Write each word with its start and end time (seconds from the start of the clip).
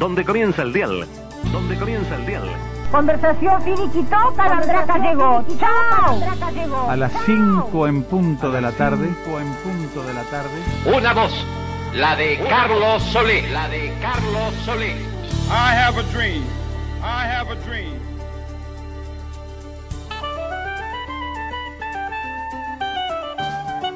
donde 0.00 0.24
comienza 0.24 0.62
el 0.62 0.72
dial, 0.72 1.06
donde 1.52 1.76
comienza 1.76 2.16
el 2.16 2.24
dial. 2.24 2.48
Conversación 2.90 3.62
finiquitó, 3.62 4.32
Calandraca 4.34 4.98
llegó. 4.98 5.44
¡Chao! 5.58 6.88
A 6.88 6.96
las 6.96 7.12
5 7.26 7.86
en 7.86 8.02
punto 8.04 8.50
de 8.50 8.62
la 8.62 8.72
tarde. 8.72 9.06
en 9.06 9.52
punto 9.62 10.02
de 10.02 10.14
la 10.14 10.22
tarde. 10.22 10.96
Una 10.96 11.12
voz, 11.12 11.46
la 11.94 12.16
de 12.16 12.38
Carlos 12.48 13.02
Solé, 13.02 13.48
la 13.50 13.68
de 13.68 13.92
Carlos 14.00 14.54
Solé. 14.64 14.92
I 15.50 15.76
have 15.76 16.00
a 16.00 16.02
dream. 16.14 16.42
I 17.02 17.26
have 17.28 17.52
a 17.52 17.56
dream. 17.66 18.00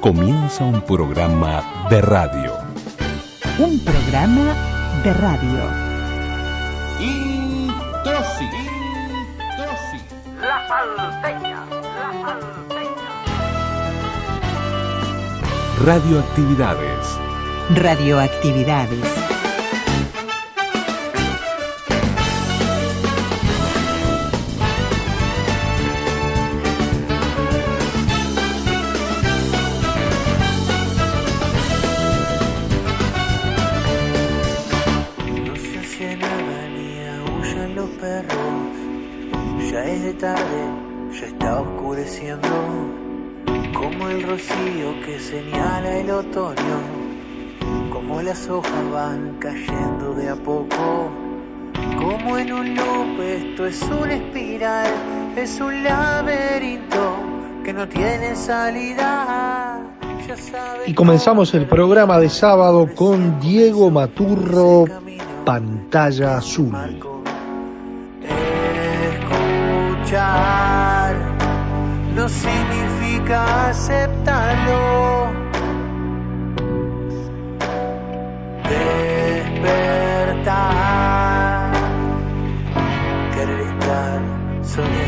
Comienza 0.01 0.63
un 0.65 0.81
programa 0.81 1.87
de 1.89 1.99
radio. 1.99 2.53
Un 3.57 3.79
programa 3.79 4.53
de 5.03 5.13
radio. 5.13 5.84
La 10.67 10.95
salteña, 10.95 11.63
la 11.69 12.11
salteña. 12.23 13.11
Radioactividades. 15.85 17.19
Radioactividades. 17.75 19.24
Que 44.65 45.19
señala 45.19 45.97
el 45.97 46.09
otoño. 46.09 46.77
Como 47.91 48.21
las 48.21 48.49
hojas 48.49 48.91
van 48.91 49.37
cayendo 49.39 50.15
de 50.15 50.29
a 50.29 50.35
poco. 50.35 51.11
Como 51.97 52.37
en 52.37 52.51
un 52.51 52.75
loop, 52.75 53.21
esto 53.21 53.67
es 53.67 53.81
una 53.83 54.15
espiral, 54.15 54.91
es 55.35 55.59
un 55.59 55.83
laberinto 55.83 57.17
que 57.63 57.73
no 57.73 57.87
tiene 57.87 58.35
salida. 58.35 59.81
Y 60.87 60.93
comenzamos 60.95 61.53
el 61.53 61.67
programa 61.67 62.17
de 62.19 62.29
sábado 62.29 62.89
con 62.95 63.39
Diego 63.39 63.91
Maturro, 63.91 64.85
Pantalla 65.45 66.37
Azul. 66.37 66.73
Escuchar 70.01 71.15
no 72.15 72.27
significa 72.27 73.73
aceptarlo. 74.25 75.33
Despertar, 80.15 80.51
querer 83.33 83.61
estar 83.61 84.21
soñando. 84.63 85.04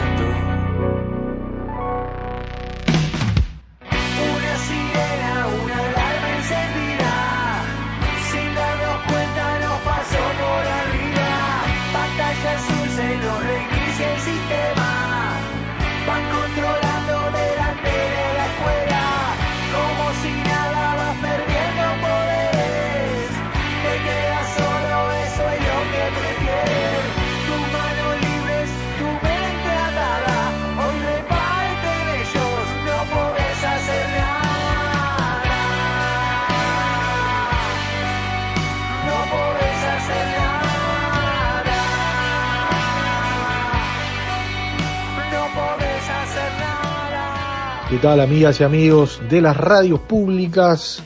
¿Qué 47.97 48.03
tal 48.03 48.19
amigas 48.19 48.62
y 48.62 48.63
amigos 48.63 49.19
de 49.28 49.41
las 49.41 49.58
radios 49.58 50.02
públicas? 50.02 51.02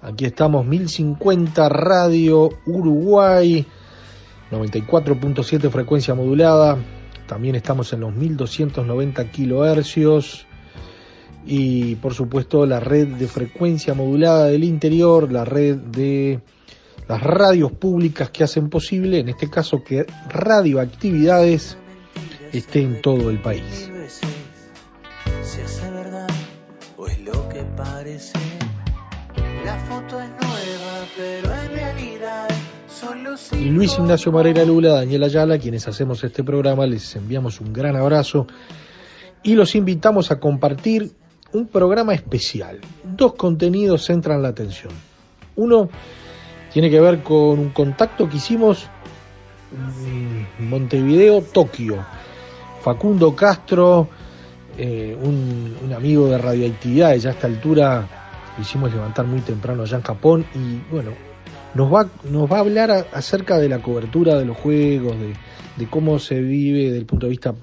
Aquí 0.00 0.24
estamos 0.24 0.64
1050 0.64 1.68
Radio 1.68 2.50
Uruguay, 2.64 3.66
94.7 4.52 5.68
frecuencia 5.68 6.14
modulada. 6.14 6.78
También 7.26 7.56
estamos 7.56 7.92
en 7.92 8.02
los 8.02 8.14
1290 8.14 9.32
kilohercios. 9.32 10.46
Y 11.44 11.96
por 11.96 12.14
supuesto 12.14 12.64
la 12.66 12.78
red 12.78 13.08
de 13.08 13.26
frecuencia 13.26 13.94
modulada 13.94 14.44
del 14.44 14.62
interior, 14.62 15.32
la 15.32 15.44
red 15.44 15.74
de 15.74 16.38
las 17.08 17.20
radios 17.20 17.72
públicas 17.72 18.30
que 18.30 18.44
hacen 18.44 18.70
posible, 18.70 19.18
en 19.18 19.28
este 19.28 19.50
caso 19.50 19.82
que 19.82 20.06
radioactividades 20.28 21.76
esté 22.52 22.82
en 22.82 23.02
todo 23.02 23.28
el 23.28 23.42
país. 23.42 23.90
Parece. 27.78 28.38
La 29.64 29.78
foto 29.78 30.20
es 30.20 30.28
nueva, 30.30 31.06
pero 31.16 31.54
en 31.54 31.70
realidad 31.70 32.48
son 32.88 33.22
los 33.22 33.52
Y 33.52 33.66
Luis 33.66 33.96
Ignacio 33.98 34.32
Marera 34.32 34.64
Lula, 34.64 34.94
Daniel 34.94 35.22
Ayala, 35.22 35.58
quienes 35.58 35.86
hacemos 35.86 36.24
este 36.24 36.42
programa, 36.42 36.86
les 36.86 37.14
enviamos 37.14 37.60
un 37.60 37.72
gran 37.72 37.94
abrazo 37.96 38.46
y 39.42 39.54
los 39.54 39.74
invitamos 39.76 40.30
a 40.32 40.40
compartir 40.40 41.12
un 41.52 41.68
programa 41.68 42.14
especial. 42.14 42.80
Dos 43.04 43.34
contenidos 43.34 44.04
centran 44.04 44.42
la 44.42 44.48
atención. 44.48 44.92
Uno 45.54 45.88
tiene 46.72 46.90
que 46.90 47.00
ver 47.00 47.22
con 47.22 47.58
un 47.58 47.70
contacto 47.70 48.28
que 48.28 48.38
hicimos 48.38 48.88
en 50.04 50.68
Montevideo, 50.68 51.42
Tokio. 51.42 52.04
Facundo 52.82 53.34
Castro, 53.34 54.08
eh, 54.78 55.16
un, 55.20 55.92
amigo 55.92 56.28
de 56.28 56.38
radioactividades, 56.38 57.24
ya 57.24 57.30
a 57.30 57.32
esta 57.32 57.48
altura 57.48 58.06
hicimos 58.60 58.92
levantar 58.92 59.26
muy 59.26 59.40
temprano 59.40 59.82
allá 59.82 59.96
en 59.96 60.02
Japón 60.02 60.46
y 60.54 60.92
bueno, 60.92 61.10
nos 61.74 61.92
va, 61.92 62.08
nos 62.30 62.50
va 62.50 62.58
a 62.58 62.60
hablar 62.60 63.08
acerca 63.12 63.58
de 63.58 63.68
la 63.68 63.80
cobertura 63.80 64.36
de 64.36 64.44
los 64.44 64.56
juegos, 64.56 65.18
de, 65.18 65.34
de 65.76 65.90
cómo 65.90 66.18
se 66.18 66.40
vive 66.40 66.84
desde 66.84 66.98
el 66.98 67.06
punto 67.06 67.26
de 67.26 67.30
vista 67.30 67.54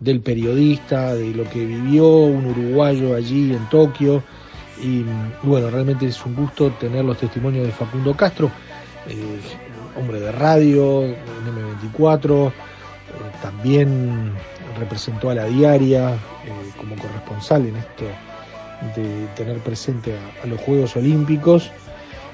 del 0.00 0.22
periodista, 0.22 1.14
de 1.14 1.32
lo 1.34 1.44
que 1.48 1.64
vivió 1.64 2.08
un 2.08 2.46
uruguayo 2.46 3.14
allí 3.14 3.52
en 3.54 3.68
Tokio. 3.68 4.22
Y 4.82 5.04
mm, 5.04 5.32
bueno, 5.44 5.70
realmente 5.70 6.06
es 6.06 6.24
un 6.24 6.34
gusto 6.34 6.70
tener 6.80 7.04
los 7.04 7.18
testimonios 7.18 7.66
de 7.66 7.72
Facundo 7.72 8.16
Castro, 8.16 8.50
eh, 9.06 9.40
hombre 9.98 10.20
de 10.20 10.32
radio, 10.32 11.04
en 11.04 11.14
M24, 11.92 12.48
eh, 12.48 12.52
también 13.42 14.32
representó 14.78 15.30
a 15.30 15.34
la 15.34 15.44
diaria 15.46 16.14
eh, 16.14 16.18
como 16.76 16.96
corresponsal 16.96 17.66
en 17.66 17.76
esto 17.76 18.04
de 18.96 19.26
tener 19.36 19.58
presente 19.58 20.14
a, 20.42 20.46
los 20.46 20.60
Juegos 20.60 20.96
Olímpicos. 20.96 21.70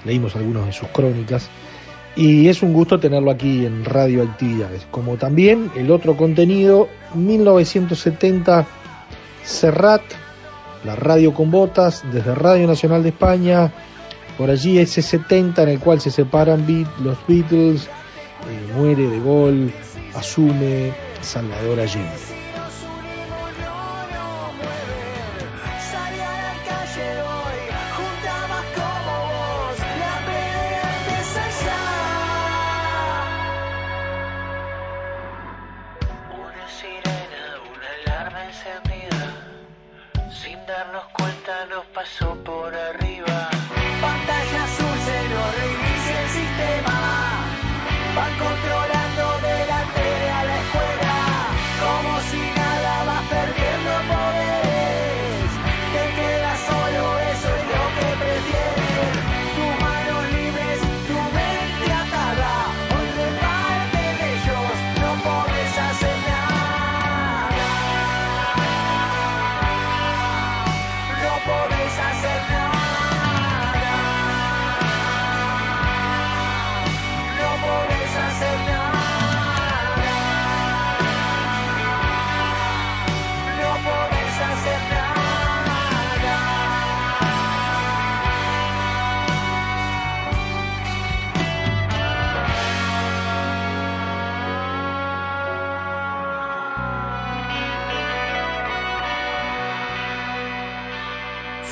Leímos 0.04 0.36
algunas 0.36 0.66
de 0.66 0.72
sus 0.72 0.88
crónicas. 0.88 1.48
Y 2.14 2.48
es 2.48 2.62
un 2.62 2.72
gusto 2.72 2.98
tenerlo 2.98 3.30
aquí 3.30 3.66
en 3.66 3.84
Radio 3.84 4.22
Actividades. 4.22 4.86
Como 4.90 5.16
también 5.16 5.70
el 5.76 5.90
otro 5.90 6.16
contenido, 6.16 6.88
1970 7.14 8.66
Serrat, 9.44 10.02
la 10.84 10.96
radio 10.96 11.34
con 11.34 11.50
botas, 11.50 12.04
desde 12.10 12.34
Radio 12.34 12.66
Nacional 12.66 13.02
de 13.02 13.10
España, 13.10 13.72
por 14.38 14.50
allí 14.50 14.78
ese 14.78 15.02
70 15.02 15.62
en 15.64 15.68
el 15.68 15.78
cual 15.78 16.00
se 16.00 16.10
separan 16.10 16.66
los 17.02 17.18
Beatles, 17.26 17.84
eh, 17.84 18.72
muere 18.74 19.08
de 19.08 19.20
gol, 19.20 19.72
asume 20.14 20.92
Salvador 21.22 21.80
Allende. 21.80 22.36
Sin 40.30 40.66
darnos 40.66 41.04
cuenta 41.12 41.66
nos 41.66 41.84
pasó 41.86 42.34
por 42.44 42.74
arriba. 42.74 43.55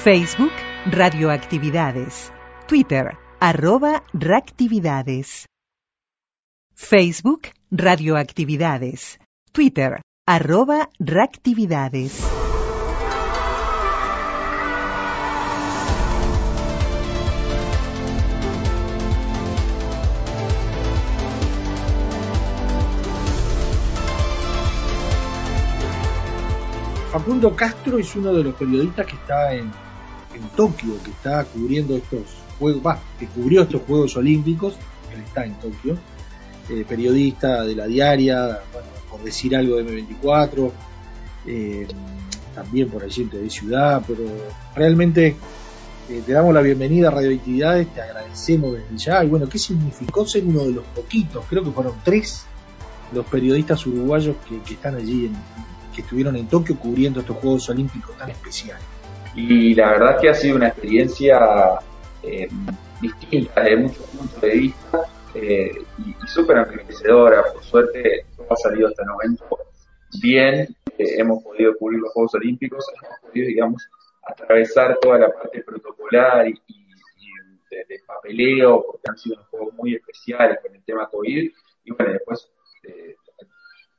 Facebook 0.04 0.52
Radioactividades. 0.84 2.30
Twitter 2.68 3.16
arroba 3.40 4.02
reactividades. 4.12 5.46
Facebook 6.74 7.48
Radioactividades. 7.70 9.18
Twitter 9.50 10.02
arroba 10.26 10.90
reactividades. 10.98 12.22
Facundo 27.10 27.56
Castro 27.56 27.98
es 27.98 28.14
uno 28.16 28.34
de 28.34 28.44
los 28.44 28.54
periodistas 28.54 29.06
que 29.06 29.14
está 29.14 29.54
en, 29.54 29.70
en 30.34 30.48
Tokio, 30.56 31.02
que 31.02 31.10
está 31.10 31.44
cubriendo 31.44 31.96
estos 31.96 32.22
juegos, 32.58 32.82
va, 32.84 33.00
que 33.18 33.26
cubrió 33.26 33.62
estos 33.62 33.82
Juegos 33.82 34.16
Olímpicos, 34.16 34.74
él 35.14 35.22
está 35.22 35.44
en 35.44 35.54
Tokio, 35.54 35.96
eh, 36.70 36.84
periodista 36.88 37.62
de 37.62 37.74
la 37.74 37.86
diaria, 37.86 38.60
bueno, 38.72 38.88
por 39.10 39.22
decir 39.22 39.54
algo 39.56 39.76
de 39.76 39.84
M24, 39.84 40.72
eh, 41.46 41.86
también 42.54 42.88
por 42.88 43.02
allí 43.02 43.24
de 43.24 43.50
Ciudad, 43.50 44.02
pero 44.06 44.24
realmente 44.74 45.36
eh, 46.08 46.22
te 46.24 46.32
damos 46.32 46.54
la 46.54 46.60
bienvenida 46.60 47.08
a 47.08 47.10
Radioactividades, 47.10 47.92
te 47.92 48.00
agradecemos 48.00 48.72
desde 48.72 48.96
ya, 48.96 49.24
y 49.24 49.28
bueno, 49.28 49.48
¿qué 49.48 49.58
significó 49.58 50.26
ser 50.26 50.44
uno 50.44 50.64
de 50.64 50.72
los 50.72 50.84
poquitos? 50.86 51.44
Creo 51.48 51.64
que 51.64 51.70
fueron 51.70 51.94
tres 52.04 52.46
los 53.12 53.26
periodistas 53.26 53.86
uruguayos 53.86 54.36
que, 54.48 54.60
que 54.62 54.74
están 54.74 54.96
allí, 54.96 55.26
en, 55.26 55.36
que 55.94 56.02
estuvieron 56.02 56.36
en 56.36 56.46
Tokio 56.46 56.78
cubriendo 56.78 57.20
estos 57.20 57.36
Juegos 57.36 57.68
Olímpicos 57.68 58.16
tan 58.16 58.30
especiales. 58.30 58.93
Y 59.36 59.74
la 59.74 59.90
verdad 59.90 60.20
que 60.20 60.28
ha 60.28 60.34
sido 60.34 60.56
una 60.56 60.68
experiencia 60.68 61.80
eh, 62.22 62.48
distinta 63.00 63.62
desde 63.62 63.76
muchos 63.76 64.06
puntos 64.06 64.40
de 64.40 64.50
vista 64.50 65.00
eh, 65.34 65.72
y, 65.98 66.10
y 66.10 66.26
súper 66.26 66.58
enriquecedora. 66.58 67.42
Por 67.52 67.62
suerte, 67.64 68.26
todo 68.36 68.52
ha 68.52 68.56
salido 68.56 68.88
hasta 68.88 69.02
el 69.02 69.08
momento 69.08 69.58
bien. 70.22 70.74
Eh, 70.98 71.20
hemos 71.20 71.42
podido 71.42 71.76
cubrir 71.76 72.00
los 72.00 72.12
Juegos 72.12 72.34
Olímpicos, 72.34 72.86
hemos 72.94 73.18
podido, 73.20 73.48
digamos, 73.48 73.88
atravesar 74.22 74.98
toda 75.00 75.18
la 75.18 75.32
parte 75.32 75.62
protocolar 75.62 76.48
y, 76.48 76.52
y, 76.68 76.84
de, 77.70 78.00
papeleo, 78.06 78.84
porque 78.86 79.10
han 79.10 79.18
sido 79.18 79.36
unos 79.36 79.48
juegos 79.48 79.74
muy 79.74 79.94
especiales 79.96 80.58
con 80.62 80.74
el 80.74 80.84
tema 80.84 81.08
COVID. 81.08 81.50
Y 81.84 81.90
bueno, 81.90 82.12
después, 82.12 82.48
eh, 82.84 83.16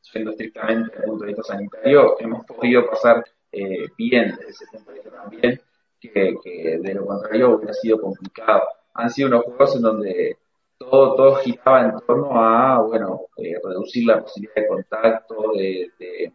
siendo 0.02 0.32
estrictamente 0.32 0.92
desde 0.92 1.04
el 1.04 1.10
punto 1.10 1.26
de 1.26 1.28
vista 1.28 1.44
sanitario, 1.44 2.16
hemos 2.20 2.46
podido 2.46 2.90
pasar 2.90 3.26
eh, 3.56 3.88
bien 3.98 4.36
desde 4.38 4.50
ese 4.50 4.66
punto 4.68 4.92
también, 5.10 5.62
que, 6.00 6.78
de 6.82 6.94
lo 6.94 7.06
contrario 7.06 7.56
hubiera 7.56 7.74
sido 7.74 8.00
complicado. 8.02 8.64
Han 8.94 9.10
sido 9.10 9.30
unos 9.30 9.46
juegos 9.46 9.76
en 9.76 9.82
donde 9.82 10.38
todo, 10.78 11.16
todo 11.16 11.36
giraba 11.36 11.86
en 11.86 12.00
torno 12.06 12.40
a, 12.40 12.82
bueno, 12.82 13.22
eh, 13.38 13.56
reducir 13.64 14.06
la 14.06 14.22
posibilidad 14.22 14.56
de 14.56 14.68
contacto, 14.68 15.54
de, 15.54 16.32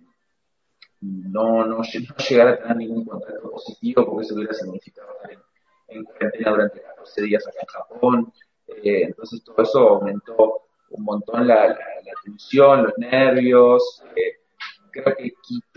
no, 1.00 1.66
no, 1.66 1.82
llegar 1.82 2.48
a 2.48 2.58
tener 2.58 2.76
ningún 2.76 3.04
contacto 3.04 3.50
positivo, 3.50 4.06
porque 4.06 4.26
eso 4.26 4.34
hubiera 4.34 4.54
significado 4.54 5.12
estar 5.16 5.32
en, 5.32 5.40
en 5.88 6.04
cuarentena 6.04 6.50
durante 6.50 6.80
14 6.80 7.22
días 7.22 7.46
acá 7.46 7.58
en 7.60 7.66
Japón. 7.66 8.32
Eh, 8.82 9.02
entonces 9.04 9.42
todo 9.44 9.62
eso 9.62 9.88
aumentó 9.88 10.62
un 10.90 11.04
montón 11.04 11.46
la, 11.46 11.78
tensión, 12.24 12.84
los 12.84 12.98
nervios. 12.98 14.02
Eh, 14.16 14.40
creo 14.90 15.16
que 15.16 15.32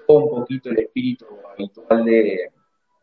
un 0.08 0.30
poquito 0.30 0.70
el 0.70 0.80
espíritu 0.80 1.26
habitual 1.52 2.06
de, 2.06 2.52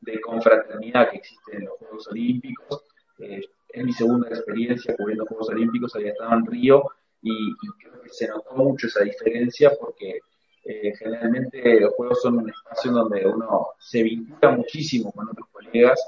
de 0.00 0.20
confraternidad 0.20 1.10
que 1.10 1.18
existe 1.18 1.56
en 1.56 1.64
los 1.66 1.78
Juegos 1.78 2.08
Olímpicos. 2.08 2.82
Eh, 3.18 3.40
es 3.68 3.84
mi 3.84 3.92
segunda 3.92 4.28
experiencia 4.28 4.96
cubriendo 4.96 5.26
Juegos 5.26 5.48
Olímpicos, 5.50 5.94
había 5.94 6.12
estado 6.12 6.34
en 6.34 6.46
Río 6.46 6.84
y, 7.22 7.54
creo 7.78 8.00
que 8.00 8.08
se 8.08 8.28
notó 8.28 8.54
mucho 8.54 8.86
esa 8.86 9.04
diferencia 9.04 9.72
porque 9.78 10.20
eh, 10.64 10.92
generalmente 10.98 11.80
los 11.80 11.94
Juegos 11.94 12.20
son 12.22 12.38
un 12.38 12.50
espacio 12.50 12.90
donde 12.90 13.26
uno 13.26 13.68
se 13.78 14.02
vincula 14.02 14.52
muchísimo 14.52 15.12
con 15.12 15.28
otros 15.28 15.48
colegas, 15.52 16.00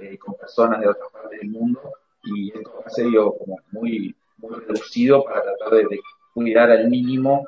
eh, 0.00 0.18
con 0.18 0.34
personas 0.34 0.80
de 0.80 0.88
otras 0.88 1.10
partes 1.10 1.40
del 1.40 1.50
mundo 1.50 1.80
y 2.24 2.52
esto 2.52 2.82
ha 2.84 2.90
sido 2.90 3.36
como 3.38 3.58
muy, 3.70 4.14
muy 4.38 4.54
reducido 4.60 5.24
para 5.24 5.42
tratar 5.42 5.70
de, 5.70 5.84
de 5.84 6.00
cuidar 6.34 6.70
al 6.70 6.88
mínimo. 6.88 7.46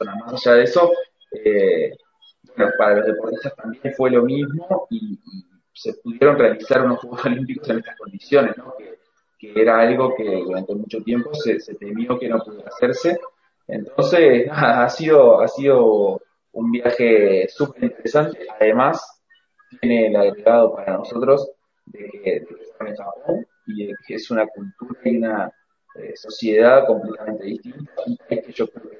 Más 0.00 0.46
allá 0.46 0.56
de 0.56 0.62
eso, 0.64 0.92
eh, 1.32 1.96
para 2.76 2.96
los 2.96 3.06
deportistas 3.06 3.54
también 3.56 3.94
fue 3.94 4.10
lo 4.10 4.22
mismo 4.22 4.86
y, 4.90 5.14
y, 5.14 5.44
se 5.72 5.94
pudieron 5.94 6.36
realizar 6.36 6.84
unos 6.84 6.98
Juegos 6.98 7.24
Olímpicos 7.24 7.70
en 7.70 7.78
estas 7.78 7.96
condiciones, 7.96 8.56
¿no? 8.56 8.74
que, 8.76 8.98
era 9.54 9.78
algo 9.78 10.12
que 10.16 10.24
durante 10.24 10.74
mucho 10.74 11.00
tiempo 11.02 11.32
se, 11.34 11.58
temió 11.76 12.18
que 12.18 12.28
no 12.28 12.40
pudiera 12.40 12.68
hacerse. 12.68 13.16
Entonces, 13.68 14.48
ha 14.50 14.88
sido, 14.88 15.40
ha 15.40 15.46
sido 15.46 16.20
un 16.52 16.72
viaje 16.72 17.46
súper 17.48 17.84
interesante. 17.84 18.40
Además, 18.58 19.22
tiene 19.80 20.08
el 20.08 20.16
agregado 20.16 20.74
para 20.74 20.94
nosotros 20.94 21.48
de 21.86 22.10
que, 22.10 22.30
de 22.40 22.46
que 22.46 22.62
estamos 22.62 22.90
en 22.90 22.96
Japón 22.96 23.46
y 23.68 23.86
que 24.04 24.14
es 24.14 24.30
una 24.32 24.48
cultura 24.48 25.00
y 25.04 25.16
una 25.16 25.52
eh, 25.94 26.16
sociedad 26.16 26.86
completamente 26.86 27.44
distinta, 27.44 27.92
país 27.94 28.18
que 28.28 28.52
yo 28.52 28.66
creo 28.68 28.90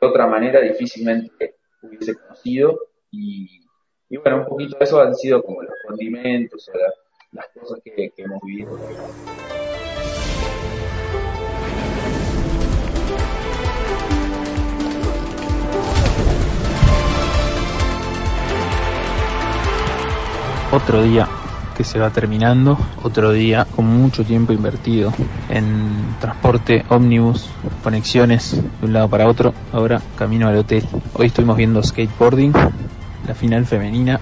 de 0.00 0.06
otra 0.06 0.26
manera 0.26 0.60
difícilmente 0.60 1.55
hubiese 1.86 2.14
conocido 2.14 2.78
y, 3.10 3.60
y 4.08 4.16
bueno, 4.18 4.38
un 4.38 4.46
poquito 4.46 4.78
de 4.78 4.84
eso 4.84 5.00
han 5.00 5.14
sido 5.14 5.42
como 5.42 5.62
los 5.62 5.74
condimentos 5.86 6.68
o 6.68 6.78
la, 6.78 6.92
las 7.32 7.46
cosas 7.48 7.80
que, 7.84 8.10
que 8.10 8.22
hemos 8.22 8.40
vivido. 8.42 8.78
Otro 20.72 21.02
día 21.02 21.45
que 21.76 21.84
se 21.84 21.98
va 21.98 22.10
terminando, 22.10 22.78
otro 23.02 23.32
día 23.32 23.66
con 23.76 23.84
mucho 23.84 24.24
tiempo 24.24 24.52
invertido 24.52 25.12
en 25.50 26.16
transporte, 26.20 26.84
ómnibus, 26.88 27.50
conexiones 27.82 28.52
de 28.80 28.86
un 28.86 28.92
lado 28.94 29.08
para 29.08 29.28
otro, 29.28 29.52
ahora 29.72 30.00
camino 30.16 30.48
al 30.48 30.56
hotel. 30.56 30.84
Hoy 31.12 31.26
estuvimos 31.26 31.56
viendo 31.56 31.82
skateboarding, 31.82 32.52
la 33.26 33.34
final 33.34 33.66
femenina 33.66 34.20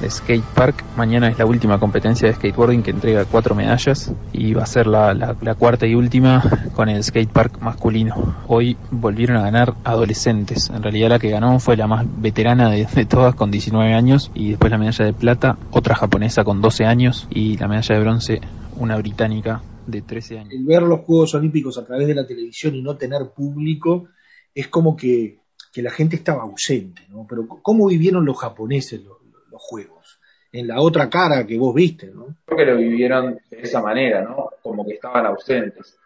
de 0.00 0.10
Skate 0.10 0.44
Park. 0.54 0.84
Mañana 0.96 1.28
es 1.28 1.38
la 1.38 1.46
última 1.46 1.78
competencia 1.78 2.28
de 2.28 2.34
skateboarding 2.34 2.82
que 2.82 2.90
entrega 2.90 3.24
cuatro 3.24 3.54
medallas 3.54 4.12
y 4.32 4.54
va 4.54 4.62
a 4.62 4.66
ser 4.66 4.86
la, 4.86 5.14
la, 5.14 5.36
la, 5.40 5.54
cuarta 5.54 5.86
y 5.86 5.94
última 5.94 6.42
con 6.74 6.88
el 6.88 7.02
Skate 7.02 7.30
Park 7.30 7.58
masculino. 7.60 8.36
Hoy 8.46 8.76
volvieron 8.90 9.36
a 9.36 9.42
ganar 9.42 9.74
adolescentes. 9.84 10.70
En 10.70 10.82
realidad 10.82 11.10
la 11.10 11.18
que 11.18 11.30
ganó 11.30 11.58
fue 11.58 11.76
la 11.76 11.86
más 11.86 12.06
veterana 12.20 12.70
de, 12.70 12.86
todas 13.06 13.34
con 13.34 13.50
19 13.50 13.94
años 13.94 14.30
y 14.34 14.50
después 14.50 14.70
la 14.70 14.78
medalla 14.78 15.04
de 15.04 15.12
plata, 15.12 15.58
otra 15.70 15.94
japonesa 15.94 16.44
con 16.44 16.60
12 16.60 16.84
años 16.84 17.26
y 17.30 17.56
la 17.56 17.68
medalla 17.68 17.94
de 17.94 18.00
bronce, 18.00 18.40
una 18.76 18.96
británica 18.96 19.62
de 19.86 20.02
13 20.02 20.38
años. 20.38 20.52
El 20.52 20.64
ver 20.64 20.82
los 20.82 21.00
Juegos 21.00 21.34
Olímpicos 21.34 21.78
a 21.78 21.86
través 21.86 22.06
de 22.06 22.14
la 22.14 22.26
televisión 22.26 22.74
y 22.74 22.82
no 22.82 22.96
tener 22.96 23.30
público 23.34 24.08
es 24.54 24.68
como 24.68 24.96
que, 24.96 25.38
que 25.72 25.82
la 25.82 25.90
gente 25.90 26.16
estaba 26.16 26.42
ausente, 26.42 27.02
¿no? 27.10 27.26
Pero 27.28 27.46
¿cómo 27.46 27.86
vivieron 27.86 28.24
los 28.24 28.38
japoneses 28.38 29.02
los, 29.02 29.18
juegos? 29.62 30.20
En 30.50 30.66
la 30.66 30.80
otra 30.80 31.10
cara 31.10 31.46
que 31.46 31.58
vos 31.58 31.74
viste, 31.74 32.06
¿no? 32.06 32.36
Creo 32.46 32.58
que 32.58 32.64
lo 32.64 32.76
vivieron 32.78 33.38
de 33.50 33.60
esa 33.60 33.82
manera, 33.82 34.22
¿no? 34.22 34.50
Como 34.62 34.86
que 34.86 34.94
estaban 34.94 35.26
ausentes. 35.26 35.98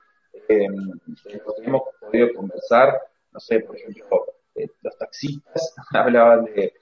Eh, 0.49 0.67
hemos 1.63 1.83
podido 2.01 2.35
conversar, 2.35 3.01
no 3.33 3.39
sé, 3.39 3.61
por 3.61 3.77
ejemplo, 3.77 4.27
eh, 4.55 4.69
los 4.83 4.99
taxistas 4.99 5.75
hablaban 5.93 6.45
de, 6.47 6.73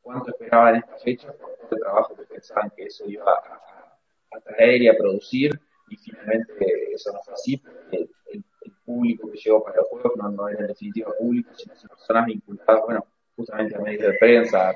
cuánto 0.00 0.30
esperaban 0.30 0.76
esta 0.76 0.96
fecha 0.98 1.32
por 1.32 1.50
el 1.70 1.80
trabajo 1.80 2.16
que 2.16 2.24
pensaban 2.24 2.70
que 2.76 2.84
eso 2.84 3.04
iba 3.08 3.30
a, 3.32 4.40
traer 4.40 4.82
y 4.82 4.88
a 4.88 4.96
producir 4.96 5.58
y 5.88 5.96
finalmente 5.96 6.92
eso 6.92 7.12
no 7.12 7.18
fue 7.24 7.34
así 7.34 7.62
el, 7.92 8.08
el 8.30 8.44
público 8.88 9.30
que 9.30 9.38
llegó 9.38 9.62
para 9.62 9.76
los 9.76 9.88
juegos 9.88 10.12
no, 10.16 10.30
no 10.30 10.48
era 10.48 10.60
en 10.60 10.68
definitiva 10.68 11.12
público, 11.18 11.50
sino 11.54 11.74
personas 11.74 12.26
vinculadas, 12.26 12.82
bueno, 12.84 13.06
justamente 13.38 13.76
a 13.76 13.78
medios 13.78 14.02
de 14.02 14.18
prensa, 14.18 14.74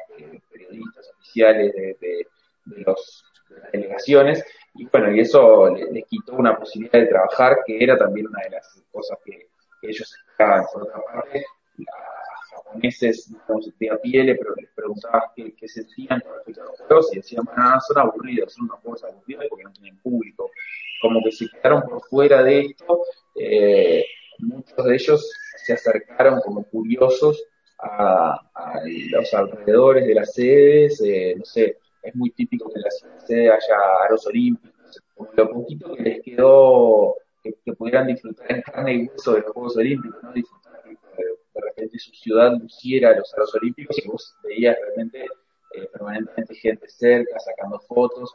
periodistas 0.50 1.10
oficiales 1.18 1.72
de, 1.74 1.96
de, 2.00 2.26
de, 2.66 2.82
los, 2.82 3.24
de, 3.48 3.56
las 3.58 3.72
delegaciones, 3.72 4.44
y 4.74 4.86
bueno, 4.86 5.12
y 5.12 5.20
eso 5.20 5.68
les, 5.74 6.06
quitó 6.06 6.34
una 6.34 6.56
posibilidad 6.56 7.00
de 7.00 7.06
trabajar, 7.06 7.58
que 7.66 7.82
era 7.82 7.98
también 7.98 8.28
una 8.28 8.42
de 8.44 8.50
las 8.50 8.82
cosas 8.90 9.18
que, 9.24 9.48
que 9.80 9.88
ellos 9.88 10.16
esperaban. 10.30 10.64
Por 10.72 10.84
otra 10.84 11.02
parte, 11.02 11.44
a 11.44 12.56
japoneses 12.56 13.28
digamos, 13.28 13.78
de 13.78 13.90
a 13.90 13.96
pie 13.98 14.24
les 14.24 14.38
preguntaban 14.74 15.22
qué, 15.34 15.68
sentían 15.68 16.20
con 16.20 16.34
respecto 16.36 16.62
a 16.62 16.66
los 16.66 16.80
juegos, 16.80 17.12
y 17.12 17.16
decían, 17.16 17.44
bueno, 17.44 17.80
son 17.80 17.98
aburridos, 17.98 18.54
son 18.54 18.64
unos 18.66 18.80
juegos 18.80 19.04
aburridos 19.04 19.46
porque 19.50 19.64
no 19.64 19.72
tienen 19.72 19.98
público 19.98 20.50
como 21.02 21.20
que 21.24 21.32
se 21.32 21.48
quedaron 21.48 21.82
por 21.82 22.00
fuera 22.02 22.44
de 22.44 22.60
esto, 22.60 23.02
eh, 23.34 24.04
muchos 24.38 24.84
de 24.84 24.94
ellos 24.94 25.32
se 25.56 25.72
acercaron 25.72 26.40
como 26.40 26.62
curiosos 26.62 27.44
a, 27.82 28.40
a, 28.54 28.80
los 29.10 29.34
alrededores 29.34 30.06
de 30.06 30.14
las 30.14 30.32
sedes, 30.34 31.00
eh, 31.04 31.34
no 31.36 31.44
sé, 31.44 31.78
es 32.02 32.14
muy 32.14 32.30
típico 32.30 32.70
que 32.70 32.78
en 32.78 32.82
la 32.82 32.90
sede 33.26 33.50
haya 33.50 33.76
aros 34.04 34.26
olímpicos, 34.26 35.02
lo 35.34 35.50
poquito 35.50 35.94
que 35.94 36.02
les 36.02 36.22
quedó 36.22 37.16
que, 37.42 37.72
pudieran 37.74 38.06
disfrutar 38.06 38.52
en 38.52 38.62
carne 38.62 38.94
y 38.94 39.08
hueso 39.08 39.34
de 39.34 39.40
los 39.40 39.52
Juegos 39.52 39.76
Olímpicos, 39.76 40.22
¿no? 40.22 40.32
disfrutar 40.32 40.82
que 40.82 40.90
de, 40.90 41.60
repente 41.60 41.98
su 41.98 42.12
ciudad 42.12 42.52
luciera 42.58 43.16
los 43.16 43.32
aros 43.34 43.54
olímpicos 43.54 43.98
y 43.98 44.08
vos 44.08 44.36
veías 44.44 44.76
realmente 44.80 45.26
eh, 45.74 45.88
permanentemente 45.92 46.54
gente 46.54 46.88
cerca, 46.88 47.38
sacando 47.40 47.80
fotos, 47.80 48.34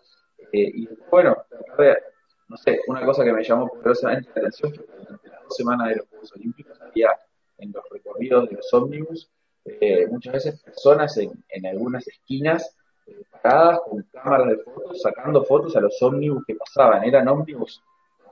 eh, 0.51 0.71
y 0.73 0.89
bueno, 1.09 1.37
a 1.71 1.75
ver, 1.75 2.03
no 2.47 2.57
sé, 2.57 2.79
una 2.87 3.05
cosa 3.05 3.23
que 3.23 3.33
me 3.33 3.43
llamó 3.43 3.67
poderosamente 3.67 4.29
la 4.35 4.47
atención 4.47 4.71
que 4.71 4.79
durante 4.79 5.29
las 5.29 5.43
dos 5.43 5.55
semanas 5.55 5.89
de 5.89 5.95
los 5.97 6.07
Juegos 6.07 6.33
Olímpicos 6.33 6.81
había 6.81 7.09
en 7.57 7.71
los 7.71 7.83
recorridos 7.89 8.49
de 8.49 8.55
los 8.55 8.73
ómnibus 8.73 9.29
eh, 9.81 10.07
muchas 10.07 10.33
veces 10.33 10.61
personas 10.61 11.17
en, 11.17 11.31
en 11.49 11.65
algunas 11.65 12.07
esquinas 12.07 12.75
eh, 13.05 13.23
paradas 13.41 13.81
con 13.81 14.03
cámaras 14.03 14.47
de 14.49 14.57
fotos, 14.57 15.01
sacando 15.01 15.43
fotos 15.43 15.75
a 15.75 15.81
los 15.81 16.01
ómnibus 16.01 16.43
que 16.45 16.55
pasaban. 16.55 17.03
Eran 17.03 17.27
ómnibus 17.27 17.81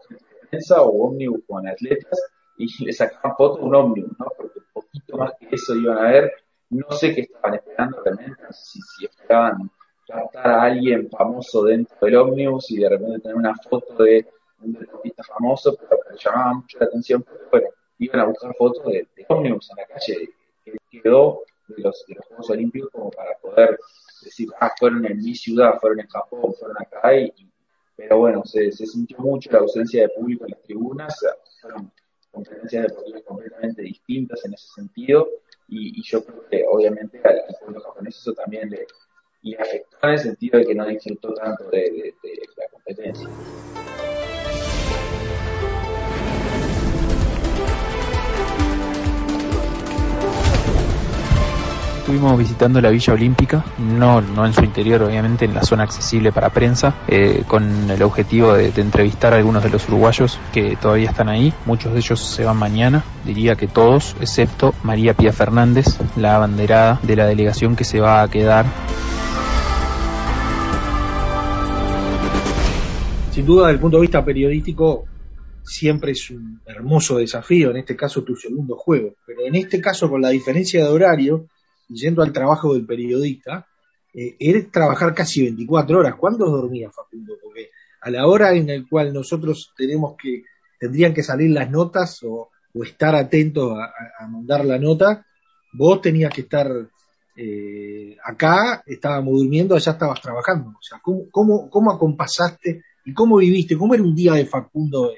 con 0.08 0.18
prensa 0.50 0.82
o 0.82 1.08
ómnibus 1.08 1.42
con 1.48 1.68
atletas 1.68 2.22
y 2.58 2.86
le 2.86 2.94
sacaban 2.94 3.36
fotos 3.36 3.60
a 3.60 3.66
un 3.66 3.76
ómnibus, 3.76 4.18
¿no? 4.18 4.28
Porque 4.38 4.60
un 4.60 4.66
poquito 4.74 5.18
más 5.18 5.34
que 5.40 5.56
eso 5.56 5.76
iban 5.76 5.98
a 5.98 6.12
ver. 6.12 6.34
No 6.70 6.90
sé 6.92 7.14
qué 7.14 7.22
estaban 7.22 7.56
esperando 7.56 8.02
realmente, 8.04 8.42
si, 8.52 8.80
si 8.82 9.06
esperaban 9.06 9.70
captar 10.08 10.48
a 10.48 10.64
alguien 10.64 11.10
famoso 11.10 11.64
dentro 11.64 11.98
del 12.02 12.16
ómnibus 12.16 12.72
y 12.72 12.78
de 12.78 12.90
repente 12.90 13.20
tener 13.20 13.36
una 13.36 13.56
foto 13.56 14.04
de 14.04 14.28
un 14.62 14.74
deportista 14.74 15.24
famoso, 15.24 15.76
pero 15.78 16.02
que 16.10 16.18
llamaba 16.18 16.54
mucho 16.54 16.80
la 16.80 16.86
atención 16.86 17.24
porque, 17.24 17.46
bueno, 17.52 17.68
iban 18.00 18.20
a 18.20 18.26
buscar 18.26 18.56
fotos 18.56 18.86
de, 18.86 19.08
de 19.16 19.26
ómnibus 19.30 19.70
en 19.72 19.78
la 19.78 19.86
calle 19.86 20.30
que 20.66 21.02
quedó 21.02 21.44
de 21.68 21.84
los, 21.84 22.06
de 22.08 22.16
los 22.16 22.26
Juegos 22.26 22.50
Olímpicos 22.50 22.90
como 22.92 23.12
para 23.12 23.38
poder 23.38 23.80
decir, 24.24 24.50
ah, 24.60 24.74
fueron 24.78 25.06
en 25.06 25.18
mi 25.18 25.36
ciudad, 25.36 25.80
fueron 25.80 26.00
en 26.00 26.08
Japón, 26.08 26.54
fueron 26.60 26.78
acá, 26.80 27.16
y, 27.16 27.34
pero 27.96 28.20
bueno, 28.20 28.44
se, 28.46 28.72
se 28.72 28.86
sintió 28.86 29.18
mucho 29.20 29.52
la 29.52 29.60
ausencia 29.60 30.02
de 30.02 30.10
público 30.10 30.46
en 30.46 30.52
las 30.52 30.62
tribunas, 30.64 31.26
fueron 31.62 31.92
competencias 32.32 32.88
deportivas 32.88 33.24
completamente 33.24 33.82
distintas 33.82 34.44
en 34.46 34.54
ese 34.54 34.68
sentido, 34.68 35.28
y, 35.68 36.00
y 36.00 36.04
yo 36.04 36.24
creo 36.24 36.46
que 36.50 36.66
obviamente 36.70 37.22
al, 37.24 37.42
pueblo 37.60 37.82
japonés 37.82 38.18
eso 38.18 38.34
también 38.34 38.70
le, 38.70 38.86
le 39.42 39.58
afectó 39.58 39.98
en 40.04 40.10
el 40.10 40.20
sentido 40.20 40.60
de 40.60 40.66
que 40.66 40.76
no 40.76 40.86
disfrutó 40.86 41.34
tanto 41.34 41.70
de, 41.70 41.80
de, 41.80 42.16
de 42.24 42.42
la 42.58 42.68
competencia. 42.70 43.30
Estuvimos 52.06 52.38
visitando 52.38 52.80
la 52.82 52.92
Villa 52.92 53.14
Olímpica, 53.14 53.66
no, 53.80 54.22
no 54.22 54.46
en 54.46 54.54
su 54.54 54.64
interior, 54.64 55.02
obviamente, 55.02 55.46
en 55.46 55.56
la 55.56 55.64
zona 55.64 55.86
accesible 55.86 56.32
para 56.32 56.52
prensa, 56.52 57.04
eh, 57.08 57.42
con 57.48 57.90
el 57.90 58.04
objetivo 58.04 58.54
de, 58.54 58.72
de, 58.72 58.82
entrevistar 58.84 59.34
a 59.34 59.38
algunos 59.38 59.64
de 59.64 59.72
los 59.72 59.88
uruguayos 59.88 60.40
que 60.54 60.76
todavía 60.76 61.10
están 61.10 61.30
ahí. 61.30 61.52
Muchos 61.66 61.94
de 61.94 61.98
ellos 61.98 62.20
se 62.20 62.44
van 62.44 62.58
mañana, 62.58 63.04
diría 63.26 63.56
que 63.56 63.66
todos, 63.66 64.16
excepto 64.22 64.76
María 64.84 65.16
Pía 65.16 65.34
Fernández, 65.34 65.98
la 66.16 66.36
abanderada 66.36 67.00
de 67.02 67.16
la 67.16 67.26
delegación 67.26 67.76
que 67.76 67.84
se 67.84 68.00
va 68.00 68.22
a 68.22 68.30
quedar. 68.30 68.68
Sin 73.32 73.48
duda, 73.48 73.64
desde 73.64 73.74
el 73.74 73.80
punto 73.80 73.98
de 73.98 74.02
vista 74.02 74.24
periodístico, 74.24 75.06
siempre 75.64 76.12
es 76.12 76.30
un 76.30 76.62
hermoso 76.68 77.18
desafío, 77.18 77.72
en 77.72 77.78
este 77.78 77.96
caso 77.96 78.24
tu 78.24 78.36
segundo 78.36 78.76
juego, 78.76 79.16
pero 79.26 79.42
en 79.44 79.56
este 79.56 79.82
caso 79.82 80.08
con 80.08 80.22
la 80.22 80.30
diferencia 80.30 80.84
de 80.84 80.92
horario, 80.92 81.48
yendo 81.88 82.24
al 82.24 82.34
trabajo 82.34 82.74
del 82.74 82.86
periodista, 82.86 83.68
eh, 84.14 84.36
es 84.40 84.72
trabajar 84.72 85.14
casi 85.14 85.44
24 85.44 86.00
horas. 86.00 86.16
¿Cuándo 86.16 86.46
dormía 86.46 86.90
Facundo? 86.92 87.36
Porque 87.42 87.70
a 88.02 88.10
la 88.10 88.28
hora 88.28 88.54
en 88.54 88.68
la 88.68 88.88
cual 88.90 89.14
nosotros 89.14 89.74
tenemos 89.76 90.16
que, 90.18 90.44
tendrían 90.80 91.14
que 91.14 91.24
salir 91.24 91.52
las 91.52 91.70
notas 91.70 92.22
o, 92.24 92.50
estar 92.84 93.16
atentos 93.16 93.78
a, 93.80 94.28
mandar 94.28 94.66
la 94.66 94.78
nota, 94.78 95.26
vos 95.72 96.02
tenías 96.02 96.34
que 96.34 96.42
estar 96.42 96.70
eh, 97.38 98.18
acá, 98.22 98.84
estábamos 98.86 99.36
durmiendo, 99.40 99.76
allá 99.76 99.94
estabas 99.94 100.20
trabajando. 100.20 100.72
O 100.72 100.82
sea, 100.82 101.00
¿cómo, 101.02 101.30
cómo, 101.32 101.70
cómo 101.70 101.92
acompasaste 101.92 102.84
y 103.06 103.14
cómo 103.14 103.38
viviste? 103.38 103.78
¿Cómo 103.78 103.94
era 103.94 104.04
un 104.04 104.14
día 104.14 104.34
de 104.34 104.46
Facundo 104.46 105.14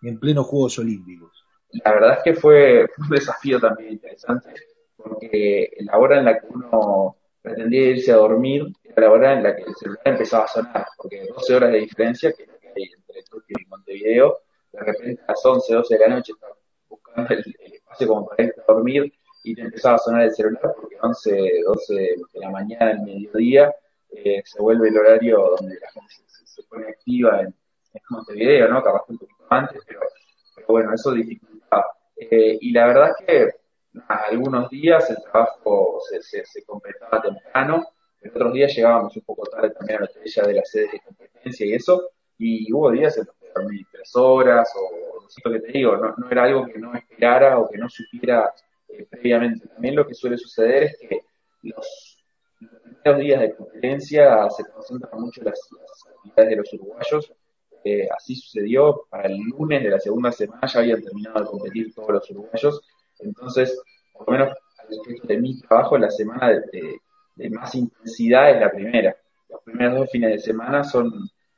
en 0.00 0.18
plenos 0.18 0.46
Juegos 0.46 0.78
Olímpicos? 0.78 1.44
La 1.84 1.92
verdad 1.92 2.18
es 2.18 2.24
que 2.24 2.40
fue 2.40 2.86
un 2.96 3.08
desafío 3.10 3.60
también 3.60 3.92
interesante 3.92 4.54
porque 5.04 5.70
la 5.80 5.98
hora 5.98 6.18
en 6.18 6.24
la 6.24 6.40
que 6.40 6.46
uno 6.48 7.16
pretendía 7.42 7.90
irse 7.90 8.12
a 8.12 8.16
dormir 8.16 8.64
era 8.82 9.06
la 9.06 9.12
hora 9.12 9.32
en 9.34 9.42
la 9.42 9.54
que 9.54 9.62
el 9.62 9.74
celular 9.74 10.02
empezaba 10.04 10.44
a 10.44 10.48
sonar, 10.48 10.86
porque 10.96 11.26
12 11.26 11.54
horas 11.54 11.72
de 11.72 11.78
diferencia 11.80 12.32
que 12.32 12.44
hay 12.74 12.90
entre 12.96 13.22
Tokio 13.24 13.56
y 13.60 13.66
Montevideo, 13.66 14.38
de 14.72 14.80
repente 14.80 15.22
a 15.26 15.32
las 15.32 15.44
11, 15.44 15.74
12 15.74 15.94
de 15.94 16.00
la 16.00 16.14
noche 16.14 16.32
estaba 16.32 16.54
buscando 16.88 17.34
el, 17.34 17.44
el 17.60 17.72
espacio 17.74 18.08
como 18.08 18.26
para 18.26 18.44
irte 18.44 18.60
a 18.60 18.72
dormir 18.72 19.12
y 19.44 19.54
te 19.54 19.62
empezaba 19.62 19.96
a 19.96 19.98
sonar 19.98 20.22
el 20.22 20.34
celular 20.34 20.74
porque 20.74 20.96
11, 21.00 21.50
12 21.66 21.94
de 21.94 22.40
la 22.40 22.50
mañana, 22.50 22.92
el 22.92 23.02
mediodía, 23.02 23.74
eh, 24.10 24.42
se 24.44 24.62
vuelve 24.62 24.88
el 24.88 24.96
horario 24.96 25.54
donde 25.58 25.78
la 25.78 25.90
gente 25.90 26.14
se, 26.26 26.62
pone 26.62 26.88
activa 26.88 27.40
en, 27.40 27.48
en, 27.48 28.02
Montevideo, 28.08 28.68
¿no? 28.68 28.82
Capaz 28.82 29.02
un 29.08 29.18
poquito 29.18 29.44
antes, 29.50 29.82
pero, 29.86 30.00
pero 30.54 30.66
bueno, 30.68 30.94
eso 30.94 31.12
dificulta. 31.12 31.84
Eh, 32.16 32.58
y 32.60 32.72
la 32.72 32.86
verdad 32.86 33.12
que 33.26 33.50
algunos 34.08 34.68
días 34.70 35.08
el 35.10 35.16
trabajo 35.22 36.00
se, 36.08 36.44
se, 36.44 36.64
completaba 36.64 37.22
temprano, 37.22 37.86
en 38.20 38.30
otros 38.30 38.52
días 38.52 38.74
llegábamos 38.74 39.16
un 39.16 39.22
poco 39.22 39.44
tarde 39.44 39.70
también 39.70 39.98
a 39.98 40.00
la 40.00 40.06
estrella 40.06 40.42
de 40.44 40.54
la 40.54 40.64
sede 40.64 40.88
de 40.92 41.00
competencia 41.00 41.66
y 41.66 41.74
eso, 41.74 42.10
y 42.38 42.72
hubo 42.72 42.90
días 42.90 43.16
en 43.18 43.26
los 43.26 43.36
que 43.36 43.50
dormí 43.54 43.84
tres 43.92 44.16
horas, 44.16 44.72
o, 44.76 45.14
lo 45.44 45.52
que 45.52 45.60
te 45.60 45.72
digo, 45.72 45.96
no, 45.96 46.14
era 46.30 46.44
algo 46.44 46.66
que 46.66 46.78
no 46.78 46.94
esperara 46.94 47.58
o 47.58 47.68
que 47.68 47.78
no 47.78 47.88
supiera 47.88 48.52
eh, 48.88 49.06
previamente. 49.10 49.66
También 49.68 49.96
lo 49.96 50.06
que 50.06 50.14
suele 50.14 50.38
suceder 50.38 50.84
es 50.84 50.98
que 50.98 51.20
los, 51.62 52.24
los 52.60 52.80
primeros 53.02 53.20
días 53.20 53.40
de 53.40 53.54
competencia 53.54 54.48
se 54.50 54.64
concentran 54.70 55.20
mucho 55.20 55.42
las, 55.42 55.68
las 55.78 56.06
actividades 56.06 56.50
de 56.50 56.56
los 56.56 56.72
uruguayos, 56.72 57.32
eh, 57.84 58.08
así 58.16 58.34
sucedió, 58.34 59.06
para 59.10 59.28
el 59.28 59.36
lunes 59.36 59.82
de 59.82 59.90
la 59.90 60.00
segunda 60.00 60.32
semana 60.32 60.66
ya 60.66 60.80
habían 60.80 61.02
terminado 61.02 61.40
de 61.40 61.46
competir 61.46 61.94
todos 61.94 62.10
los 62.10 62.30
uruguayos, 62.30 62.80
entonces, 63.24 63.80
por 64.12 64.26
lo 64.26 64.32
menos 64.32 64.58
respecto 64.88 65.26
de 65.28 65.38
mi 65.38 65.58
trabajo, 65.60 65.98
la 65.98 66.10
semana 66.10 66.50
de, 66.50 67.50
más 67.50 67.74
intensidad 67.74 68.50
es 68.50 68.60
la 68.60 68.70
primera. 68.70 69.16
Los 69.48 69.62
primeros 69.62 69.98
dos 69.98 70.10
fines 70.10 70.30
de 70.30 70.38
semana 70.38 70.84
son, 70.84 71.12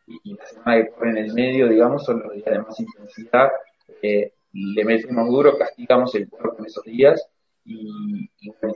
y, 0.07 0.35
la 0.35 0.47
semana 0.47 0.85
que 0.85 0.91
corre 0.91 1.11
en 1.11 1.19
el 1.19 1.35
medio, 1.35 1.69
digamos, 1.69 2.05
son 2.05 2.23
los 2.23 2.33
días 2.33 2.47
de 2.47 2.59
más 2.59 2.81
intensidad. 2.81 3.51
Eh, 4.03 4.33
le 4.53 4.85
metemos 4.85 5.29
duro, 5.29 5.59
castigamos 5.59 6.15
el 6.15 6.29
cuerpo 6.29 6.57
en 6.59 6.67
esos 6.67 6.85
días, 6.85 7.29
y, 7.65 8.29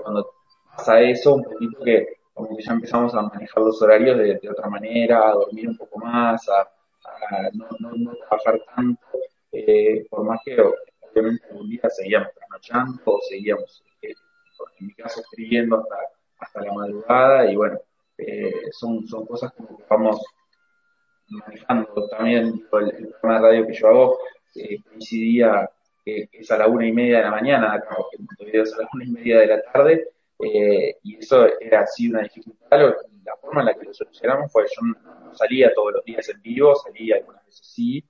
cuando 0.03 0.33
pasa 0.77 1.01
eso, 1.01 1.35
un 1.35 1.45
poquito 1.45 1.83
que 1.83 2.07
como 2.35 2.57
que 2.57 2.63
ya 2.63 2.73
empezamos 2.73 3.15
a 3.15 3.23
manejar 3.23 3.63
los 3.63 3.81
horarios 3.83 4.17
de, 4.19 4.39
de 4.41 4.51
otra 4.51 4.69
manera, 4.69 5.29
a 5.29 5.33
dormir 5.33 5.69
un 5.69 5.77
poco 5.77 5.99
más, 5.99 6.49
a, 6.49 6.61
a 6.63 7.51
no, 7.53 7.67
no, 7.81 7.93
no, 7.97 8.15
trabajar 8.15 8.61
tanto, 8.75 9.07
eh, 9.53 10.07
por 10.09 10.25
más 10.25 10.41
que 10.45 10.57
obviamente 10.61 11.45
algún 11.51 11.69
día 11.69 11.91
seguíamos 11.91 12.29
o 13.05 13.21
seguíamos, 13.29 13.83
eh, 14.03 14.15
en 14.79 14.87
mi 14.87 14.95
caso, 14.95 15.21
escribiendo 15.21 15.79
hasta, 15.79 15.97
hasta 16.39 16.63
la 16.63 16.73
madrugada 16.73 17.51
y 17.51 17.57
bueno, 17.57 17.79
eh, 18.19 18.71
son, 18.73 19.07
son 19.07 19.27
cosas 19.27 19.53
que 19.53 19.65
vamos 19.89 20.21
manejando. 21.29 22.09
También 22.09 22.67
el, 22.73 22.95
el, 22.97 23.09
programa 23.09 23.41
de 23.41 23.49
radio 23.49 23.67
que 23.67 23.75
yo 23.75 23.89
hago 23.89 24.19
eh, 24.55 24.83
coincidía 24.83 25.71
que 26.05 26.29
es 26.33 26.51
a 26.51 26.59
la 26.59 26.67
una 26.67 26.87
y 26.87 26.93
media 26.93 27.19
de 27.19 27.25
la 27.25 27.31
mañana 27.31 27.75
acá 27.75 27.97
en 28.13 28.25
Montevideo 28.25 28.63
es 28.63 28.75
a 28.75 28.83
la 28.83 28.89
una 28.93 29.05
y 29.05 29.11
media 29.11 29.39
de 29.39 29.47
la 29.47 29.63
tarde 29.63 30.09
eh, 30.39 30.97
y 31.03 31.17
eso 31.17 31.47
era 31.61 31.81
así 31.81 32.09
una 32.09 32.23
dificultad. 32.23 32.95
La 33.25 33.37
forma 33.37 33.61
en 33.61 33.67
la 33.67 33.75
que 33.75 33.85
lo 33.85 33.95
solucionamos 33.95 34.51
fue 34.51 34.65
yo 34.65 34.83
no 34.83 35.35
salía 35.35 35.73
todos 35.75 35.93
los 35.95 36.05
días 36.05 36.29
en 36.31 36.41
vivo 36.41 36.75
salía 36.75 37.17
algunas 37.17 37.45
veces 37.45 37.67
sí 37.67 38.05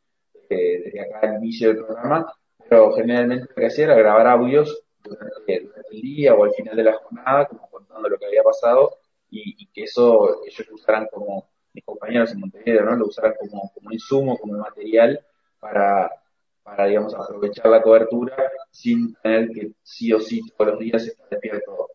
eh, 0.49 0.83
desde 0.85 1.01
acá 1.01 1.21
al 1.23 1.43
inicio 1.43 1.69
del 1.69 1.85
programa 1.85 2.33
pero 2.71 2.93
generalmente 2.93 3.47
lo 3.49 3.55
que 3.57 3.67
hacía 3.67 3.87
era 3.87 3.97
grabar 3.97 4.29
audios 4.29 4.85
durante, 5.03 5.69
el 5.91 6.01
día 6.01 6.37
o 6.37 6.45
al 6.45 6.53
final 6.53 6.77
de 6.77 6.85
la 6.85 6.95
jornada, 6.99 7.49
como 7.49 7.69
contando 7.69 8.09
lo 8.09 8.17
que 8.17 8.27
había 8.27 8.45
pasado, 8.45 8.97
y, 9.29 9.67
que 9.73 9.83
eso 9.83 10.45
ellos 10.47 10.69
lo 10.69 10.77
usaran 10.77 11.09
como, 11.13 11.51
mis 11.73 11.85
compañeros 11.85 12.31
en 12.31 12.39
Montevideo, 12.39 12.85
¿no? 12.85 12.95
Lo 12.95 13.07
usaran 13.07 13.35
como, 13.41 13.73
como 13.75 13.91
insumo, 13.91 14.39
como 14.39 14.57
material 14.57 15.21
para, 15.59 16.13
para, 16.63 16.87
digamos, 16.87 17.13
aprovechar 17.13 17.67
la 17.67 17.83
cobertura 17.83 18.37
sin 18.71 19.15
tener 19.17 19.51
que 19.51 19.73
sí 19.83 20.13
o 20.13 20.21
sí 20.21 20.41
todos 20.57 20.71
los 20.71 20.81
días 20.81 21.05
estar 21.05 21.29
despierto 21.29 21.89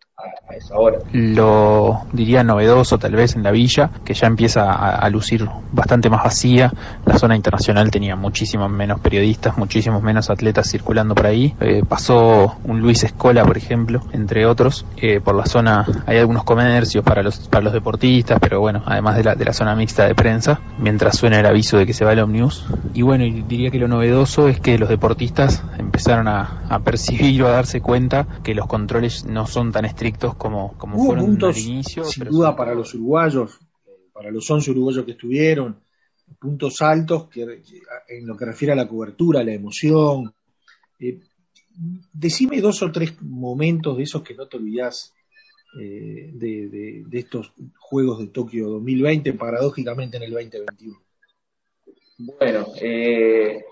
lo 1.11 2.05
diría 2.13 2.43
novedoso 2.43 2.97
tal 2.97 3.15
vez 3.15 3.35
en 3.35 3.43
la 3.43 3.51
villa, 3.51 3.91
que 4.05 4.13
ya 4.13 4.27
empieza 4.27 4.71
a, 4.71 5.09
lucir 5.09 5.47
bastante 5.73 6.09
más 6.09 6.23
vacía. 6.23 6.71
La 7.05 7.17
zona 7.17 7.35
internacional 7.35 7.91
tenía 7.91 8.15
muchísimos 8.15 8.71
menos 8.71 9.01
periodistas, 9.01 9.57
muchísimos 9.57 10.01
menos 10.01 10.29
atletas 10.29 10.69
circulando 10.69 11.15
por 11.15 11.25
ahí. 11.25 11.53
Eh, 11.59 11.83
pasó 11.87 12.55
un 12.63 12.79
Luis 12.79 13.03
Escola, 13.03 13.43
por 13.43 13.57
ejemplo, 13.57 14.01
entre 14.13 14.45
otros. 14.45 14.85
Eh, 14.97 15.19
por 15.19 15.35
la 15.35 15.45
zona 15.45 15.85
hay 16.05 16.17
algunos 16.17 16.45
comercios 16.45 17.03
para 17.03 17.21
los, 17.21 17.49
para 17.49 17.65
los 17.65 17.73
deportistas, 17.73 18.39
pero 18.39 18.61
bueno, 18.61 18.83
además 18.85 19.17
de 19.17 19.23
la, 19.25 19.35
de 19.35 19.43
la 19.45 19.53
zona 19.53 19.75
mixta 19.75 20.05
de 20.05 20.15
prensa, 20.15 20.61
mientras 20.79 21.17
suena 21.17 21.39
el 21.39 21.45
aviso 21.45 21.77
de 21.77 21.85
que 21.85 21.93
se 21.93 22.05
va 22.05 22.13
el 22.13 22.19
Omnibus. 22.19 22.65
Y 22.93 23.01
bueno, 23.01 23.25
diría 23.47 23.69
que 23.69 23.79
lo 23.79 23.89
novedoso 23.89 24.47
es 24.47 24.61
que 24.61 24.77
los 24.77 24.87
deportistas 24.87 25.61
empezaron 25.77 26.29
a, 26.29 26.63
a 26.69 26.79
percibir 26.79 27.43
o 27.43 27.47
a 27.47 27.51
darse 27.51 27.81
cuenta 27.81 28.25
que 28.43 28.55
los 28.55 28.67
controles 28.67 29.25
no 29.25 29.45
son 29.45 29.73
tan 29.73 29.83
estrictos 29.83 30.04
como, 30.13 30.77
como 30.77 30.97
Hubo 30.97 31.05
fueron 31.07 31.25
puntos, 31.25 31.55
al 31.57 31.61
inicio. 31.63 32.03
sin 32.05 32.23
pero 32.23 32.31
duda, 32.35 32.55
para 32.55 32.73
los 32.73 32.93
uruguayos, 32.93 33.59
para 34.13 34.31
los 34.31 34.49
11 34.49 34.71
uruguayos 34.71 35.05
que 35.05 35.11
estuvieron, 35.11 35.79
puntos 36.39 36.81
altos 36.81 37.27
que, 37.29 37.61
en 38.09 38.27
lo 38.27 38.35
que 38.35 38.45
refiere 38.45 38.73
a 38.73 38.75
la 38.75 38.87
cobertura, 38.87 39.41
a 39.41 39.43
la 39.43 39.53
emoción. 39.53 40.33
Eh, 40.99 41.19
decime 42.13 42.61
dos 42.61 42.81
o 42.81 42.91
tres 42.91 43.21
momentos 43.21 43.97
de 43.97 44.03
esos 44.03 44.21
que 44.23 44.33
no 44.33 44.47
te 44.47 44.57
olvidás 44.57 45.13
eh, 45.79 46.31
de, 46.33 46.69
de- 46.69 47.03
de 47.05 47.19
estos 47.19 47.51
Juegos 47.77 48.19
de 48.19 48.27
Tokio 48.27 48.69
2020, 48.69 49.33
paradójicamente 49.33 50.17
en 50.17 50.23
el 50.23 50.31
2021. 50.31 50.97
Bueno, 52.17 52.67
eh, 52.81 53.63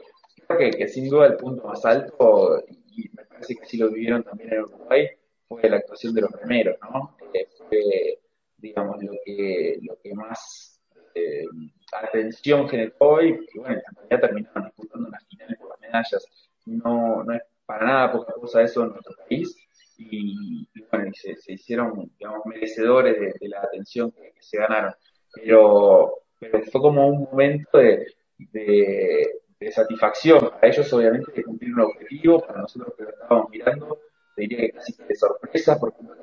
creo 0.48 0.60
que, 0.60 0.72
que 0.78 0.88
sin 0.90 1.10
duda 1.10 1.28
el 1.28 1.38
punto 1.38 1.66
más 1.66 1.84
alto, 1.86 2.62
y 2.92 3.10
me 3.16 3.24
parece 3.24 3.56
que 3.56 3.64
así 3.64 3.78
lo 3.78 3.90
vivieron 3.90 4.22
también 4.24 4.52
en 4.54 4.64
Uruguay, 4.64 5.08
fue 5.58 5.70
la 5.70 5.78
actuación 5.78 6.14
de 6.14 6.22
los 6.22 6.32
remeros, 6.32 6.78
¿no? 6.82 7.16
Eh, 7.34 7.48
fue, 7.58 8.20
digamos, 8.58 9.02
lo 9.04 9.14
que, 9.26 9.80
lo 9.82 9.98
que 10.02 10.14
más 10.14 10.82
eh, 11.16 11.46
atención 11.92 12.68
generó 12.68 13.22
y, 13.22 13.30
y 13.54 13.60
bueno, 13.60 13.76
en 13.76 13.96
realidad 13.96 14.22
terminaron 14.22 14.66
disputando 14.66 15.08
una 15.10 15.20
final 15.20 15.58
por 15.60 15.70
las 15.70 15.80
medallas. 15.80 16.26
No, 16.66 17.24
no 17.24 17.34
es 17.34 17.42
para 17.66 17.86
nada 17.86 18.12
poca 18.12 18.34
cosa 18.34 18.62
eso 18.62 18.84
en 18.84 18.90
nuestro 18.90 19.16
país 19.28 19.56
y, 19.98 20.68
bueno, 20.92 21.10
y 21.10 21.36
se, 21.36 21.54
hicieron, 21.54 22.12
digamos, 22.18 22.46
merecedores 22.46 23.40
de, 23.40 23.48
la 23.48 23.62
atención 23.62 24.12
que, 24.12 24.34
que 24.34 24.42
se 24.42 24.58
ganaron. 24.58 24.94
Pero, 25.34 26.14
pero 26.40 26.62
fue 26.64 26.82
como 26.82 27.08
un 27.08 27.24
momento 27.24 27.78
de, 27.78 28.08
de, 28.38 29.42
de 29.60 29.72
satisfacción 29.72 30.50
para 30.50 30.68
ellos, 30.68 30.92
obviamente, 30.94 31.32
de 31.32 31.44
cumplir 31.44 31.74
un 31.74 31.82
objetivo, 31.82 32.42
para 32.42 32.62
nosotros 32.62 32.94
que 32.98 33.04
lo 33.04 33.10
estábamos 33.10 33.50
mirando, 33.50 34.00
te 34.36 34.42
diría 34.44 34.60
que 34.60 34.72
casi 34.72 34.94
de 35.08 35.16
sorpresa, 35.16 35.80
porque 35.80 35.98
tan, 36.04 36.16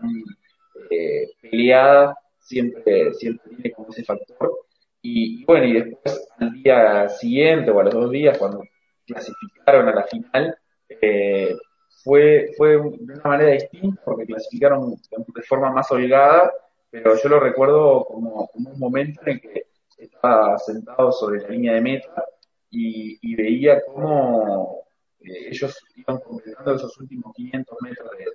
tan, 0.00 0.10
eh, 0.90 1.30
peleada 1.40 2.16
siempre, 2.38 3.14
siempre 3.14 3.50
tiene 3.56 3.72
como 3.72 3.88
ese 3.90 4.04
factor. 4.04 4.52
Y, 5.00 5.42
y 5.42 5.44
bueno, 5.44 5.66
y 5.66 5.72
después 5.74 6.28
al 6.38 6.52
día 6.62 7.08
siguiente 7.08 7.70
o 7.70 7.80
a 7.80 7.84
los 7.84 7.94
dos 7.94 8.10
días, 8.10 8.38
cuando 8.38 8.62
clasificaron 9.06 9.88
a 9.88 9.94
la 9.94 10.04
final, 10.04 10.56
eh, 10.88 11.56
fue, 12.04 12.52
fue 12.56 12.70
de 12.70 12.76
una 12.76 13.22
manera 13.24 13.50
distinta, 13.52 14.00
porque 14.04 14.26
clasificaron 14.26 14.90
de 14.90 15.42
forma 15.42 15.70
más 15.70 15.90
holgada, 15.90 16.52
pero 16.90 17.16
yo 17.16 17.28
lo 17.28 17.40
recuerdo 17.40 18.04
como, 18.04 18.48
como 18.48 18.70
un 18.70 18.78
momento 18.78 19.20
en 19.24 19.32
el 19.32 19.40
que 19.40 19.66
estaba 19.98 20.58
sentado 20.58 21.12
sobre 21.12 21.40
la 21.40 21.48
línea 21.48 21.74
de 21.74 21.80
meta 21.80 22.24
y, 22.70 23.18
y 23.22 23.34
veía 23.34 23.82
cómo 23.84 24.81
eh, 25.24 25.48
ellos 25.48 25.78
iban 25.96 26.18
completando 26.20 26.74
esos 26.74 26.96
últimos 26.98 27.34
500 27.34 27.78
metros 27.82 28.10
de, 28.10 28.26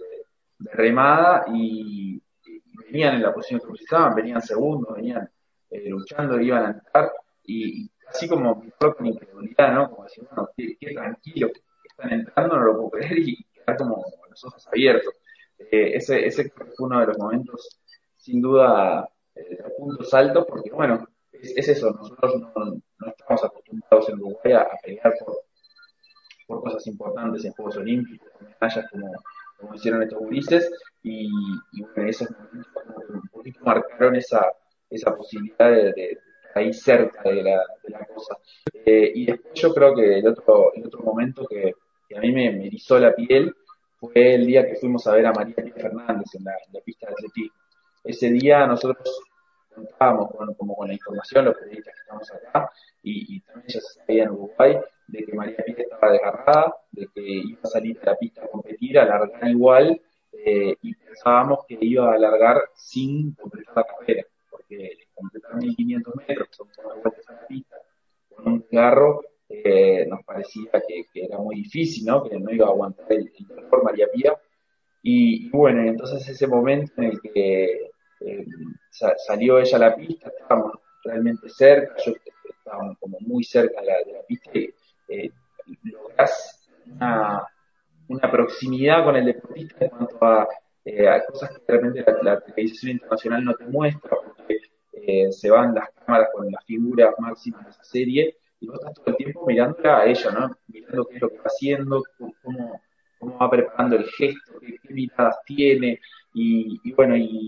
remada 0.72 1.46
y, 1.54 2.22
venían 2.86 3.16
en 3.16 3.24
la 3.24 3.34
posición 3.34 3.60
que 3.60 3.84
estaban, 3.84 4.16
venían 4.16 4.42
segundos, 4.42 4.96
venían 4.96 5.30
eh, 5.70 5.90
luchando, 5.90 6.40
iban 6.40 6.66
a 6.66 6.70
entrar 6.72 7.12
y, 7.44 7.84
y 7.84 7.92
así 8.08 8.28
como 8.28 8.56
mirarlo 8.56 8.96
con 8.96 9.06
incredulidad, 9.06 9.74
¿no? 9.74 9.90
Como 9.90 10.04
decir, 10.04 10.26
bueno, 10.30 10.50
qué, 10.56 10.94
tranquilo 10.94 11.52
están 11.84 12.14
entrando, 12.14 12.58
no 12.58 12.64
lo 12.64 12.74
puedo 12.76 12.90
creer 12.92 13.20
y 13.20 13.44
quedar 13.54 13.78
como 13.78 13.96
con 13.96 14.30
los 14.30 14.44
ojos 14.46 14.68
abiertos. 14.68 15.14
Eh, 15.60 15.96
ese, 15.96 16.26
ese 16.26 16.50
fue 16.50 16.68
uno 16.80 17.00
de 17.00 17.08
los 17.08 17.18
momentos, 17.18 17.80
sin 18.16 18.42
duda, 18.42 19.10
eh, 19.36 19.50
de 19.50 19.70
puntos 19.78 20.10
porque 20.48 20.72
bueno, 20.72 21.08
es, 21.32 21.58
es 21.58 21.70
eso, 21.70 21.92
nosotros 21.92 22.42
no, 22.42 23.08
estamos 23.08 23.44
acostumbrados 23.44 24.10
en 24.10 24.16
Uruguay 24.16 24.54
a 24.54 24.70
pelear 24.84 25.14
por, 25.20 25.47
por 26.48 26.62
cosas 26.62 26.88
importantes 26.88 27.46
en 27.46 27.52
Juegos 27.52 27.78
Olímpicos, 27.78 28.30
medallas 28.42 28.90
como, 28.90 29.12
como 29.58 29.76
hicieron 29.76 30.02
estos 30.02 30.20
gurises, 30.20 30.72
y, 31.04 31.30
y 31.74 31.82
bueno, 31.82 32.10
esos 32.10 32.30
momentos 32.32 32.84
un 33.10 33.28
poquito 33.30 33.60
marcaron 33.64 34.16
esa, 34.16 34.52
esa 34.90 35.16
posibilidad 35.16 35.70
de, 35.72 35.94
de 35.94 36.20
ahí 36.56 36.74
cerca 36.74 37.30
de 37.30 37.44
la, 37.44 37.62
de 37.84 37.90
la 37.90 38.06
cosa. 38.06 38.38
Eh, 38.74 39.12
y 39.14 39.26
después 39.26 39.54
yo 39.54 39.74
creo 39.74 39.94
que 39.94 40.20
el 40.20 40.28
otro, 40.28 40.74
el 40.74 40.88
otro 40.88 41.02
momento 41.02 41.46
que, 41.46 41.74
que 42.08 42.18
a 42.18 42.22
mí 42.22 42.32
me, 42.32 42.52
me 42.52 42.68
erizó 42.68 42.98
la 42.98 43.14
piel 43.14 43.54
fue 44.00 44.36
el 44.36 44.46
día 44.46 44.66
que 44.66 44.76
fuimos 44.76 45.06
a 45.08 45.14
ver 45.14 45.26
a 45.26 45.34
María 45.34 45.56
Fernández 45.76 46.34
en 46.36 46.46
la, 46.46 46.54
en 46.54 46.74
la 46.74 46.80
pista 46.82 47.08
de 47.08 47.14
atletismo. 47.14 47.58
Ese 48.04 48.30
día 48.30 48.66
nosotros 48.66 49.22
contábamos 49.78 50.32
con, 50.32 50.54
como 50.56 50.76
con 50.76 50.88
la 50.88 50.94
información, 50.94 51.46
los 51.46 51.58
periodistas 51.58 51.94
que 51.94 52.02
estamos 52.02 52.32
acá, 52.32 52.72
y, 53.04 53.36
y 53.36 53.40
también 53.42 53.68
ya 53.68 53.82
se 53.82 54.00
sabía 54.00 54.24
en 54.24 54.30
Uruguay, 54.32 54.78
de 55.08 55.24
que 55.24 55.34
María 55.34 55.58
Pía 55.66 55.76
estaba 55.78 56.12
desgarrada, 56.12 56.76
de 56.92 57.08
que 57.14 57.22
iba 57.22 57.60
a 57.64 57.68
salir 57.68 58.00
a 58.02 58.06
la 58.08 58.18
pista 58.18 58.44
a 58.44 58.48
competir, 58.48 59.00
a 59.00 59.06
largar 59.06 59.50
igual, 59.50 60.02
eh, 60.34 60.76
y 60.82 60.96
pensábamos 60.96 61.60
que 61.68 61.78
iba 61.80 62.12
a 62.12 62.16
alargar 62.16 62.62
sin 62.76 63.34
completar 63.36 63.76
la 63.78 63.86
carrera, 63.86 64.24
porque 64.50 64.98
completar 65.14 65.56
1500 65.56 66.14
metros, 66.28 66.48
son 66.52 66.68
cuatro 66.76 67.02
vueltas 67.02 67.30
a 67.30 67.34
la 67.34 67.48
pista, 67.48 67.76
con 68.30 68.54
un 68.54 68.62
carro, 68.62 69.22
eh, 69.50 70.06
nos 70.08 70.24
parecía 70.26 70.72
que, 70.88 71.06
que 71.12 71.26
era 71.26 71.38
muy 71.38 71.56
difícil, 71.56 72.06
¿no? 72.06 72.24
Que 72.24 72.38
no 72.38 72.52
iba 72.52 72.68
a 72.68 72.70
aguantar 72.70 73.06
el, 73.10 73.32
el 73.38 73.48
dolor 73.48 73.84
María 73.84 74.08
Pía. 74.14 74.34
Y, 75.02 75.48
y 75.48 75.50
bueno, 75.50 75.84
entonces 75.84 76.28
ese 76.28 76.48
momento 76.48 76.92
en 76.98 77.04
el 77.06 77.22
que 77.22 77.92
eh, 78.22 78.46
sa- 78.90 79.16
salió 79.18 79.60
ella 79.60 79.78
a 79.78 79.80
la 79.82 79.96
pista, 79.96 80.30
estábamos 80.30 80.74
realmente 81.04 81.50
cerca, 81.50 81.96
yo 82.06 82.14
estábamos 82.50 82.98
como 83.00 83.18
muy 83.22 83.44
cerca 83.44 83.80
de 83.82 83.88
la, 83.88 83.94
de 84.06 84.14
la 84.14 84.22
pista 84.24 84.52
y 84.54 84.74
eh, 85.10 85.32
lográs 85.84 86.68
una, 86.86 87.44
una 88.08 88.32
proximidad 88.32 89.04
con 89.04 89.16
el 89.16 89.26
deportista 89.26 89.86
en 89.86 89.92
cuanto 89.92 90.26
a, 90.26 90.48
eh, 90.86 91.08
a 91.08 91.26
cosas 91.26 91.52
que 91.52 91.60
de 91.66 91.74
repente 91.80 92.04
la, 92.06 92.24
la 92.34 92.42
televisión 92.42 92.92
internacional 92.94 93.44
no 93.44 93.54
te 93.54 93.66
muestra, 93.66 94.10
porque 94.26 94.58
eh, 94.94 95.32
se 95.32 95.50
van 95.50 95.74
las 95.76 95.90
cámaras 95.92 96.30
con 96.34 96.52
las 96.52 96.64
figuras 96.66 97.14
máximas 97.20 97.64
de 97.66 97.72
esa 97.72 97.84
serie 97.84 98.38
y 98.60 98.68
vos 98.68 98.80
estás 98.80 98.94
todo 98.96 99.06
el 99.08 99.16
tiempo 99.18 99.46
mirándola 99.46 100.00
a 100.00 100.06
ella, 100.06 100.32
¿no? 100.32 100.58
Mirando 100.68 101.06
qué 101.06 101.16
es 101.16 101.22
lo 101.22 101.30
que 101.30 101.38
va 101.38 101.44
haciendo, 101.46 102.04
cómo, 102.44 102.82
cómo 103.20 103.38
va 103.38 103.50
preparando 103.50 103.98
el 103.98 104.06
gesto, 104.06 104.60
qué, 104.60 104.78
qué 104.82 104.94
miradas 104.94 105.38
tiene 105.46 106.00
y, 106.34 106.80
y 106.84 106.92
bueno, 106.94 107.16
y 107.16 107.48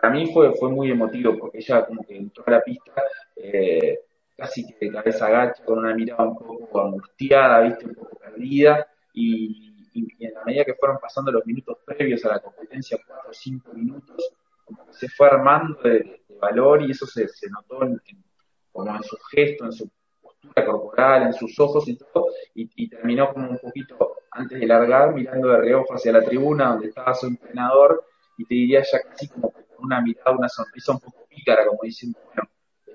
para 0.00 0.14
mí 0.14 0.32
fue, 0.32 0.52
fue 0.54 0.70
muy 0.70 0.90
emotivo 0.90 1.36
porque 1.38 1.58
ella 1.58 1.84
como 1.86 2.02
que 2.02 2.16
entró 2.16 2.44
a 2.46 2.50
la 2.52 2.62
pista 2.62 3.02
eh, 3.36 4.00
casi 4.36 4.66
que 4.66 4.86
de 4.86 4.92
cabeza 4.92 5.26
agacha, 5.26 5.64
con 5.64 5.78
una 5.78 5.94
mirada 5.94 6.24
un 6.24 6.38
poco 6.38 6.80
angustiada, 6.80 7.60
viste, 7.60 7.86
un 7.86 7.94
poco 7.94 8.16
perdida, 8.18 8.86
y, 9.12 9.74
y- 9.94 10.08
y 10.18 10.26
en 10.26 10.34
la 10.34 10.44
medida 10.44 10.64
que 10.64 10.74
fueron 10.74 10.98
pasando 10.98 11.32
los 11.32 11.44
minutos 11.46 11.78
previos 11.84 12.24
a 12.24 12.28
la 12.28 12.40
competencia, 12.40 12.98
cuatro 13.06 13.30
o 13.30 13.32
cinco 13.32 13.72
minutos, 13.72 14.32
como 14.64 14.86
que 14.86 14.92
se 14.92 15.08
fue 15.08 15.26
armando 15.28 15.80
de, 15.82 16.22
de 16.28 16.36
valor 16.40 16.82
y 16.82 16.90
eso 16.92 17.06
se, 17.06 17.26
se 17.28 17.48
notó 17.50 17.82
en, 17.84 18.00
en- 18.06 18.24
como 18.72 18.94
en 18.94 19.02
su 19.02 19.16
gesto, 19.32 19.64
en 19.64 19.72
su 19.72 19.90
postura 20.22 20.64
corporal, 20.64 21.22
en 21.24 21.32
sus 21.32 21.58
ojos 21.58 21.88
y 21.88 21.96
todo, 21.96 22.26
y, 22.54 22.70
y 22.76 22.88
terminó 22.88 23.32
como 23.32 23.50
un 23.50 23.58
poquito 23.58 24.14
antes 24.30 24.60
de 24.60 24.66
largar 24.66 25.12
mirando 25.14 25.48
de 25.48 25.56
reojo 25.58 25.94
hacia 25.94 26.12
la 26.12 26.22
tribuna 26.24 26.68
donde 26.70 26.88
estaba 26.88 27.12
su 27.14 27.26
entrenador 27.26 28.04
y 28.36 28.44
te 28.44 28.54
diría 28.54 28.82
ya 28.82 29.00
casi 29.02 29.28
como 29.28 29.52
una 29.88 30.00
mirada, 30.00 30.36
una 30.36 30.48
sonrisa 30.48 30.92
un 30.92 31.00
poco 31.00 31.26
pícara, 31.28 31.66
como 31.66 31.80
diciendo, 31.82 32.18
bueno, 32.26 32.50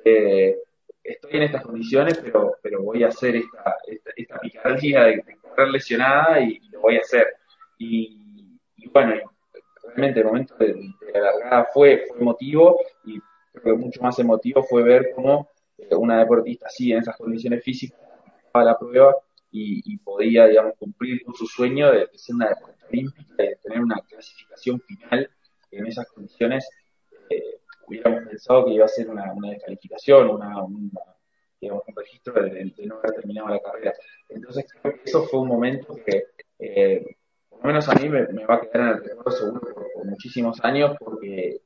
eh, 0.06 0.58
estoy 1.04 1.32
en 1.32 1.44
estas 1.44 1.64
condiciones, 1.64 2.18
pero, 2.20 2.58
pero 2.62 2.84
voy 2.84 3.04
a 3.04 3.08
hacer 3.08 3.36
esta, 3.36 3.76
esta, 3.88 4.12
esta 4.16 4.40
picardía 4.40 5.04
de, 5.04 5.24
correr 5.42 5.70
lesionada 5.70 6.40
y, 6.40 6.60
lo 6.70 6.82
voy 6.82 6.98
a 6.98 7.02
hacer. 7.02 7.28
Y, 7.78 8.60
y 8.78 8.90
bueno, 8.90 9.14
realmente 9.84 10.20
el 10.20 10.26
momento 10.26 10.56
de, 10.58 10.68
de 10.74 11.12
la 11.14 11.32
largada 11.32 11.68
fue, 11.74 12.06
fue 12.08 12.20
emotivo 12.20 12.80
y 13.04 13.20
creo 13.52 13.76
que 13.76 13.84
mucho 13.84 14.02
más 14.02 14.18
emotivo 14.20 14.64
fue 14.64 14.84
ver 14.84 15.12
cómo 15.16 15.50
eh, 15.78 15.96
una 15.96 16.20
deportista 16.20 16.68
así 16.68 16.92
en 16.92 17.00
esas 17.00 17.18
condiciones 17.18 17.64
físicas 17.64 18.00
a 18.54 18.64
la 18.64 18.78
prueba 18.78 19.16
y, 19.52 19.82
y 19.94 19.98
podía, 19.98 20.48
digamos, 20.48 20.74
cumplir 20.78 21.24
con 21.24 21.36
su 21.36 21.46
sueño 21.46 21.92
de, 21.92 22.10
ser 22.14 22.36
una 22.36 22.50
deportista 22.50 22.88
olímpica 22.88 23.44
y 23.44 23.48
de 23.48 23.56
tener 23.62 23.82
una 23.82 24.00
clasificación 24.08 24.80
final 24.82 25.30
en 25.72 25.88
esas 25.88 26.08
condiciones 26.12 26.68
eh, 27.30 27.60
hubiéramos 27.88 28.28
pensado 28.28 28.66
que 28.66 28.72
iba 28.74 28.86
a 28.86 28.90
ser 28.90 29.10
una, 29.10 29.34
descalificación, 29.50 30.30
una, 30.30 30.56
digamos, 31.60 31.84
un 31.88 31.96
registro 31.96 32.34
de, 32.42 32.50
de 32.76 32.86
no 32.86 32.98
haber 32.98 33.12
terminado 33.14 33.50
la 33.50 33.60
carrera. 33.60 33.94
Entonces 34.30 34.66
creo 34.82 34.94
que 34.96 35.02
eso 35.06 35.24
fue 35.24 35.40
un 35.42 35.48
momento 35.48 35.96
que, 36.06 36.24
eh, 36.60 37.06
por 37.50 37.60
lo 37.62 37.68
menos 37.68 37.88
a 37.90 37.96
mí 37.96 38.10
me, 38.10 38.24
va 38.46 38.56
a 38.56 38.62
quedar 38.62 38.82
en 38.82 38.88
el 38.98 39.04
recuerdo 39.04 39.32
seguro 39.32 39.62
por, 39.62 40.06
muchísimos 40.06 40.60
años, 40.64 40.96
porque, 41.00 41.62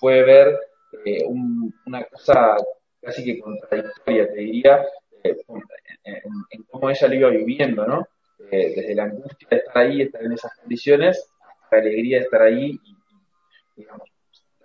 fue 0.00 0.22
ver 0.24 0.58
eh, 1.04 1.24
un- 1.26 1.72
una 1.86 2.04
cosa 2.04 2.56
casi 3.00 3.24
que 3.24 3.38
contradictoria, 3.38 4.26
te 4.32 4.40
diría, 4.40 4.84
eh, 5.22 5.36
en, 6.04 6.22
en- 6.50 6.62
cómo 6.64 6.90
ella 6.90 7.08
lo 7.08 7.14
iba 7.14 7.28
viviendo, 7.30 7.86
¿no? 7.86 8.06
Eh, 8.50 8.72
desde 8.74 8.94
la 8.94 9.04
angustia 9.04 9.48
de 9.50 9.56
estar 9.58 9.76
ahí, 9.78 10.02
estar 10.02 10.22
en 10.22 10.32
esas 10.32 10.54
condiciones, 10.58 11.30
la 11.70 11.78
alegría 11.78 12.18
de 12.18 12.24
estar 12.24 12.42
ahí 12.42 12.80
y, 12.82 12.96
digamos, 13.76 14.08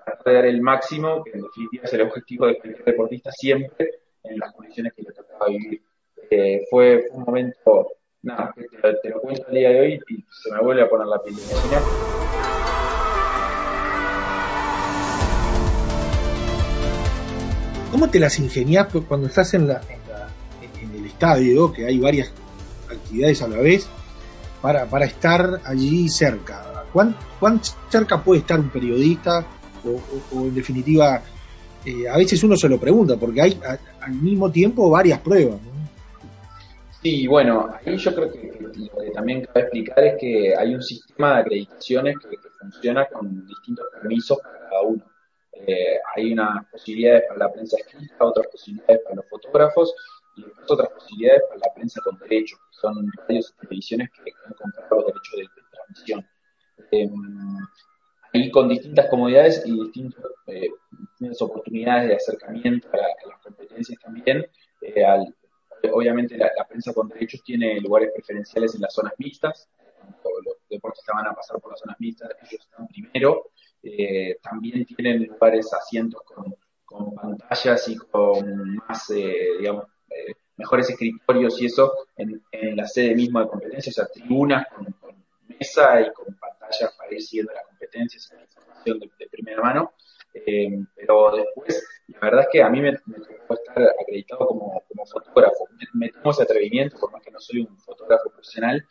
tratar 0.03 0.23
de 0.25 0.33
dar 0.33 0.45
el 0.45 0.61
máximo, 0.61 1.23
que 1.23 1.31
en 1.31 1.41
definitiva 1.41 1.83
es 1.85 1.93
el 1.93 2.01
objetivo 2.01 2.47
de 2.47 2.57
cualquier 2.57 2.85
deportista 2.85 3.31
siempre, 3.31 3.89
en 4.23 4.39
las 4.39 4.53
condiciones 4.53 4.93
que 4.93 5.03
le 5.03 5.11
tocaba 5.11 5.47
vivir. 5.47 5.81
Eh, 6.29 6.65
fue, 6.69 7.07
un 7.11 7.23
momento, 7.23 7.93
nada, 8.21 8.53
te, 9.01 9.09
lo 9.09 9.21
cuento 9.21 9.47
el 9.49 9.53
día 9.53 9.69
de 9.69 9.79
hoy 9.79 9.99
y 10.09 10.25
se 10.31 10.51
me 10.51 10.61
vuelve 10.61 10.83
a 10.83 10.89
poner 10.89 11.07
la 11.07 11.21
piel. 11.21 11.35
¿Cómo 17.91 18.09
te 18.09 18.19
las 18.19 18.39
ingeniás 18.39 18.87
pues, 18.91 19.05
cuando 19.05 19.27
estás 19.27 19.53
en, 19.53 19.69
en 19.69 20.95
el 20.95 21.05
estadio, 21.05 21.71
que 21.71 21.85
hay 21.85 21.99
varias 21.99 22.33
actividades 22.89 23.41
a 23.41 23.47
la 23.47 23.57
vez, 23.57 23.87
para, 24.61 24.85
para 24.85 25.05
estar 25.05 25.59
allí 25.65 26.09
cerca? 26.09 26.85
¿Cuán, 26.91 27.15
cuán 27.39 27.59
cerca 27.89 28.23
puede 28.23 28.41
estar 28.41 28.59
un 28.59 28.69
periodista? 28.69 29.45
O, 29.85 30.41
en 30.41 30.55
definitiva, 30.55 31.21
eh, 31.85 32.07
a 32.07 32.17
veces 32.17 32.43
uno 32.43 32.55
se 32.55 32.69
lo 32.69 32.79
pregunta, 32.79 33.17
porque 33.17 33.41
hay 33.41 33.59
al 34.01 34.13
mismo 34.13 34.51
tiempo 34.51 34.89
varias 34.89 35.19
pruebas. 35.19 35.61
¿no? 35.61 35.73
Sí, 37.03 37.27
bueno, 37.27 37.69
ahí 37.85 37.97
yo 37.97 38.15
creo 38.15 38.31
que, 38.31 38.57
lo 38.61 38.71
que 38.71 39.11
también 39.11 39.43
cabe 39.43 39.59
explicar 39.63 40.01
es 40.05 40.15
que 40.17 40.55
hay 40.55 40.73
un 40.73 40.81
sistema 40.81 41.33
de 41.35 41.41
acreditaciones 41.41 42.15
que, 42.17 42.37
funciona 42.61 43.05
con 43.07 43.45
distintos 43.45 43.85
permisos 43.91 44.37
para 44.41 44.59
cada 44.69 44.81
uno. 44.83 45.03
Eh, 45.51 45.97
hay 46.15 46.31
unas 46.31 46.65
posibilidades 46.71 47.23
para 47.27 47.39
la 47.39 47.51
prensa 47.51 47.75
escrita, 47.77 48.23
otras 48.23 48.47
posibilidades 48.47 49.01
para 49.03 49.15
los 49.17 49.25
fotógrafos 49.27 49.93
y 50.37 50.45
otras 50.65 50.87
posibilidades 50.91 51.41
para 51.49 51.59
la 51.59 51.73
prensa 51.75 51.99
con 52.05 52.17
derechos, 52.19 52.57
que 52.57 52.77
son 52.79 53.11
radios 53.17 53.53
y 53.53 53.67
televisiones 53.67 54.09
que 54.11 54.31
han 54.45 54.53
comprado 54.53 55.01
los 55.01 55.07
derechos 55.07 55.39
de, 55.39 55.61
transmisión. 55.71 56.27
Eh, 56.91 57.09
ahí 58.33 58.51
con 58.51 58.67
distintas 58.69 59.07
comodidades 59.09 59.63
y 59.65 59.91
eh, 60.47 60.69
distintas 60.91 61.41
oportunidades 61.41 62.09
de 62.09 62.15
acercamiento 62.15 62.87
a, 62.93 62.97
a 62.97 63.29
las 63.29 63.39
competencias 63.41 63.99
también. 64.01 64.45
eh, 64.81 65.05
al- 65.05 65.33
obviamente 65.91 66.37
la, 66.37 66.49
la 66.57 66.65
prensa 66.65 66.93
con 66.93 67.09
derechos 67.09 67.43
tiene 67.43 67.79
lugares 67.81 68.11
preferenciales 68.13 68.73
en 68.75 68.81
las 68.81 68.93
zonas 68.93 69.13
mixtas. 69.17 69.69
Los 70.45 70.55
deportistas 70.69 71.13
van 71.15 71.27
a 71.27 71.33
pasar 71.33 71.59
por 71.59 71.71
las 71.71 71.79
zonas 71.81 71.97
mixtas, 71.99 72.29
ellos 72.49 72.61
están 72.65 72.87
primero. 72.87 73.51
Eh, 73.81 74.37
también 74.41 74.85
tienen 74.85 75.23
lugares, 75.25 75.73
asientos 75.73 76.21
con, 76.23 76.55
con 76.85 77.13
pantallas 77.15 77.85
y 77.89 77.97
con 77.97 78.75
más, 78.75 79.09
eh, 79.11 79.57
digamos, 79.59 79.85
eh, 80.09 80.35
mejores 80.55 80.89
escritorios 80.89 81.61
y 81.61 81.65
eso 81.65 81.91
en, 82.15 82.41
en 82.51 82.77
la 82.77 82.87
sede 82.87 83.13
misma 83.15 83.41
de 83.43 83.49
competencia, 83.49 83.89
o 83.89 83.93
sea, 83.93 84.07
tribunas 84.07 84.67
con, 84.73 84.85
con 84.93 85.15
mesa 85.49 85.99
y 86.01 86.13
con 86.13 86.25
pantallas 86.35 86.52
para 86.97 87.13
ir 87.13 87.21
siguiendo 87.21 87.53
las 87.53 87.65
competencias 87.65 88.31
la 88.33 88.41
información 88.43 88.99
de, 88.99 89.11
de 89.19 89.27
primera 89.29 89.61
mano. 89.61 89.93
Eh, 90.33 90.83
pero 90.95 91.31
después, 91.35 91.83
la 92.07 92.19
verdad 92.21 92.41
es 92.41 92.47
que 92.51 92.63
a 92.63 92.69
mí 92.69 92.81
me, 92.81 92.91
me 93.05 93.19
tocó 93.19 93.53
estar 93.53 93.83
acreditado 94.01 94.47
como, 94.47 94.81
como 94.87 95.05
fotógrafo. 95.05 95.67
Me, 95.77 95.85
me 96.07 96.09
tomo 96.09 96.31
ese 96.31 96.43
atrevimiento, 96.43 96.97
por 96.99 97.11
más 97.11 97.21
que 97.21 97.31
no 97.31 97.39
soy 97.39 97.61
un 97.61 97.77
fotógrafo 97.77 98.29
profesional, 98.29 98.83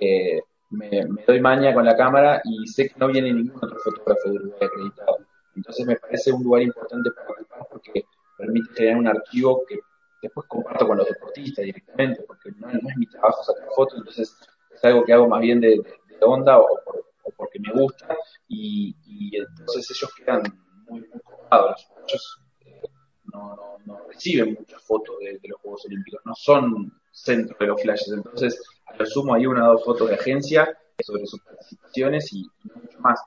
eh, 0.00 0.40
me, 0.70 1.04
me 1.06 1.24
doy 1.24 1.40
maña 1.40 1.72
con 1.72 1.84
la 1.84 1.96
cámara 1.96 2.42
y 2.44 2.66
sé 2.66 2.88
que 2.88 2.94
no 2.98 3.06
viene 3.08 3.32
ningún 3.32 3.56
otro 3.56 3.78
fotógrafo 3.78 4.28
de 4.28 4.36
Uruguay 4.36 4.58
acreditado. 4.66 5.18
Entonces 5.54 5.86
me 5.86 5.96
parece 5.96 6.32
un 6.32 6.42
lugar 6.42 6.62
importante 6.62 7.10
para 7.12 7.30
ocupar 7.30 7.66
porque 7.70 8.04
permite 8.36 8.72
generar 8.74 8.98
un 8.98 9.08
archivo 9.08 9.64
que 9.66 9.78
después 10.20 10.46
comparto 10.48 10.86
con 10.86 10.98
los 10.98 11.06
deportistas 11.08 11.64
directamente, 11.64 12.22
porque 12.26 12.50
no, 12.58 12.66
no 12.68 12.88
es 12.90 12.96
mi 12.96 13.06
trabajo 13.06 13.42
sacar 13.44 13.68
fotos, 13.74 13.98
entonces 13.98 14.36
es 14.74 14.84
algo 14.84 15.04
que 15.04 15.12
hago 15.12 15.28
más 15.28 15.40
bien 15.40 15.60
de, 15.60 15.68
de- 15.70 15.82
de 16.18 16.24
onda 16.26 16.58
o, 16.58 16.66
por- 16.84 17.04
porque 17.36 17.58
me 17.60 17.72
gusta 17.72 18.16
y, 18.48 18.94
entonces 19.36 19.90
ellos 19.90 20.14
quedan 20.14 20.42
muy, 20.88 21.00
muy 21.00 21.20
copados. 21.22 21.86
Ellos 22.06 22.40
eh, 22.60 22.82
no, 23.32 23.78
reciben 24.08 24.54
muchas 24.58 24.82
fotos 24.82 25.16
de, 25.20 25.38
los 25.42 25.60
Juegos 25.60 25.84
Olímpicos, 25.86 26.20
no 26.24 26.34
son 26.34 26.92
centro 27.10 27.56
de 27.58 27.66
los 27.66 27.82
flashes, 27.82 28.12
entonces 28.12 28.62
a 28.86 28.96
lo 28.96 29.06
sumo 29.06 29.34
hay 29.34 29.46
una 29.46 29.68
o 29.68 29.72
dos 29.72 29.84
fotos 29.84 30.08
de 30.08 30.14
agencia 30.14 30.76
sobre 31.04 31.26
sus 31.26 31.40
participaciones 31.40 32.32
y, 32.32 32.40
y 32.40 32.80
mucho 32.80 32.98
más. 33.00 33.20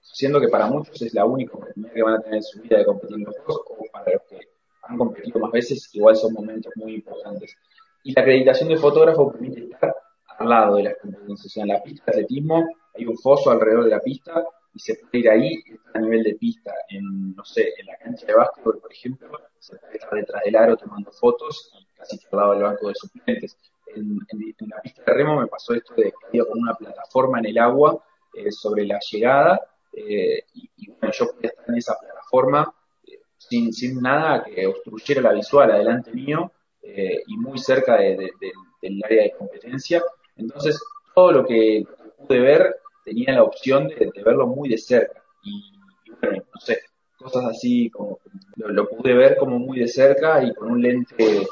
Siendo 0.00 0.40
que 0.40 0.48
para 0.48 0.66
muchos 0.66 1.00
es 1.02 1.12
la 1.14 1.24
única 1.24 1.54
oportunidad 1.54 1.92
que 1.92 2.02
van 2.02 2.14
a 2.14 2.20
tener 2.20 2.36
en 2.36 2.42
su 2.42 2.60
vida 2.60 2.78
de 2.78 2.86
competir 2.86 3.16
en 3.16 3.24
los 3.24 3.36
Juegos, 3.38 3.62
o 3.68 3.84
para 3.92 4.12
los 4.12 4.22
que 4.28 4.40
han 4.82 4.98
competido 4.98 5.40
más 5.40 5.52
veces, 5.52 5.94
igual 5.94 6.16
son 6.16 6.32
momentos 6.32 6.72
muy 6.76 6.94
importantes. 6.94 7.56
Y 8.04 8.12
la 8.12 8.22
acreditación 8.22 8.68
de 8.68 8.76
fotógrafo 8.76 9.32
permite 9.32 9.64
estar 9.64 9.94
al 10.38 10.48
lado 10.48 10.76
de 10.76 10.84
las 10.84 10.96
competencias. 11.00 11.46
O 11.46 11.48
sea, 11.48 11.62
en 11.62 11.68
la 11.70 11.82
pista 11.82 12.04
de 12.06 12.12
atletismo 12.12 12.64
hay 12.94 13.06
un 13.06 13.16
foso 13.18 13.50
alrededor 13.50 13.84
de 13.84 13.90
la 13.90 14.00
pista 14.00 14.44
y 14.72 14.78
se 14.80 14.96
puede 14.96 15.18
ir 15.18 15.30
ahí 15.30 15.62
a 15.94 15.98
nivel 16.00 16.22
de 16.22 16.34
pista. 16.34 16.72
En, 16.88 17.34
no 17.34 17.44
sé, 17.44 17.72
en 17.78 17.86
la 17.86 17.96
cancha 17.98 18.26
de 18.26 18.34
básquetbol, 18.34 18.78
por 18.80 18.92
ejemplo, 18.92 19.28
se 19.58 19.76
puede 19.76 19.94
estar 19.96 20.14
detrás 20.14 20.42
del 20.44 20.56
aro 20.56 20.76
tomando 20.76 21.10
fotos 21.12 21.70
y 21.78 21.86
casi 21.96 22.18
al 22.32 22.38
lado 22.38 22.52
del 22.54 22.62
banco 22.62 22.88
de 22.88 22.94
suplentes. 22.94 23.56
En, 23.94 24.18
en- 24.28 24.54
en 24.58 24.68
la 24.68 24.80
pista 24.80 25.02
de 25.06 25.12
remo 25.14 25.40
me 25.40 25.46
pasó 25.46 25.74
esto 25.74 25.94
de 25.94 26.12
que 26.32 26.38
como 26.40 26.60
una 26.60 26.74
plataforma 26.74 27.38
en 27.38 27.46
el 27.46 27.58
agua 27.58 28.02
eh, 28.34 28.50
sobre 28.50 28.84
la 28.86 28.98
llegada 29.10 29.60
eh, 29.92 30.44
y, 30.54 30.68
y 30.78 30.90
bueno, 30.90 31.12
yo 31.16 31.26
podía 31.32 31.50
estar 31.50 31.68
en 31.68 31.76
esa 31.76 31.96
plataforma 32.00 32.74
eh, 33.06 33.20
sin, 33.38 33.72
sin 33.72 34.00
nada 34.02 34.42
que 34.42 34.66
obstruyera 34.66 35.20
la 35.22 35.32
visual 35.32 35.70
adelante 35.70 36.10
mío 36.12 36.50
eh, 36.82 37.22
y 37.28 37.36
muy 37.36 37.58
cerca 37.58 37.96
de- 37.96 38.16
de- 38.16 38.32
de- 38.40 38.52
del 38.82 39.00
área 39.04 39.22
de 39.22 39.32
competencia. 39.38 40.02
Entonces, 40.36 40.82
todo 41.14 41.30
lo 41.30 41.46
que 41.46 41.84
pude 42.18 42.40
ver 42.40 42.76
tenía 43.04 43.32
la 43.32 43.42
opción 43.42 43.88
de, 43.88 44.10
verlo 44.24 44.46
muy 44.46 44.68
de 44.68 44.78
cerca. 44.78 45.22
Y, 45.42 45.72
bueno, 46.20 46.44
no 46.52 46.60
sé, 46.60 46.80
cosas 47.16 47.44
así 47.44 47.90
como 47.90 48.18
lo, 48.56 48.88
pude 48.88 49.14
ver 49.14 49.36
como 49.36 49.58
muy 49.58 49.80
de 49.80 49.88
cerca 49.88 50.42
y 50.42 50.54
con 50.54 50.72
un 50.72 50.82
lente 50.82 51.14
eh, 51.18 51.46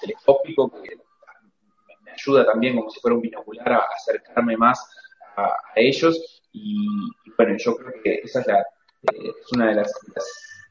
telescópico 0.00 0.70
que 0.70 0.96
me, 2.04 2.12
ayuda 2.12 2.46
también 2.46 2.76
como 2.76 2.90
si 2.90 3.00
fuera 3.00 3.16
un 3.16 3.22
binocular 3.22 3.72
a 3.72 3.78
acercarme 3.96 4.56
más 4.56 4.86
a, 5.36 5.52
ellos. 5.74 6.42
Y, 6.52 6.86
bueno, 7.36 7.56
yo 7.58 7.76
creo 7.76 8.02
que 8.02 8.20
esa 8.22 8.40
es, 8.40 8.46
la, 8.46 8.60
eh, 8.60 9.32
es 9.40 9.52
una 9.52 9.68
de 9.68 9.74
las, 9.74 9.92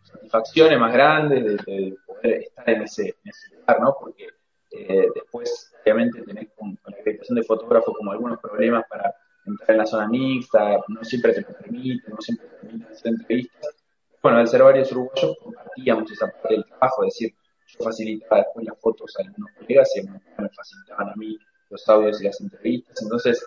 satisfacciones 0.04 0.80
más 0.80 0.94
grandes 0.94 1.44
de, 1.44 1.52
de 1.74 1.98
poder 2.06 2.44
estar 2.44 2.70
en 2.70 2.84
ese, 2.84 3.16
lugar, 3.58 3.82
¿no? 3.82 3.98
Porque 4.00 4.28
eh, 4.72 5.08
después, 5.14 5.74
obviamente, 5.82 6.22
tenés 6.22 6.50
con, 6.56 6.76
con 6.78 6.94
la 6.94 7.00
acreditación 7.00 7.36
de 7.36 7.44
fotógrafo 7.44 7.94
como 7.94 8.12
algunos 8.12 8.40
problemas 8.40 8.86
para 8.88 9.14
entrar 9.46 9.72
en 9.72 9.78
la 9.78 9.86
zona 9.86 10.08
mixta, 10.08 10.80
no 10.88 11.04
siempre 11.04 11.34
te 11.34 11.42
lo 11.42 11.48
permiten, 11.58 12.14
no 12.14 12.22
siempre 12.22 12.48
te 12.48 12.56
permiten 12.58 12.92
hacer 12.92 13.12
entrevistas. 13.14 13.76
Bueno, 14.22 14.38
al 14.40 14.48
ser 14.48 14.64
varios 14.64 14.92
uruguayos 14.92 15.38
compartíamos 15.44 16.12
esa 16.12 16.28
parte 16.28 16.54
del 16.56 16.66
trabajo, 16.66 17.04
es 17.04 17.14
decir, 17.14 17.36
yo 17.68 17.84
facilitaba 17.84 18.42
después 18.42 18.66
las 18.66 18.80
fotos 18.80 19.16
a 19.18 19.24
algunos 19.24 19.52
colegas 19.60 19.90
y 19.98 20.02
me 20.04 20.50
facilitaban 20.50 21.10
a 21.10 21.16
mí 21.16 21.38
los 21.70 21.90
audios 21.90 22.22
y 22.22 22.26
las 22.26 22.40
entrevistas, 22.42 23.02
entonces 23.02 23.46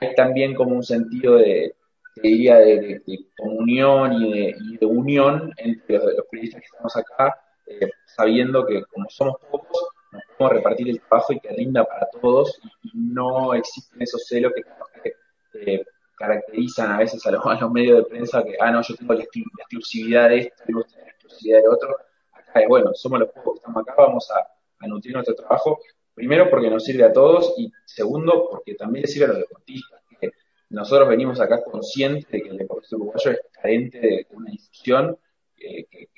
hay 0.00 0.14
también 0.14 0.54
como 0.54 0.74
un 0.76 0.82
sentido 0.82 1.36
de, 1.36 1.74
te 2.14 2.20
diría, 2.22 2.56
de, 2.56 3.00
de- 3.06 3.26
comunión 3.36 4.12
y 4.14 4.32
de, 4.32 4.56
y 4.58 4.76
de 4.78 4.86
unión 4.86 5.52
entre 5.56 5.98
los, 5.98 6.24
periodistas 6.30 6.60
que 6.62 6.66
estamos 6.66 6.96
acá, 6.96 7.36
eh, 7.66 7.90
sabiendo 8.06 8.66
que 8.66 8.82
como 8.86 9.06
somos 9.10 9.36
pocos, 9.50 9.88
nos 10.12 10.22
podemos 10.36 10.56
repartir 10.56 10.88
el 10.88 11.00
trabajo 11.00 11.32
y 11.32 11.40
que 11.40 11.50
rinda 11.50 11.84
para 11.84 12.08
todos 12.20 12.58
y, 12.82 12.88
y 12.88 12.90
no 12.94 13.54
existen 13.54 14.02
esos 14.02 14.26
celos 14.26 14.52
que, 14.54 14.62
que, 15.02 15.12
eh, 15.54 15.84
caracterizan 16.16 16.90
a 16.92 16.98
veces 16.98 17.24
a 17.26 17.30
los, 17.30 17.44
a 17.46 17.54
los 17.60 17.70
medios 17.70 17.98
de 17.98 18.04
prensa 18.04 18.42
que, 18.44 18.56
ah, 18.60 18.70
no, 18.70 18.82
yo 18.82 18.94
tengo 18.96 19.14
la, 19.14 19.22
exclu- 19.24 19.50
la 19.56 19.62
exclusividad 19.62 20.28
de 20.28 20.38
esto 20.38 20.64
tenés 20.66 20.96
la 20.96 21.08
exclusividad 21.08 21.60
de 21.62 21.68
otro. 21.68 21.96
Acá, 22.32 22.60
es 22.60 22.68
bueno, 22.68 22.92
somos 22.94 23.20
los 23.20 23.28
pocos 23.30 23.54
que 23.54 23.58
estamos 23.58 23.82
acá, 23.82 23.94
vamos 23.96 24.30
a, 24.30 24.46
a 24.84 24.86
nutrir 24.88 25.14
nuestro 25.14 25.34
trabajo, 25.34 25.78
primero 26.14 26.50
porque 26.50 26.70
nos 26.70 26.84
sirve 26.84 27.04
a 27.04 27.12
todos 27.12 27.54
y 27.56 27.70
segundo 27.84 28.48
porque 28.50 28.74
también 28.74 29.02
le 29.02 29.08
sirve 29.08 29.26
a 29.26 29.28
los 29.28 29.38
deportistas. 29.38 30.00
que 30.20 30.32
nosotros 30.70 31.08
venimos 31.08 31.40
acá 31.40 31.62
conscientes 31.62 32.28
de 32.30 32.42
que 32.42 32.48
el 32.48 32.58
deporte 32.58 32.94
uruguayo 32.96 33.30
es 33.30 33.40
carente 33.52 33.98
de, 34.00 34.26
una 34.30 34.50
difusión 34.50 35.16
eh, 35.56 35.86
que, 35.90 36.08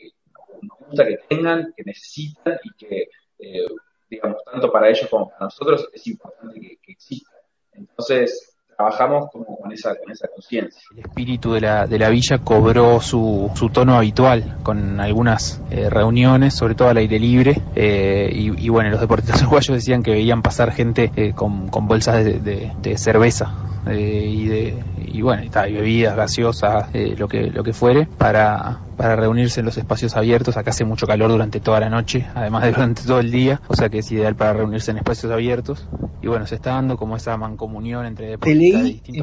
nos 0.62 0.78
gusta 0.78 1.06
que 1.06 1.18
tengan, 1.28 1.72
que 1.76 1.84
necesitan 1.84 2.58
y 2.64 2.70
que, 2.74 3.08
eh, 3.38 3.66
digamos, 4.08 4.42
tanto 4.44 4.70
para 4.72 4.88
ellos 4.88 5.08
como 5.08 5.28
para 5.30 5.44
nosotros 5.44 5.88
es 5.92 6.06
importante 6.06 6.60
que 6.60 6.92
exista. 6.92 7.30
Entonces, 7.72 8.56
trabajamos 8.80 9.30
como 9.30 9.58
con 9.58 9.70
esa, 9.72 9.94
con 9.94 10.10
esa 10.10 10.26
conciencia. 10.28 10.80
El 10.96 11.00
espíritu 11.00 11.52
de 11.52 11.60
la, 11.60 11.86
de 11.86 11.98
la 11.98 12.08
villa 12.08 12.38
cobró 12.38 13.00
su, 13.00 13.50
su 13.54 13.68
tono 13.68 13.96
habitual 13.96 14.56
con 14.62 14.98
algunas 15.00 15.60
eh, 15.70 15.90
reuniones, 15.90 16.54
sobre 16.54 16.74
todo 16.74 16.88
al 16.88 16.96
aire 16.96 17.18
libre, 17.18 17.60
eh, 17.76 18.30
y, 18.32 18.68
bueno, 18.70 18.90
los 18.90 19.00
deportistas 19.00 19.42
uruguayos 19.42 19.76
decían 19.76 20.02
que 20.02 20.12
veían 20.12 20.40
pasar 20.40 20.72
gente 20.72 21.12
eh, 21.14 21.32
con, 21.34 21.68
con, 21.68 21.86
bolsas 21.88 22.24
de, 22.24 22.40
de, 22.40 22.72
de 22.80 22.96
cerveza 22.96 23.52
y 23.86 24.46
de 24.46 24.82
y 25.12 25.22
bueno, 25.22 25.42
está, 25.42 25.68
y 25.68 25.72
bebidas 25.72 26.14
gaseosas, 26.16 26.88
lo 27.16 27.26
que 27.26 27.50
lo 27.50 27.64
que 27.64 27.72
fuere, 27.72 28.06
para, 28.06 28.78
para 28.96 29.16
reunirse 29.16 29.60
en 29.60 29.66
los 29.66 29.76
espacios 29.76 30.16
abiertos. 30.16 30.56
Acá 30.56 30.70
hace 30.70 30.84
mucho 30.84 31.06
calor 31.06 31.30
durante 31.30 31.58
toda 31.58 31.80
la 31.80 31.90
noche, 31.90 32.26
además 32.34 32.62
de 32.62 32.72
durante 32.72 33.02
todo 33.02 33.18
el 33.18 33.30
día, 33.30 33.60
o 33.68 33.74
sea 33.74 33.88
que 33.88 33.98
es 33.98 34.12
ideal 34.12 34.36
para 34.36 34.52
reunirse 34.52 34.90
en 34.90 34.98
espacios 34.98 35.32
abiertos. 35.32 35.88
Y 36.22 36.26
bueno, 36.26 36.46
se 36.46 36.54
está 36.56 36.74
dando 36.74 36.96
como 36.96 37.16
esa 37.16 37.36
mancomunión 37.36 38.06
entre 38.06 38.26
deportistas 38.26 38.60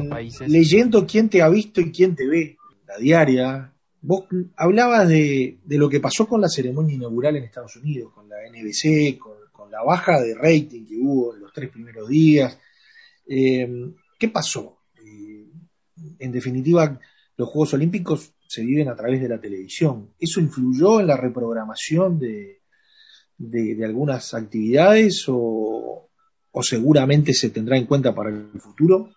países. 0.08 0.48
Leyendo 0.48 1.06
quién 1.06 1.28
te 1.28 1.42
ha 1.42 1.48
visto 1.48 1.80
y 1.80 1.92
quién 1.92 2.14
te 2.14 2.26
ve, 2.26 2.56
la 2.86 2.98
diaria. 2.98 3.72
Vos 4.00 4.24
hablabas 4.56 5.08
de, 5.08 5.58
de 5.64 5.78
lo 5.78 5.88
que 5.88 6.00
pasó 6.00 6.26
con 6.28 6.40
la 6.40 6.48
ceremonia 6.48 6.94
inaugural 6.94 7.36
en 7.36 7.44
Estados 7.44 7.76
Unidos, 7.76 8.12
con 8.14 8.28
la 8.28 8.36
NBC, 8.48 9.18
con, 9.18 9.32
con 9.52 9.70
la 9.70 9.82
baja 9.82 10.20
de 10.20 10.34
rating 10.34 10.86
que 10.86 10.96
hubo 10.96 11.34
en 11.34 11.40
los 11.40 11.52
tres 11.52 11.70
primeros 11.70 12.08
días. 12.08 12.58
Eh, 13.26 13.92
¿Qué 14.18 14.28
pasó? 14.28 14.78
Eh, 14.96 15.46
en 16.18 16.32
definitiva, 16.32 16.98
los 17.36 17.48
Juegos 17.48 17.74
Olímpicos 17.74 18.32
se 18.46 18.64
viven 18.64 18.88
a 18.88 18.96
través 18.96 19.20
de 19.20 19.28
la 19.28 19.40
televisión. 19.40 20.14
¿Eso 20.18 20.40
influyó 20.40 21.00
en 21.00 21.06
la 21.06 21.16
reprogramación 21.16 22.18
de, 22.18 22.62
de, 23.36 23.74
de 23.74 23.84
algunas 23.84 24.34
actividades 24.34 25.24
o, 25.28 26.08
o, 26.50 26.62
seguramente 26.62 27.34
se 27.34 27.50
tendrá 27.50 27.76
en 27.76 27.86
cuenta 27.86 28.14
para 28.14 28.30
el 28.30 28.60
futuro? 28.60 29.10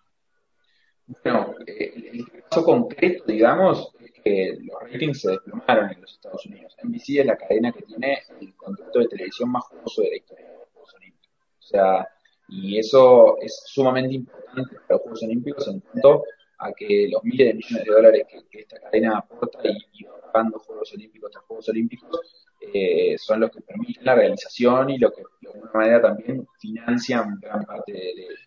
Bueno, 1.24 1.56
eh, 1.68 1.94
el 2.14 2.44
caso 2.50 2.64
concreto, 2.64 3.24
digamos, 3.28 3.92
es 4.00 4.12
que 4.12 4.58
los 4.62 4.82
ratings 4.92 5.22
se 5.22 5.32
desplomaron 5.32 5.92
en 5.92 6.02
los 6.02 6.14
Estados 6.14 6.46
Unidos. 6.46 6.76
NBC 6.84 7.20
es 7.20 7.26
la 7.26 7.38
cadena 7.38 7.72
que 7.72 7.84
tiene 7.84 8.20
el 8.40 8.56
contrato 8.56 9.00
de 9.00 9.08
televisión 9.08 9.52
más 9.52 9.68
famoso 9.70 10.02
de 10.02 10.10
la 10.10 10.16
historia 10.18 10.48
de 10.48 10.58
los 10.58 10.70
Juegos 10.70 10.94
Olímpicos. 10.96 11.30
O 11.60 11.64
sea, 11.64 12.08
y 12.48 12.78
eso 12.78 13.38
es 13.42 13.64
sumamente 13.66 14.16
importante 14.16 14.76
para 14.76 14.88
los 14.90 15.02
Juegos 15.02 15.24
Olímpicos 15.24 15.68
en 15.68 15.80
cuanto 15.80 16.24
a 16.60 16.72
que 16.74 17.10
los 17.12 17.24
miles 17.24 17.48
de 17.48 17.54
millones 17.56 17.86
de 17.86 17.92
dólares 17.92 18.28
que, 18.50 18.60
esta 18.60 18.80
cadena 18.80 19.18
aporta 19.18 19.60
y, 19.64 19.78
y 19.94 20.06
pagando 20.32 20.60
Juegos 20.60 20.94
Olímpicos 20.94 21.32
tras 21.32 21.44
Juegos 21.46 21.70
Olímpicos 21.70 22.48
eh, 22.74 23.18
son 23.18 23.40
los 23.40 23.52
que 23.52 23.62
permiten 23.62 24.06
la 24.06 24.16
realización 24.16 24.92
y 24.92 25.00
lo 25.00 25.12
que 25.12 25.24
de 25.42 25.50
alguna 25.50 25.72
manera 25.74 26.02
también 26.02 26.48
financian 26.60 27.40
gran 27.42 27.66
parte 27.66 27.92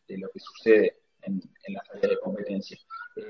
de 0.06 0.18
lo 0.18 0.28
que 0.30 0.38
sucede 0.38 1.03
en, 1.26 1.40
las 1.68 1.90
áreas 1.90 2.10
de 2.10 2.18
competencia. 2.18 2.78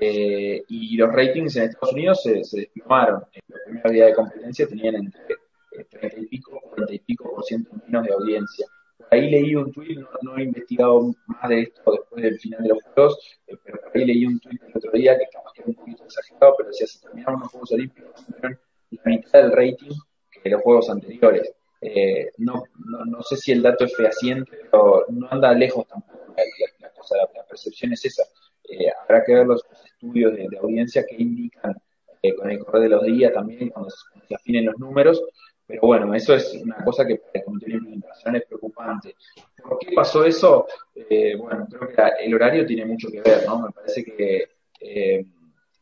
Eh, 0.01 0.63
y 0.67 0.97
los 0.97 1.11
ratings 1.11 1.55
en 1.55 1.63
Estados 1.63 1.93
Unidos 1.93 2.23
se, 2.23 2.43
se 2.43 2.59
desplomaron. 2.61 3.23
En 3.33 3.41
los 3.47 3.59
primeros 3.65 3.91
días 3.91 4.07
de 4.07 4.15
competencia 4.15 4.67
tenían 4.67 4.95
entre 4.95 5.35
eh, 5.71 5.85
30 5.89 6.19
y 6.19 6.25
pico, 6.27 6.61
40 6.61 6.93
y 6.93 6.99
pico 6.99 7.35
por 7.35 7.43
ciento 7.43 7.71
menos 7.87 8.05
de 8.05 8.13
audiencia 8.13 8.65
ahí 9.11 9.29
leí 9.29 9.55
un 9.55 9.71
tuit, 9.71 9.99
no, 10.21 10.37
he 10.37 10.43
investigado 10.43 11.13
más 11.27 11.49
de 11.49 11.61
esto 11.61 11.91
después 11.91 12.23
del 12.23 12.39
final 12.39 12.63
de 12.63 12.69
los 12.69 12.83
juegos, 12.83 13.39
eh, 13.47 13.57
pero 13.63 13.81
por 13.81 13.97
ahí 13.97 14.05
leí 14.05 14.25
un 14.25 14.39
tuit 14.39 14.61
el 14.63 14.71
otro 14.75 14.91
día 14.91 15.17
que 15.17 15.25
capaz 15.31 15.51
que 15.53 15.61
era 15.61 15.69
un 15.69 15.75
poquito 15.75 16.03
exagerado, 16.03 16.55
pero 16.57 16.69
decía, 16.69 16.87
se 16.87 16.99
terminaron 16.99 17.41
los 17.41 17.51
Juegos 17.51 17.71
Olímpicos, 17.71 18.25
la 18.41 19.01
mitad 19.05 19.41
del 19.41 19.51
rating 19.51 19.95
que 20.43 20.49
los 20.49 20.61
Juegos 20.61 20.89
anteriores. 20.89 21.53
Eh, 21.81 22.31
no, 22.37 22.63
no, 22.85 23.05
no, 23.05 23.21
sé 23.21 23.37
si 23.37 23.51
el 23.51 23.61
dato 23.61 23.85
es 23.85 23.95
fehaciente, 23.95 24.51
pero 24.71 25.05
no 25.09 25.27
anda 25.29 25.53
lejos 25.53 25.87
tampoco 25.87 26.33
la, 26.35 26.43
la, 26.43 26.74
la 27.05 27.27
cosa, 27.27 27.33
la, 27.33 27.41
la, 27.41 27.47
percepción 27.47 27.93
es 27.93 28.05
esa. 28.05 28.23
Eh, 28.63 28.87
habrá 29.03 29.23
que 29.23 29.33
ver 29.33 29.45
los, 29.45 29.63
estudios 30.05 30.33
de, 30.35 30.57
audiencia 30.57 31.05
que 31.05 31.15
indican 31.15 31.75
eh, 32.21 32.35
con 32.35 32.49
el 32.49 32.59
correr 32.59 32.83
de 32.83 32.89
los 32.89 33.03
días 33.03 33.33
también, 33.33 33.69
cuando 33.69 33.89
se, 33.89 34.35
afinen 34.35 34.65
los 34.65 34.77
números, 34.79 35.23
pero 35.67 35.81
bueno, 35.81 36.13
eso 36.13 36.35
es 36.35 36.53
una 36.63 36.83
cosa 36.83 37.05
que 37.05 37.17
para 37.17 37.31
el 37.33 37.43
Comité 37.43 37.65
de 37.67 37.73
Implementación 37.73 38.35
es 38.35 38.45
preocupante. 38.45 39.15
¿Por 39.63 39.79
qué 39.79 39.95
pasó 39.95 40.23
eso? 40.23 40.67
Eh, 40.95 41.35
bueno, 41.35 41.67
creo 41.69 41.89
que 41.89 42.25
el 42.25 42.33
horario 42.33 42.65
tiene 42.65 42.85
mucho 42.85 43.09
que 43.09 43.21
ver, 43.21 43.45
¿no? 43.47 43.61
Me 43.61 43.71
parece 43.71 44.03
que 44.03 44.43
eh, 44.79 45.25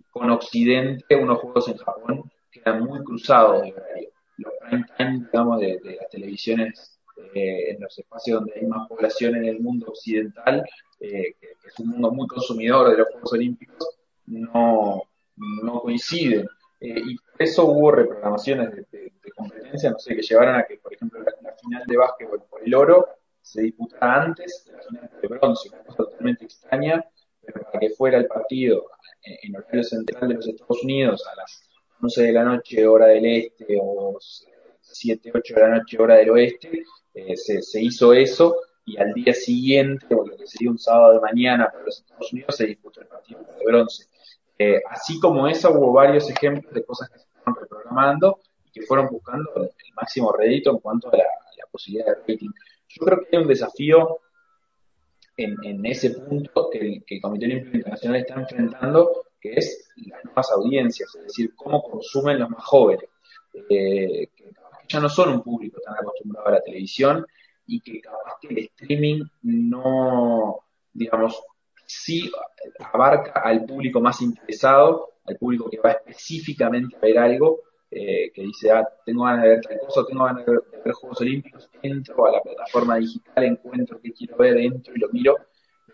con 0.10 0.30
Occidente, 0.30 1.16
unos 1.16 1.40
juegos 1.40 1.68
en 1.68 1.78
Japón 1.78 2.32
quedan 2.52 2.84
muy 2.84 3.04
cruzados 3.04 3.64
de 3.64 3.74
horario. 3.74 4.10
Los 4.38 4.54
prime 4.62 4.86
time, 4.98 5.28
digamos, 5.32 5.60
de 5.60 5.80
las 5.84 6.10
televisiones 6.10 6.93
eh, 7.34 7.72
en 7.72 7.82
los 7.82 7.98
espacios 7.98 8.40
donde 8.40 8.54
hay 8.56 8.66
más 8.66 8.88
población 8.88 9.36
en 9.36 9.46
el 9.46 9.60
mundo 9.60 9.88
occidental, 9.88 10.64
eh, 11.00 11.36
que, 11.40 11.48
es 11.68 11.80
un 11.80 11.90
mundo 11.90 12.12
muy 12.12 12.28
consumidor 12.28 12.92
de 12.92 12.98
los 12.98 13.08
Juegos 13.10 13.34
Olímpicos, 13.34 14.00
no, 14.26 15.04
no 15.36 15.82
coinciden. 15.82 16.48
Eh, 16.80 17.02
y 17.06 17.16
por 17.18 17.42
eso 17.42 17.66
hubo 17.66 17.92
reprogramaciones 17.92 18.72
de, 18.92 19.12
competencia, 19.36 19.90
no 19.90 19.98
sé, 19.98 20.16
que 20.16 20.22
llevaron 20.22 20.56
a 20.56 20.64
que, 20.64 20.78
por 20.78 20.94
ejemplo, 20.94 21.20
la, 21.22 21.34
la, 21.42 21.56
final 21.56 21.84
de 21.88 21.98
básquetbol 21.98 22.44
por 22.50 22.62
el 22.64 22.76
oro 22.76 23.08
se 23.42 23.64
disputara 23.64 24.22
antes 24.22 24.66
de 24.66 24.74
la 24.74 24.84
final 24.84 25.10
de 25.22 25.28
bronce, 25.28 25.70
una 25.70 25.84
cosa 25.84 25.98
totalmente 25.98 26.46
extraña, 26.46 27.04
pero 27.42 27.64
para 27.64 27.80
que 27.80 27.90
fuera 27.90 28.18
el 28.20 28.28
partido 28.28 28.86
en, 29.24 29.38
en 29.42 29.56
horario 29.56 29.84
central 29.84 30.28
de 30.30 30.36
los 30.36 30.48
Estados 30.48 30.84
Unidos 30.84 31.26
a 31.32 31.36
las 31.36 31.64
11 32.02 32.24
de 32.24 32.32
la 32.32 32.44
noche, 32.44 32.86
hora 32.86 33.08
del 33.08 33.26
este, 33.26 33.78
o 33.82 34.20
7, 34.94 35.32
8 35.34 35.54
de 35.56 35.62
la 35.62 35.78
noche, 35.78 35.98
hora 36.00 36.16
del 36.16 36.30
oeste, 36.30 36.84
eh, 37.14 37.36
se, 37.36 37.62
se 37.62 37.82
hizo 37.82 38.14
eso, 38.14 38.56
y 38.86 38.98
al 38.98 39.14
día 39.14 39.34
siguiente, 39.34 40.14
o 40.14 40.26
lo 40.26 40.36
que 40.36 40.48
sería 40.48 40.70
un 40.70 40.78
sábado 40.78 41.14
de 41.14 41.22
mañana 41.22 41.70
para 41.72 41.86
los 41.86 42.00
Estados 42.00 42.32
Unidos, 42.34 42.56
se 42.58 42.68
disputó 42.68 43.02
el 43.02 43.08
partido 43.08 43.40
de 43.42 43.66
bronce. 43.66 44.08
Eh, 44.58 44.82
así 44.90 45.20
como 45.20 45.48
eso, 45.48 45.72
hubo 45.72 45.94
varios 45.94 46.30
ejemplos 46.30 46.74
de 46.74 46.84
cosas 46.84 47.10
que 47.10 47.20
se 47.20 47.26
fueron 47.26 47.62
reprogramando 47.62 48.40
y 48.66 48.72
que 48.72 48.82
fueron 48.86 49.08
buscando 49.08 49.52
el 49.56 49.94
máximo 49.96 50.32
rédito 50.32 50.72
en 50.72 50.78
cuanto 50.80 51.12
a 51.12 51.18
la, 51.18 51.24
posibilidad 51.72 52.06
de 52.06 52.34
rating. 52.34 52.52
Yo 52.88 53.04
creo 53.04 53.20
que 53.22 53.36
hay 53.36 53.42
un 53.42 53.48
desafío 53.48 54.20
en, 55.36 55.56
en 55.64 55.84
ese 55.88 56.12
punto 56.12 56.70
que 56.70 56.78
el, 56.78 57.04
que 57.04 57.16
el 57.16 57.22
Comité 57.22 57.46
Olímpico 57.46 57.78
Internacional 57.78 58.20
está 58.20 58.36
enfrentando, 58.36 59.26
que 59.42 59.54
es 59.54 59.90
las 60.06 60.24
nuevas 60.24 60.52
audiencias, 60.52 61.16
es 61.16 61.24
decir, 61.24 61.56
cómo 61.56 61.82
consumen 61.82 62.38
los 62.38 62.50
más 62.52 62.64
jóvenes, 62.64 63.10
eh, 63.72 64.30
ya 64.88 65.00
no 65.00 65.10
son 65.10 65.30
un 65.30 65.44
público 65.44 65.80
tan 65.84 65.96
acostumbrado 65.96 66.48
a 66.48 66.52
la 66.52 66.62
televisión 66.62 67.26
y 67.66 67.80
que 67.82 68.02
capaz 68.02 68.36
que 68.42 68.50
el 68.50 68.58
streaming 68.60 69.24
no, 69.44 70.60
digamos, 70.92 71.42
sí 71.86 72.32
abarca 72.92 73.42
al 73.42 73.66
público 73.66 74.02
más 74.02 74.22
interesado, 74.22 75.14
al 75.26 75.38
público 75.38 75.70
que 75.70 75.80
va 75.80 75.92
específicamente 75.92 76.96
a 76.96 77.00
ver 77.00 77.18
algo, 77.18 77.62
eh, 77.90 78.32
que 78.34 78.42
dice, 78.42 78.72
ah, 78.72 78.88
tengo 79.06 79.24
ganas 79.24 79.44
de 79.44 79.50
ver 79.50 79.62
tal 79.62 79.80
cosa, 79.80 80.06
tengo 80.08 80.26
ganas 80.26 80.46
de 80.46 80.52
ver, 80.52 80.94
Juegos 80.94 81.22
Olímpicos, 81.22 81.70
entro 81.82 82.26
a 82.26 82.32
la 82.32 82.42
plataforma 82.42 82.98
digital, 82.98 83.44
encuentro 83.44 84.02
que 84.02 84.12
quiero 84.12 84.38
ver, 84.38 84.58
entro 84.58 84.94
y 84.96 85.00
lo 85.00 85.10
miro, 85.10 85.38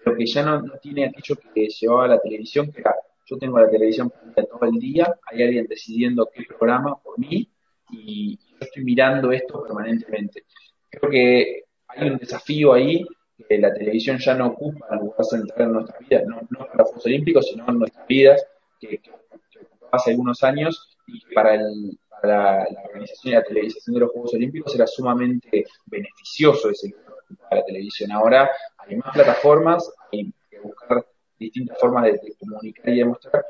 pero 0.04 0.15
que 0.15 0.25
ya 0.25 0.43
no, 0.43 0.62
no 0.62 0.73
tiene 0.82 1.06
aquello 1.06 1.36
que 1.54 1.67
llevaba 1.67 2.08
la 2.08 2.19
televisión, 2.19 2.71
que 2.71 2.82
era, 2.82 2.95
yo 3.25 3.38
tengo 3.38 3.60
la 3.60 3.69
televisión 3.69 4.12
todo 4.34 4.69
el 4.69 4.80
día, 4.80 5.13
hay 5.30 5.43
alguien 5.43 5.67
decidiendo 5.67 6.30
qué 6.34 6.43
programa 6.43 6.95
por 7.04 7.19
mí, 7.19 7.52
y 7.91 8.39
yo 8.60 8.65
estoy 8.65 8.84
mirando 8.84 9.32
esto 9.32 9.63
permanentemente. 9.63 10.43
Creo 10.89 11.10
que 11.10 11.63
hay 11.88 12.10
un 12.10 12.17
desafío 12.17 12.74
ahí 12.74 13.06
que 13.48 13.58
la 13.58 13.74
televisión 13.74 14.17
ya 14.17 14.36
no 14.36 14.48
ocupa 14.48 14.88
el 14.91 15.00
lugar 15.00 15.24
central 15.24 15.67
en 15.67 15.74
nuestras 15.74 16.00
vidas, 16.00 16.26
no, 16.28 16.41
no 16.50 16.60
para 16.60 16.80
los 16.80 16.88
Juegos 16.88 17.06
Olímpicos, 17.06 17.48
sino 17.48 17.65
en 17.69 17.80
nuestras 17.80 18.08
vidas, 18.08 18.45
que, 18.80 18.98
que 18.98 19.12
hace 19.91 20.12
algunos 20.12 20.43
años, 20.43 20.98
y 21.08 21.34
para, 21.34 21.58
la, 22.24 22.67
organización 22.86 23.34
y 23.34 23.36
la 23.36 23.43
televisación 23.43 23.93
de 23.93 24.00
los 24.02 24.12
Juegos 24.12 24.34
Olímpicos 24.34 24.76
era 24.76 24.86
sumamente 24.86 25.65
beneficioso 25.86 26.69
ese 26.69 26.89
lugar 26.89 27.24
para 27.50 27.62
la 27.62 27.65
televisión. 27.65 28.12
Ahora 28.12 28.50
hay 28.78 28.98
más 28.98 29.13
plataformas, 29.13 29.91
hay 30.12 30.34
que 30.50 30.60
buscar 30.60 31.06
distintas 31.39 31.78
formas 31.80 32.04
de 32.04 32.36
comunicar 32.38 32.89
y 32.89 32.98
demostrar, 32.98 33.45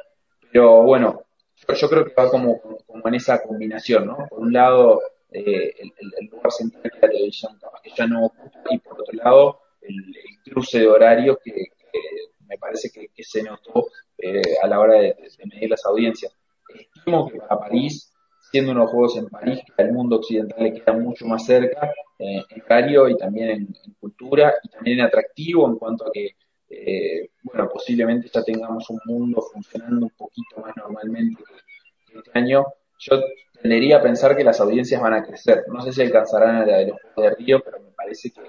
pero 0.52 0.84
bueno, 0.84 1.24
yo, 1.67 1.74
yo, 1.74 1.89
creo 1.89 2.06
que 2.06 2.13
va 2.13 2.30
como, 2.30 2.62
como 2.86 3.08
en 3.08 3.15
esa 3.15 3.41
combinación, 3.41 4.08
¿no? 4.08 4.28
Por 4.30 4.39
un 4.39 4.54
lado, 4.54 5.02
eh, 5.32 5.74
el, 5.80 5.91
el, 6.19 6.28
lugar 6.28 6.52
central 6.52 6.84
de 6.84 6.89
la 6.93 7.00
televisión 7.00 7.60
que 7.84 7.91
ya 7.95 8.08
no 8.08 8.26
ocupa, 8.26 8.63
y 8.69 8.80
por 8.80 9.02
otro 9.02 9.13
lado, 9.13 9.60
el, 9.82 9.95
el 9.95 10.52
cruce 10.52 10.80
de 10.80 10.88
horarios 10.88 11.38
que, 11.43 11.52
que 11.52 12.00
me 12.48 12.58
parece 12.58 12.89
que, 12.91 13.24
se 13.24 13.43
notó 13.43 13.88
eh, 14.17 14.41
a 14.62 14.67
la 14.67 14.80
hora 14.80 14.95
de, 14.95 15.13
de, 15.13 15.45
medir 15.45 15.69
las 15.69 15.86
audiencias. 15.86 16.36
Estimo 16.67 17.30
que 17.30 17.39
para 17.39 17.60
París, 17.60 18.12
siendo 18.52 18.72
unos 18.72 18.89
juegos 18.89 19.17
en 19.17 19.28
París, 19.28 19.60
que 19.65 19.84
al 19.84 19.93
mundo 19.93 20.17
occidental 20.17 20.63
le 20.63 20.74
queda 20.74 20.93
mucho 20.93 21.26
más 21.26 21.45
cerca 21.45 21.91
eh, 22.17 22.43
en 22.50 22.62
horario 22.63 23.08
y 23.08 23.17
también 23.17 23.50
en, 23.50 23.76
en, 23.86 23.93
cultura 24.00 24.56
y 24.63 24.69
también 24.69 25.00
en 25.00 25.06
atractivo 25.06 25.67
en 25.67 25.78
cuanto 25.78 26.08
a 26.08 26.12
que, 26.12 26.32
eh, 26.69 27.29
bueno, 27.43 27.67
posiblemente 27.69 28.29
ya 28.32 28.43
tengamos 28.43 28.89
un 28.89 28.99
mundo 29.05 29.41
funcionando 29.53 30.05
un 30.05 30.12
poquito 30.12 30.62
más 30.62 30.75
normalmente 30.77 31.43
que, 31.43 32.19
este 32.19 32.32
año. 32.34 32.65
Yo 32.99 33.19
tendería 33.62 33.97
a 33.97 34.01
pensar 34.01 34.36
que 34.36 34.43
las 34.43 34.60
audiencias 34.60 35.01
van 35.01 35.13
a 35.13 35.23
crecer. 35.23 35.65
No 35.67 35.82
sé 35.82 35.91
si 35.91 36.01
alcanzarán 36.01 36.58
a 36.58 36.65
la 36.65 36.77
de 36.77 36.88
los 36.88 37.01
Juegos 37.01 37.38
de 37.38 37.43
Río, 37.43 37.62
pero 37.63 37.79
me 37.79 37.91
parece 37.91 38.32
que, 38.32 38.41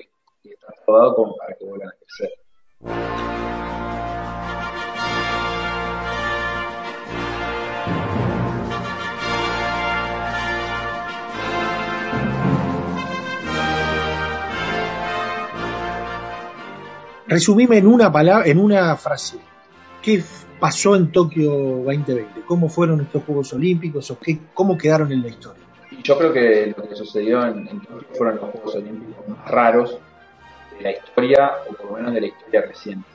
está 0.50 0.72
todo 0.84 1.14
como 1.14 1.36
para 1.36 1.54
que 1.54 1.64
vuelvan 1.64 1.88
a 1.88 1.94
crecer. 1.94 2.30
Resumime 17.30 17.78
en 17.78 17.86
una 17.86 18.12
palabra, 18.12 18.46
en 18.46 18.58
una 18.58 18.94
frase. 18.96 19.38
¿Qué 20.02 20.22
pasó 20.58 20.96
en 20.96 21.12
Tokio 21.12 21.50
2020? 21.84 22.42
¿Cómo 22.46 22.68
fueron 22.68 23.00
estos 23.00 23.22
Juegos 23.24 23.52
Olímpicos 23.52 24.10
o 24.10 24.18
qué, 24.18 24.38
cómo 24.52 24.76
quedaron 24.76 25.12
en 25.12 25.22
la 25.22 25.28
historia? 25.28 25.62
Yo 26.02 26.16
creo 26.18 26.32
que 26.32 26.74
lo 26.76 26.88
que 26.88 26.94
sucedió 26.96 27.46
en, 27.46 27.66
Tokio 27.80 28.06
fueron 28.14 28.36
los 28.36 28.50
Juegos 28.50 28.74
Olímpicos 28.76 29.28
más 29.28 29.50
raros 29.50 29.98
de 30.76 30.82
la 30.82 30.92
historia, 30.92 31.50
o 31.68 31.74
por 31.74 31.86
lo 31.86 31.92
menos 31.96 32.14
de 32.14 32.20
la 32.22 32.26
historia 32.26 32.62
reciente. 32.62 33.08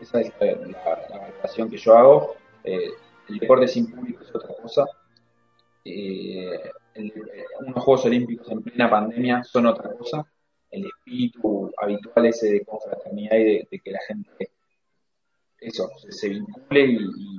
Esa 0.00 0.20
es 0.20 0.32
la, 0.40 0.46
la- 0.46 1.18
valoración 1.18 1.68
que 1.70 1.76
yo 1.76 1.96
hago. 1.96 2.36
Eh, 2.64 2.90
el 3.28 3.38
deporte 3.38 3.68
sin 3.68 3.90
público 3.90 4.22
es 4.24 4.34
otra 4.34 4.54
cosa. 4.62 4.84
Eh, 5.84 6.70
eh, 6.94 7.12
unos 7.60 7.84
Juegos 7.84 8.04
Olímpicos 8.06 8.50
en 8.50 8.62
plena 8.62 8.88
pandemia 8.90 9.42
son 9.44 9.66
otra 9.66 9.90
cosa. 9.92 10.24
El 10.70 10.86
espíritu 10.86 11.72
habitual 11.78 12.26
ese 12.26 12.52
de 12.52 12.64
confraternidad 12.64 13.36
y 13.36 13.44
de, 13.70 13.80
que 13.82 13.90
la 13.90 14.00
gente 14.06 14.50
eso, 15.60 15.90
se, 16.08 16.28
vincule 16.28 16.84
y, 16.84 17.38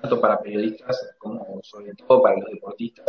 tanto 0.00 0.20
para 0.20 0.40
periodistas 0.40 1.14
como 1.18 1.60
sobre 1.62 1.94
todo 1.94 2.22
para 2.22 2.36
los 2.38 2.50
deportistas 2.50 3.06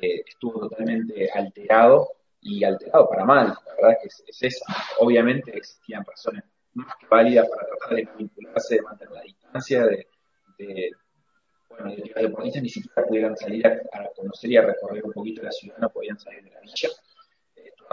eh, 0.00 0.22
estuvo 0.26 0.68
totalmente 0.68 1.30
alterado 1.32 2.08
y 2.40 2.64
alterado 2.64 3.08
para 3.08 3.24
mal. 3.24 3.46
La 3.66 3.74
verdad 3.74 3.92
es 3.92 3.98
que 4.00 4.08
es, 4.08 4.24
es 4.42 4.56
esa. 4.56 4.64
Obviamente 4.98 5.56
existían 5.56 6.04
razones 6.04 6.44
más 6.74 6.96
que 6.98 7.06
válidas 7.06 7.48
para 7.48 7.66
tratar 7.66 7.96
de 7.96 8.08
vincularse, 8.16 8.76
de 8.76 8.82
mantener 8.82 9.14
la 9.14 9.22
distancia, 9.22 9.86
de, 9.86 10.06
bueno, 11.68 11.94
los 11.94 12.14
deportistas 12.14 12.62
ni 12.62 12.68
siquiera 12.68 13.06
pudieran 13.06 13.36
salir 13.36 13.66
a, 13.66 13.70
a 13.92 14.08
conocer 14.14 14.50
y 14.50 14.56
a 14.56 14.62
recorrer 14.62 15.04
un 15.04 15.12
poquito 15.12 15.42
la 15.42 15.52
ciudad, 15.52 15.78
no 15.78 15.90
podían 15.90 16.18
salir 16.18 16.42
de 16.42 16.50
la 16.50 16.60
villa. 16.60 16.88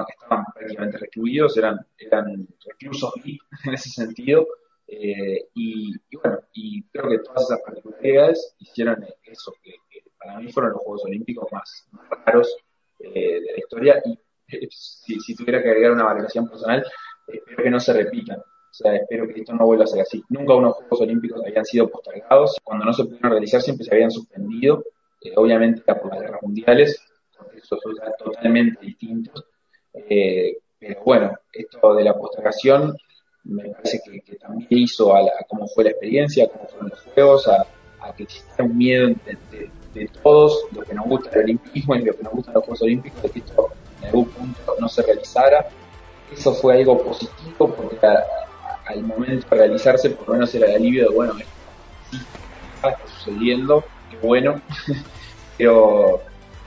Eh, 0.08 0.14
estaban- 0.22 0.46
prácticamente 0.54 0.98
recluidos, 0.98 1.58
eran, 1.58 1.78
eran 1.98 2.48
reclusos 2.66 3.14
en 3.66 3.74
ese 3.74 3.90
sentido. 3.90 4.46
Eh, 4.88 5.50
y, 5.54 5.94
y 6.10 6.16
bueno, 6.18 6.40
y 6.54 6.84
creo 6.90 7.10
que 7.10 7.20
todas 7.20 7.44
esas 7.44 7.62
particularidades 7.62 8.56
hicieron 8.60 9.06
eso, 9.24 9.54
que, 9.62 9.72
que 9.90 10.00
para 10.18 10.40
mí 10.40 10.52
fueron 10.52 10.72
los 10.74 10.82
Juegos 10.82 11.06
Olímpicos 11.06 11.48
más, 11.52 11.88
más 11.92 12.08
raros 12.26 12.56
eh, 13.00 13.40
de 13.42 13.52
la 13.52 13.58
historia. 13.58 14.02
Y 14.06 14.14
eh, 14.48 14.68
si, 14.72 15.20
si 15.20 15.36
tuviera 15.36 15.62
que 15.62 15.70
agregar 15.70 15.92
una 15.92 16.06
valoración 16.06 16.50
personal, 16.50 16.84
espero 17.28 17.64
que 17.64 17.70
no 17.70 17.80
se 17.80 17.94
repitan. 17.94 18.40
O 18.40 18.74
sea, 18.74 18.96
espero 18.96 19.28
que 19.28 19.42
esto 19.42 19.54
no 19.54 19.66
vuelva 19.66 19.84
a 19.84 19.88
ser 19.88 20.02
así. 20.02 20.24
Nunca 20.30 20.56
unos 20.56 20.74
Juegos 20.76 21.02
Olímpicos 21.02 21.42
habían 21.46 21.66
sido 21.66 21.88
postergados. 21.90 22.58
Cuando 22.64 22.86
no 22.86 22.94
se 22.94 23.04
pudieron 23.04 23.32
realizar, 23.32 23.62
siempre 23.62 23.86
se 23.86 23.94
habían 23.94 24.12
suspendido. 24.12 24.84
Eh, 25.22 25.34
obviamente 25.36 25.82
por 25.84 26.10
las 26.12 26.22
guerras 26.22 26.42
mundiales, 26.42 27.00
ya 28.02 28.12
totalmente 28.18 28.86
distintos. 28.86 29.46
Eh, 29.93 30.58
pero 30.80 31.02
bueno, 31.04 31.32
esto 31.52 31.93
de 31.95 32.04
la 32.04 32.13
postergación 32.17 32.95
me 33.43 33.69
parece 33.71 33.99
que, 34.06 34.36
también 34.38 34.67
hizo 34.71 35.13
a, 35.15 35.21
la- 35.21 35.32
a 35.39 35.45
cómo 35.47 35.67
fue 35.67 35.84
la 35.86 35.91
experiencia, 35.91 36.45
a 36.45 36.49
cómo 36.49 36.67
fueron 36.69 36.89
los 36.89 37.02
juegos, 37.13 37.47
a, 37.47 37.65
que 38.15 38.23
existiera 38.23 38.63
un 38.69 38.78
miedo 38.78 39.08
de, 39.93 40.08
todos, 40.23 40.67
lo 40.71 40.84
que 40.84 40.93
nos 40.93 41.06
gusta 41.08 41.30
el 41.34 41.43
olimpismo 41.43 41.95
y 41.95 42.04
lo 42.06 42.13
que 42.15 42.23
nos 42.23 42.34
gustan 42.34 42.54
los 42.56 42.63
Juegos 42.63 42.82
Olímpicos, 42.84 43.21
de 43.23 43.30
que 43.32 43.39
esto 43.39 43.67
en 43.97 44.06
algún 44.06 44.32
punto 44.32 44.75
no 44.80 44.88
se 44.88 45.02
realizara. 45.04 45.65
Eso 46.28 46.54
fue 46.54 46.78
algo 46.78 47.04
positivo 47.04 47.75
porque 47.75 48.06
a- 48.06 48.23
al 48.86 49.04
momento 49.04 49.47
de 49.52 49.58
realizarse, 49.58 50.12
por 50.12 50.28
lo 50.28 50.34
menos 50.36 50.54
era 50.56 50.67
el 50.67 50.75
alivio 50.75 51.10
de, 51.10 51.15
bueno, 51.15 51.34
esto 51.39 51.73
sí 52.10 52.17
está 52.62 52.95
sucediendo, 53.06 53.84
qué 54.10 54.17
bueno, 54.17 54.62
pero 55.58 56.21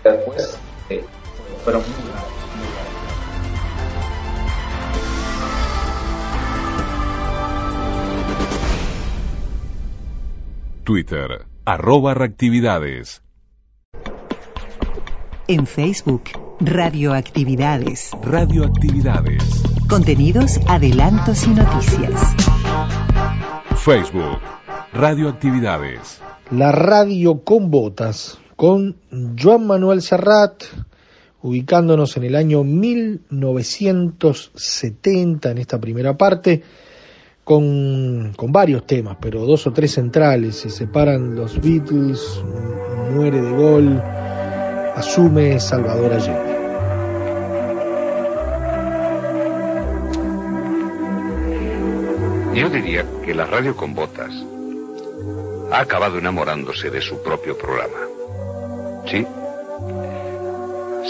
después 0.04 0.60
eh, 0.88 1.04
fueron 1.64 1.84
muy 1.90 2.71
Twitter, 10.84 11.46
arroba 11.64 12.12
reactividades. 12.12 13.22
En 15.46 15.68
Facebook, 15.68 16.24
Radioactividades. 16.58 18.10
Radioactividades. 18.20 19.62
Contenidos, 19.88 20.58
adelantos 20.66 21.46
y 21.46 21.50
noticias. 21.50 22.34
Facebook, 23.76 24.40
Radioactividades. 24.92 26.20
La 26.50 26.72
radio 26.72 27.44
con 27.44 27.70
botas, 27.70 28.40
con 28.56 28.96
Joan 29.40 29.68
Manuel 29.68 30.02
Serrat, 30.02 30.64
ubicándonos 31.42 32.16
en 32.16 32.24
el 32.24 32.34
año 32.34 32.64
1970 32.64 35.52
en 35.52 35.58
esta 35.58 35.80
primera 35.80 36.16
parte, 36.16 36.64
con, 37.44 38.32
con 38.36 38.52
varios 38.52 38.86
temas, 38.86 39.16
pero 39.20 39.44
dos 39.44 39.66
o 39.66 39.72
tres 39.72 39.92
centrales. 39.92 40.56
Se 40.56 40.70
separan 40.70 41.34
los 41.34 41.60
Beatles, 41.60 42.42
muere 43.12 43.40
de 43.40 43.50
gol, 43.50 44.00
asume 44.94 45.58
Salvador 45.60 46.12
Allende. 46.12 46.52
Yo 52.54 52.68
diría 52.68 53.04
que 53.24 53.34
la 53.34 53.46
radio 53.46 53.74
con 53.74 53.94
botas 53.94 54.30
ha 55.72 55.80
acabado 55.80 56.18
enamorándose 56.18 56.90
de 56.90 57.00
su 57.00 57.22
propio 57.22 57.56
programa. 57.56 57.98
¿Sí? 59.06 59.26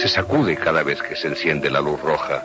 Se 0.01 0.09
sacude 0.09 0.57
cada 0.57 0.83
vez 0.83 1.03
que 1.03 1.17
se 1.17 1.29
enciende 1.29 1.69
la 1.69 1.81
luz 1.81 2.01
roja 2.01 2.45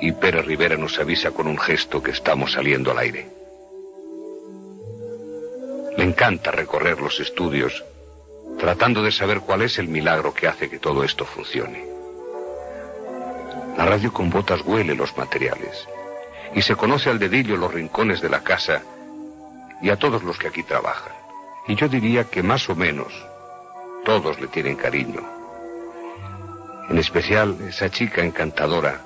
y 0.00 0.12
Pérez 0.12 0.44
Rivera 0.44 0.76
nos 0.76 0.98
avisa 0.98 1.30
con 1.30 1.46
un 1.46 1.58
gesto 1.58 2.02
que 2.02 2.10
estamos 2.10 2.52
saliendo 2.52 2.90
al 2.90 2.98
aire. 2.98 3.28
Le 5.96 6.04
encanta 6.04 6.50
recorrer 6.50 7.00
los 7.00 7.18
estudios 7.20 7.84
tratando 8.58 9.02
de 9.02 9.12
saber 9.12 9.40
cuál 9.40 9.62
es 9.62 9.78
el 9.78 9.88
milagro 9.88 10.32
que 10.32 10.46
hace 10.46 10.68
que 10.68 10.78
todo 10.78 11.04
esto 11.04 11.24
funcione. 11.24 11.84
La 13.76 13.84
radio 13.84 14.12
con 14.12 14.30
botas 14.30 14.62
huele 14.62 14.94
los 14.94 15.16
materiales 15.16 15.86
y 16.54 16.62
se 16.62 16.76
conoce 16.76 17.10
al 17.10 17.18
dedillo 17.18 17.56
los 17.56 17.72
rincones 17.72 18.20
de 18.20 18.30
la 18.30 18.42
casa 18.42 18.82
y 19.82 19.90
a 19.90 19.96
todos 19.96 20.22
los 20.22 20.38
que 20.38 20.48
aquí 20.48 20.62
trabajan. 20.62 21.12
Y 21.68 21.74
yo 21.74 21.88
diría 21.88 22.24
que 22.24 22.42
más 22.42 22.68
o 22.70 22.74
menos 22.74 23.12
todos 24.04 24.40
le 24.40 24.46
tienen 24.46 24.76
cariño. 24.76 25.20
En 26.88 26.98
especial 26.98 27.56
esa 27.68 27.90
chica 27.90 28.22
encantadora 28.22 29.05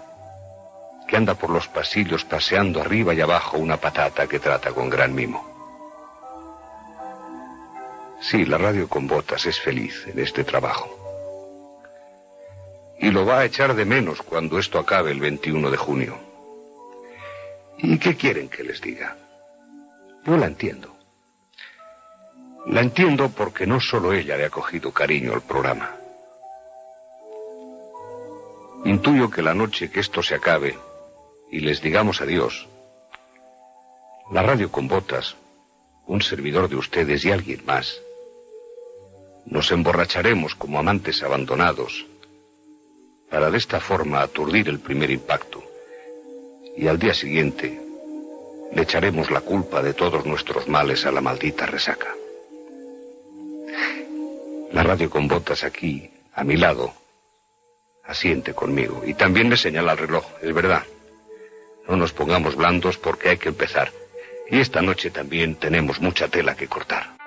que 1.11 1.17
anda 1.17 1.35
por 1.35 1.51
los 1.51 1.67
pasillos 1.67 2.25
paseando 2.25 2.81
arriba 2.81 3.13
y 3.13 3.21
abajo 3.21 3.59
una 3.59 3.79
patata 3.79 4.29
que 4.29 4.39
trata 4.39 4.71
con 4.71 4.89
gran 4.89 5.13
mimo. 5.13 5.45
Sí, 8.21 8.45
la 8.45 8.57
radio 8.57 8.89
con 8.89 9.09
botas 9.09 9.45
es 9.47 9.59
feliz 9.59 10.07
en 10.07 10.21
este 10.21 10.45
trabajo. 10.45 10.89
Y 13.01 13.11
lo 13.11 13.27
va 13.27 13.41
a 13.41 13.45
echar 13.45 13.75
de 13.75 13.85
menos 13.85 14.23
cuando 14.23 14.57
esto 14.61 14.79
acabe 14.79 15.11
el 15.11 15.19
21 15.19 15.69
de 15.73 15.77
junio. 15.77 16.17
¿Y 17.79 17.99
qué 17.99 18.15
quieren 18.15 18.49
que 18.49 18.63
les 18.63 18.81
diga? 18.81 19.17
Yo 20.25 20.37
la 20.37 20.47
entiendo. 20.47 20.95
La 22.67 22.83
entiendo 22.83 23.31
porque 23.31 23.67
no 23.67 23.81
solo 23.81 24.13
ella 24.13 24.37
le 24.37 24.45
ha 24.45 24.51
cogido 24.51 24.93
cariño 24.93 25.33
al 25.33 25.43
programa. 25.43 25.97
Intuyo 28.85 29.29
que 29.29 29.43
la 29.43 29.55
noche 29.55 29.91
que 29.91 29.99
esto 29.99 30.23
se 30.23 30.37
acabe 30.37 30.79
y 31.51 31.61
les 31.61 31.81
digamos 31.81 32.21
adiós, 32.21 32.69
la 34.31 34.43
radio 34.43 34.71
con 34.71 34.87
botas, 34.87 35.37
un 36.07 36.23
servidor 36.23 36.69
de 36.69 36.77
ustedes 36.77 37.25
y 37.25 37.33
alguien 37.33 37.65
más, 37.67 38.01
nos 39.47 39.73
emborracharemos 39.73 40.55
como 40.55 40.79
amantes 40.79 41.23
abandonados 41.23 42.07
para 43.29 43.51
de 43.51 43.59
esta 43.59 43.81
forma 43.81 44.21
aturdir 44.21 44.69
el 44.69 44.81
primer 44.81 45.11
impacto 45.11 45.63
y 46.77 46.87
al 46.87 46.99
día 46.99 47.15
siguiente 47.15 47.81
le 48.73 48.83
echaremos 48.83 49.31
la 49.31 49.41
culpa 49.41 49.83
de 49.83 49.95
todos 49.95 50.25
nuestros 50.27 50.69
males 50.69 51.05
a 51.05 51.11
la 51.11 51.21
maldita 51.21 51.67
resaca. 51.67 52.15
La 54.73 54.85
radio 54.85 55.11
con 55.11 55.27
botas 55.27 55.65
aquí, 55.65 56.11
a 56.33 56.45
mi 56.45 56.57
lado, 56.57 56.93
asiente 58.05 58.55
conmigo 58.55 59.03
y 59.05 59.15
también 59.15 59.49
me 59.49 59.57
señala 59.57 59.93
el 59.93 59.99
reloj, 59.99 60.25
es 60.41 60.55
verdad. 60.55 60.85
No 61.91 61.97
nos 61.97 62.13
pongamos 62.13 62.55
blandos 62.55 62.99
porque 62.99 63.31
hay 63.31 63.37
que 63.37 63.49
empezar. 63.49 63.91
Y 64.49 64.61
esta 64.61 64.81
noche 64.81 65.11
también 65.11 65.57
tenemos 65.57 66.01
mucha 66.01 66.29
tela 66.29 66.55
que 66.55 66.69
cortar. 66.69 67.20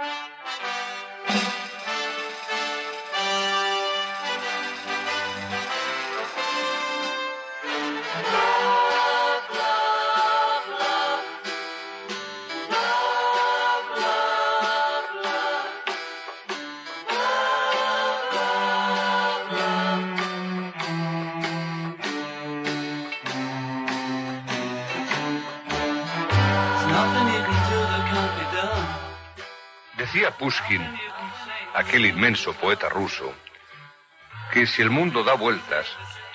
Aquel 32.03 32.17
inmenso 32.17 32.51
poeta 32.53 32.89
ruso, 32.89 33.33
que 34.51 34.67
si 34.67 34.81
el 34.81 34.89
mundo 34.89 35.23
da 35.23 35.35
vueltas 35.35 35.87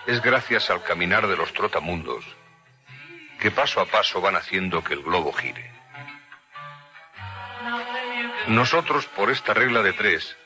es 0.07 0.23
gracias 0.23 0.71
al 0.71 0.83
caminar 0.83 1.27
de 1.27 1.37
los 1.37 1.53
trotamundos, 1.53 2.25
que 3.39 3.51
paso 3.51 3.81
a 3.81 3.85
paso 3.85 4.23
van 4.23 4.37
haciendo 4.37 4.83
que 4.83 4.95
el 4.95 5.03
globo 5.03 5.31
gire. 5.31 5.71
Nosotros, 8.47 9.07
por 9.09 9.31
esta 9.31 9.53
regla 9.53 9.83
de 9.83 9.93
tres, 9.93 10.39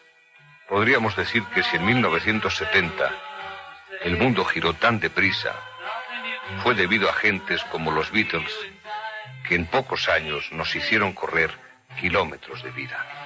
podríamos 0.69 1.15
decir 1.15 1.45
que 1.55 1.63
si 1.63 1.77
en 1.77 1.87
1970 1.87 3.11
el 4.03 4.17
mundo 4.17 4.45
giró 4.45 4.75
tan 4.75 4.99
deprisa, 4.99 5.55
fue 6.65 6.75
debido 6.75 7.09
a 7.09 7.13
gentes 7.13 7.63
como 7.71 7.93
los 7.93 8.11
Beatles, 8.11 8.53
que 9.47 9.55
en 9.55 9.67
pocos 9.67 10.09
años 10.09 10.51
nos 10.51 10.75
hicieron 10.75 11.13
correr 11.13 11.53
kilómetros 12.01 12.65
de 12.65 12.73
vida. 12.73 13.22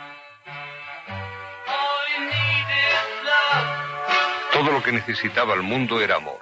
Todo 4.57 4.73
lo 4.73 4.83
que 4.83 4.91
necesitaba 4.91 5.53
el 5.53 5.61
mundo 5.61 6.01
era 6.01 6.17
amor. 6.17 6.41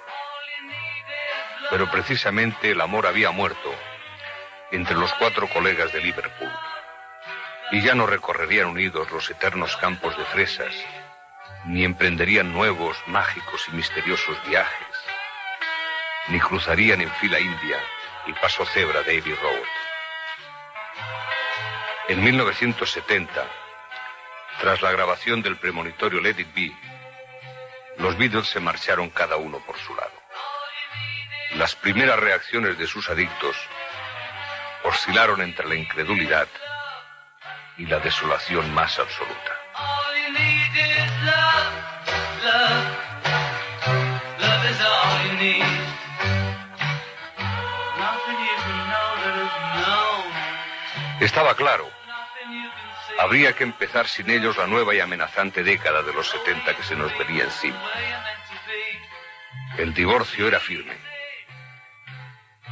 Pero 1.69 1.91
precisamente 1.91 2.71
el 2.71 2.81
amor 2.81 3.09
había 3.09 3.33
muerto 3.33 3.75
entre 4.71 4.95
los 4.95 5.13
cuatro 5.15 5.49
colegas 5.49 5.93
de 5.93 6.01
Liverpool. 6.01 6.53
Y 7.73 7.81
ya 7.83 7.97
no 7.97 8.07
recorrerían 8.07 8.69
unidos 8.69 9.11
los 9.11 9.29
eternos 9.31 9.77
campos 9.79 10.17
de 10.17 10.25
fresas, 10.27 10.73
ni 11.65 11.85
emprenderían 11.85 12.53
nuevos, 12.53 12.97
mágicos 13.09 13.67
y 13.67 13.73
misteriosos 13.73 14.37
viajes, 14.47 14.97
ni 16.29 16.39
cruzarían 16.39 17.01
en 17.01 17.11
fila 17.15 17.41
india 17.41 17.79
el 18.29 18.35
paso 18.35 18.65
cebra 18.65 19.03
de 19.03 19.19
Abbey 19.19 19.35
Road. 19.35 19.69
En 22.11 22.23
1970, 22.23 23.45
tras 24.61 24.83
la 24.83 24.93
grabación 24.93 25.43
del 25.43 25.57
premonitorio 25.57 26.21
Let 26.21 26.39
It 26.39 26.55
Be, 26.55 26.94
los 27.99 28.17
Beatles 28.17 28.49
se 28.49 28.61
marcharon 28.61 29.11
cada 29.11 29.37
uno 29.37 29.59
por 29.67 29.79
su 29.79 29.95
lado. 29.95 30.13
Las 31.57 31.77
primeras 31.77 32.19
reacciones 32.19 32.79
de 32.79 32.87
sus 32.87 33.09
adictos 33.09 33.57
oscilaron 34.83 35.41
entre 35.41 35.69
la 35.69 35.75
incredulidad 35.75 36.49
y 37.77 37.87
la 37.87 37.99
desolación 38.01 38.73
más 38.75 38.99
absoluta. 38.99 39.61
Estaba 51.21 51.55
claro. 51.55 52.04
Habría 53.25 53.55
que 53.55 53.65
empezar 53.65 54.07
sin 54.07 54.29
ellos 54.29 54.59
la 54.59 54.67
nueva 54.67 54.95
y 54.95 55.01
amenazante 55.01 55.65
década 55.65 56.03
de 56.03 56.13
los 56.13 56.29
70 56.29 56.77
que 56.77 56.83
se 56.83 56.95
nos 56.95 57.17
venía 57.17 57.45
encima. 57.45 57.83
El 59.79 59.95
divorcio 59.95 60.47
era 60.47 60.61
firme. 60.61 60.95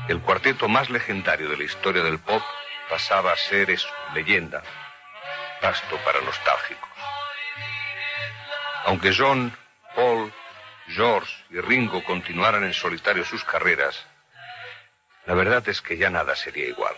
El 0.08 0.20
cuarteto 0.20 0.68
más 0.68 0.90
legendario 0.90 1.48
de 1.48 1.56
la 1.56 1.64
historia 1.64 2.02
del 2.02 2.18
pop 2.18 2.42
pasaba 2.90 3.32
a 3.32 3.36
ser 3.36 3.74
leyenda, 4.12 4.62
pasto 5.62 5.96
para 6.04 6.20
nostálgicos. 6.20 6.90
Aunque 8.84 9.14
John, 9.16 9.56
Paul, 9.96 10.30
George 10.88 11.34
y 11.48 11.60
Ringo 11.60 12.04
continuaran 12.04 12.64
en 12.64 12.74
solitario 12.74 13.24
sus 13.24 13.42
carreras, 13.42 14.04
la 15.24 15.32
verdad 15.32 15.66
es 15.70 15.80
que 15.80 15.96
ya 15.96 16.10
nada 16.10 16.36
sería 16.36 16.66
igual. 16.66 16.94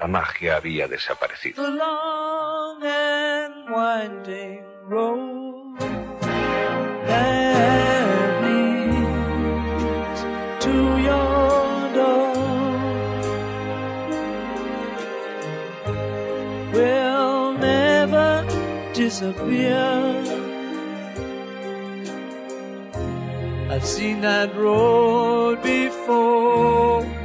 La 0.00 0.06
magia 0.06 0.56
había 0.56 0.88
desaparecido. 0.88 1.62
The 1.62 1.70
long 1.72 2.82
and 2.82 3.70
winding 3.70 4.62
road 4.86 5.78
that 7.06 8.42
leads 8.42 10.20
to 10.64 10.72
your 11.02 11.92
door 11.92 12.32
will 16.72 17.58
never 17.58 18.46
disappear. 18.94 20.24
I've 23.68 23.84
seen 23.84 24.22
that 24.22 24.56
road 24.56 25.62
before. 25.62 27.19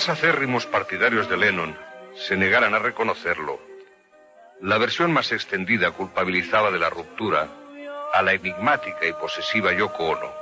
Más 0.00 0.08
acérrimos 0.08 0.64
partidarios 0.64 1.28
de 1.28 1.36
Lennon 1.36 1.76
se 2.14 2.34
negaran 2.34 2.72
a 2.72 2.78
reconocerlo, 2.78 3.60
la 4.62 4.78
versión 4.78 5.12
más 5.12 5.30
extendida 5.30 5.90
culpabilizaba 5.90 6.70
de 6.70 6.78
la 6.78 6.88
ruptura 6.88 7.46
a 8.14 8.22
la 8.22 8.32
enigmática 8.32 9.04
y 9.04 9.12
posesiva 9.12 9.74
Yoko 9.74 10.04
Ono, 10.04 10.32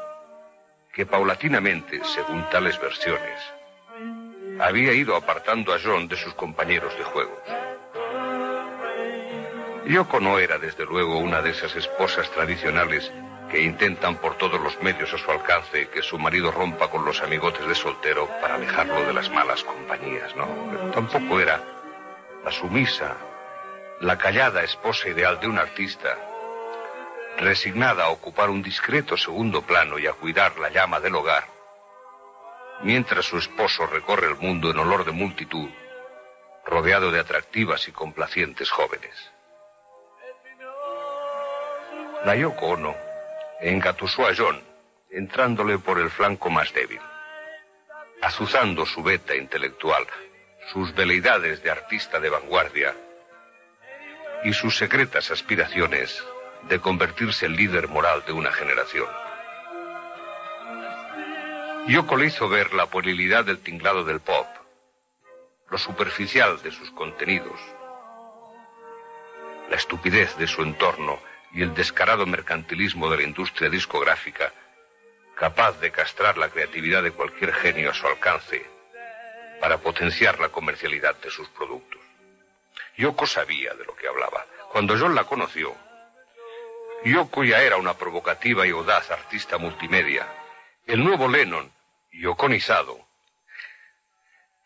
que 0.92 1.06
paulatinamente, 1.06 2.00
según 2.04 2.48
tales 2.50 2.80
versiones, 2.80 3.42
había 4.60 4.92
ido 4.92 5.16
apartando 5.16 5.74
a 5.74 5.78
John 5.82 6.06
de 6.06 6.14
sus 6.14 6.34
compañeros 6.34 6.96
de 6.96 7.02
juego. 7.02 7.42
Yoko 9.88 10.20
no 10.20 10.38
era, 10.38 10.58
desde 10.58 10.84
luego, 10.84 11.16
una 11.16 11.40
de 11.40 11.48
esas 11.48 11.74
esposas 11.74 12.30
tradicionales 12.30 13.10
que 13.50 13.62
intentan 13.62 14.16
por 14.16 14.36
todos 14.36 14.60
los 14.60 14.78
medios 14.82 15.14
a 15.14 15.16
su 15.16 15.30
alcance 15.30 15.88
que 15.88 16.02
su 16.02 16.18
marido 16.18 16.50
rompa 16.50 16.90
con 16.90 17.06
los 17.06 17.22
amigotes 17.22 17.66
de 17.66 17.74
soltero 17.74 18.28
para 18.42 18.56
alejarlo 18.56 19.00
de 19.06 19.14
las 19.14 19.30
malas 19.30 19.64
compañías, 19.64 20.36
no. 20.36 20.46
Tampoco 20.90 21.40
era 21.40 21.62
la 22.44 22.50
sumisa, 22.52 23.16
la 24.02 24.18
callada 24.18 24.62
esposa 24.62 25.08
ideal 25.08 25.40
de 25.40 25.46
un 25.46 25.58
artista, 25.58 26.18
resignada 27.38 28.04
a 28.04 28.10
ocupar 28.10 28.50
un 28.50 28.62
discreto 28.62 29.16
segundo 29.16 29.62
plano 29.62 29.98
y 29.98 30.06
a 30.06 30.12
cuidar 30.12 30.58
la 30.58 30.68
llama 30.68 31.00
del 31.00 31.14
hogar, 31.14 31.48
mientras 32.82 33.24
su 33.24 33.38
esposo 33.38 33.86
recorre 33.86 34.26
el 34.26 34.36
mundo 34.36 34.70
en 34.70 34.80
olor 34.80 35.06
de 35.06 35.12
multitud, 35.12 35.70
rodeado 36.66 37.10
de 37.10 37.20
atractivas 37.20 37.88
y 37.88 37.92
complacientes 37.92 38.70
jóvenes. 38.70 39.32
La 42.24 42.34
Yoko 42.34 42.66
Ono 42.66 42.96
engatusó 43.60 44.26
a 44.26 44.34
John, 44.36 44.60
entrándole 45.10 45.78
por 45.78 46.00
el 46.00 46.10
flanco 46.10 46.50
más 46.50 46.72
débil, 46.74 47.00
azuzando 48.20 48.84
su 48.86 49.04
beta 49.04 49.36
intelectual, 49.36 50.04
sus 50.72 50.92
veleidades 50.94 51.62
de 51.62 51.70
artista 51.70 52.18
de 52.18 52.28
vanguardia 52.28 52.94
y 54.42 54.52
sus 54.52 54.76
secretas 54.76 55.30
aspiraciones 55.30 56.24
de 56.62 56.80
convertirse 56.80 57.46
en 57.46 57.54
líder 57.54 57.86
moral 57.86 58.24
de 58.26 58.32
una 58.32 58.52
generación. 58.52 59.08
Yoko 61.86 62.16
le 62.16 62.26
hizo 62.26 62.48
ver 62.48 62.74
la 62.74 62.86
puerilidad 62.86 63.44
del 63.44 63.60
tinglado 63.60 64.02
del 64.02 64.20
pop, 64.20 64.46
lo 65.70 65.78
superficial 65.78 66.60
de 66.62 66.72
sus 66.72 66.90
contenidos, 66.90 67.60
la 69.70 69.76
estupidez 69.76 70.36
de 70.36 70.48
su 70.48 70.62
entorno 70.62 71.27
y 71.52 71.62
el 71.62 71.74
descarado 71.74 72.26
mercantilismo 72.26 73.10
de 73.10 73.18
la 73.18 73.22
industria 73.22 73.70
discográfica, 73.70 74.52
capaz 75.34 75.80
de 75.80 75.90
castrar 75.90 76.36
la 76.36 76.48
creatividad 76.48 77.02
de 77.02 77.12
cualquier 77.12 77.52
genio 77.54 77.90
a 77.90 77.94
su 77.94 78.06
alcance 78.06 78.64
para 79.60 79.78
potenciar 79.78 80.38
la 80.40 80.48
comercialidad 80.48 81.16
de 81.16 81.30
sus 81.30 81.48
productos. 81.48 82.00
Yoko 82.96 83.26
sabía 83.26 83.74
de 83.74 83.84
lo 83.84 83.94
que 83.94 84.08
hablaba. 84.08 84.46
Cuando 84.72 84.98
John 84.98 85.14
la 85.14 85.24
conoció, 85.24 85.74
Yoko 87.04 87.44
ya 87.44 87.62
era 87.62 87.76
una 87.76 87.94
provocativa 87.94 88.66
y 88.66 88.70
audaz 88.70 89.10
artista 89.10 89.58
multimedia. 89.58 90.26
El 90.86 91.04
nuevo 91.04 91.28
Lennon, 91.28 91.70
yoconizado, 92.12 92.98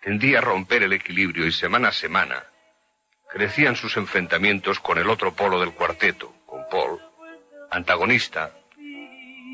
tendía 0.01 0.39
a 0.39 0.43
romper 0.43 0.83
el 0.83 0.95
equilibrio 0.95 1.47
y 1.47 1.53
semana 1.53 1.89
a 1.89 1.93
semana 1.93 2.45
crecían 3.33 3.77
sus 3.77 3.97
enfrentamientos 3.97 4.79
con 4.79 4.99
el 4.99 5.09
otro 5.09 5.33
polo 5.33 5.59
del 5.59 5.73
cuarteto, 5.73 6.35
Paul, 6.73 6.99
antagonista 7.71 8.51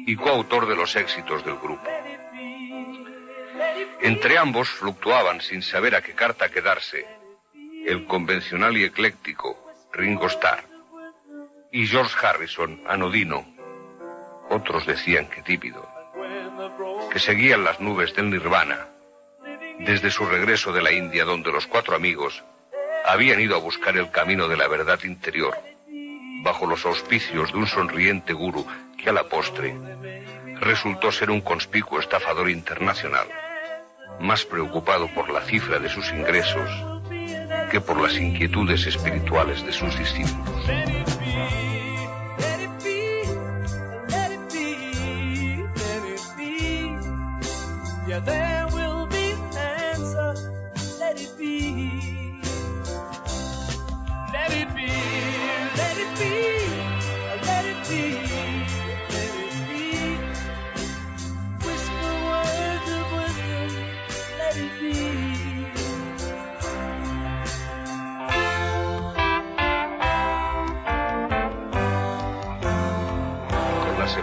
y 0.06 0.14
coautor 0.14 0.68
de 0.68 0.76
los 0.76 0.94
éxitos 0.94 1.44
del 1.44 1.56
grupo. 1.56 1.90
Entre 4.00 4.38
ambos 4.38 4.68
fluctuaban 4.70 5.40
sin 5.40 5.62
saber 5.62 5.96
a 5.96 6.00
qué 6.00 6.14
carta 6.14 6.48
quedarse 6.48 7.04
el 7.84 8.06
convencional 8.06 8.76
y 8.76 8.84
ecléctico 8.84 9.68
Ringo 9.92 10.28
Starr 10.28 10.62
y 11.72 11.88
George 11.88 12.14
Harrison, 12.24 12.84
anodino, 12.86 13.44
otros 14.48 14.86
decían 14.86 15.28
que 15.28 15.42
tímido, 15.42 15.88
que 17.10 17.18
seguían 17.18 17.64
las 17.64 17.80
nubes 17.80 18.14
del 18.14 18.30
nirvana 18.30 18.86
desde 19.80 20.12
su 20.12 20.24
regreso 20.24 20.72
de 20.72 20.82
la 20.82 20.92
India, 20.92 21.24
donde 21.24 21.50
los 21.50 21.66
cuatro 21.66 21.96
amigos 21.96 22.44
habían 23.04 23.40
ido 23.40 23.56
a 23.56 23.60
buscar 23.60 23.96
el 23.96 24.12
camino 24.12 24.46
de 24.46 24.56
la 24.56 24.68
verdad 24.68 25.00
interior, 25.02 25.56
bajo 26.42 26.66
los 26.66 26.84
auspicios 26.86 27.52
de 27.52 27.58
un 27.58 27.66
sonriente 27.66 28.32
guru 28.32 28.66
que 28.96 29.10
a 29.10 29.12
la 29.12 29.24
postre 29.24 29.76
resultó 30.60 31.12
ser 31.12 31.30
un 31.30 31.40
conspicuo 31.40 32.00
estafador 32.00 32.50
internacional, 32.50 33.26
más 34.20 34.44
preocupado 34.44 35.08
por 35.14 35.30
la 35.30 35.40
cifra 35.42 35.78
de 35.78 35.88
sus 35.88 36.10
ingresos 36.12 36.70
que 37.70 37.80
por 37.80 38.00
las 38.00 38.16
inquietudes 38.16 38.86
espirituales 38.86 39.64
de 39.64 39.72
sus 39.72 39.96
discípulos. 39.98 40.64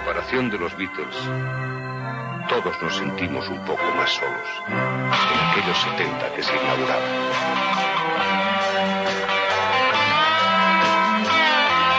Separación 0.05 0.51
de 0.51 0.59
los 0.59 0.77
Beatles, 0.77 1.15
todos 2.47 2.79
nos 2.79 2.95
sentimos 2.95 3.49
un 3.49 3.65
poco 3.65 3.83
más 3.95 4.11
solos 4.11 4.47
en 4.67 5.49
aquellos 5.49 5.75
70 5.79 6.35
que 6.35 6.43
se 6.43 6.55
inauguraban. 6.55 7.31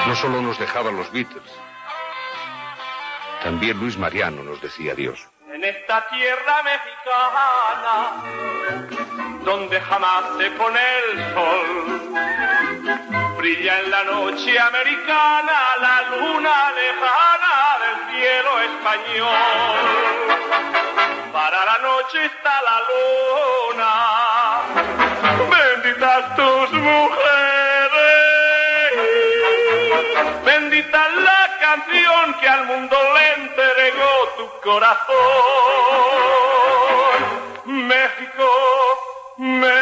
No 0.07 0.15
solo 0.15 0.41
nos 0.41 0.57
dejaban 0.57 0.97
los 0.97 1.11
Beatles, 1.11 1.43
también 3.43 3.77
Luis 3.81 3.99
Mariano 3.99 4.45
nos 4.45 4.61
decía 4.61 4.93
adiós. 4.93 5.29
En 5.53 5.65
esta 5.65 6.09
tierra 6.09 6.63
mexicana, 6.63 8.23
donde 9.45 9.81
jamás 9.81 10.27
se 10.39 10.49
pone 10.53 10.79
el 11.11 11.35
sol, 11.35 11.67
brilla 13.37 13.81
en 13.81 13.91
la 13.91 14.05
noche 14.05 14.61
americana 14.61 15.77
la 15.81 16.03
luna 16.11 16.71
lejana 16.71 17.36
cielo 18.27 18.53
español. 18.61 19.37
Para 21.33 21.65
la 21.65 21.79
noche 21.79 22.25
está 22.25 22.55
la 22.71 22.79
luna, 22.91 23.93
benditas 25.57 26.35
tus 26.35 26.73
mujeres, 26.73 28.11
bendita 30.45 31.09
la 31.09 31.43
canción 31.61 32.35
que 32.41 32.49
al 32.49 32.67
mundo 32.67 32.97
le 33.15 33.27
entregó 33.45 34.15
tu 34.39 34.47
corazón. 34.63 35.17
México, 37.67 38.49
México. 39.37 39.77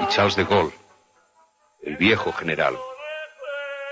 Y 0.00 0.06
Charles 0.08 0.36
de 0.36 0.44
Gaulle, 0.44 0.78
el 1.82 1.96
viejo 1.96 2.32
general, 2.32 2.76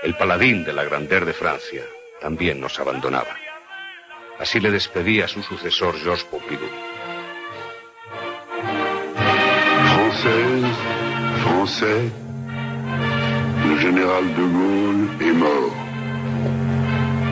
el 0.03 0.15
paladín 0.15 0.65
de 0.65 0.73
la 0.73 0.83
grandeur 0.83 1.25
de 1.25 1.33
Francia, 1.33 1.81
también 2.19 2.59
nos 2.59 2.77
abandonaba. 2.77 3.37
Así 4.37 4.59
le 4.59 4.69
despedía 4.69 5.25
a 5.25 5.27
su 5.29 5.41
sucesor 5.41 5.95
Georges 5.97 6.25
Pompidou. 6.25 6.69
Française, 9.93 10.75
Français, 11.43 12.11
le 13.65 13.79
général 13.79 14.25
de 14.35 14.43
Gaulle 14.57 15.09
est 15.21 15.33
mort. 15.33 15.73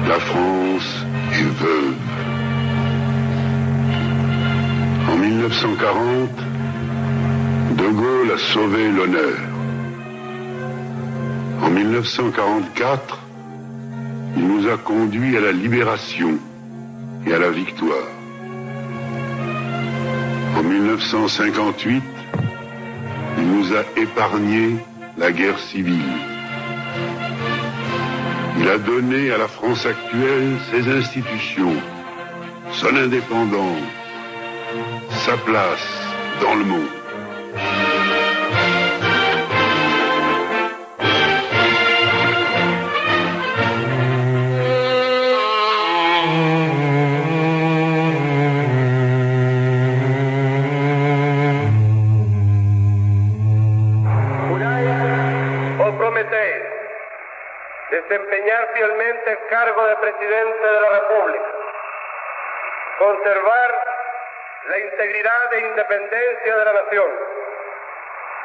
La 0.08 0.20
France 0.20 1.06
est 1.34 1.52
veuve. 1.60 1.96
En 5.10 5.18
1940, 5.18 6.30
de 7.76 7.88
Gaulle 7.90 8.32
a 8.32 8.38
sauvé 8.38 8.90
l'honneur. 8.90 9.51
En 11.62 11.70
1944, 11.70 13.20
il 14.36 14.48
nous 14.48 14.68
a 14.68 14.78
conduits 14.78 15.38
à 15.38 15.42
la 15.42 15.52
libération 15.52 16.40
et 17.26 17.34
à 17.34 17.40
la 17.40 17.50
victoire. 17.50 18.08
En 20.58 20.64
1958, 20.64 22.04
il 23.38 23.48
nous 23.48 23.74
a 23.76 23.84
épargné 24.00 24.78
la 25.18 25.32
guerre 25.32 25.60
civile. 25.60 26.14
Il 28.60 28.68
a 28.68 28.78
donné 28.78 29.32
à 29.32 29.38
la 29.38 29.48
France 29.48 29.86
actuelle 29.86 30.58
ses 30.72 30.90
institutions, 30.90 31.76
son 32.74 32.96
indépendance, 32.96 33.82
sa 35.26 35.38
place 35.38 35.88
dans 36.42 36.56
le 36.56 36.66
monde. 36.66 37.01
El 59.32 59.48
cargo 59.48 59.86
de 59.88 59.96
presidente 59.98 60.68
de 60.68 60.82
la 60.82 60.90
República, 60.90 61.52
conservar 63.00 63.84
la 64.66 64.80
integridad 64.80 65.54
e 65.54 65.60
independencia 65.60 66.58
de 66.58 66.66
la 66.66 66.74
nación 66.74 67.12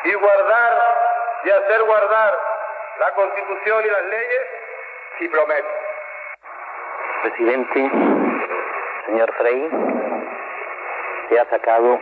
y 0.05 0.15
guardar 0.15 0.97
y 1.45 1.51
hacer 1.51 1.83
guardar 1.83 2.39
la 2.99 3.11
Constitución 3.13 3.85
y 3.85 3.91
las 3.91 4.05
leyes? 4.05 4.43
Y 5.21 5.29
prometo. 5.29 5.69
Presidente, 7.23 7.91
señor 9.07 9.33
Frey, 9.35 9.71
que 11.29 11.41
ha 11.41 11.45
sacado 11.47 12.01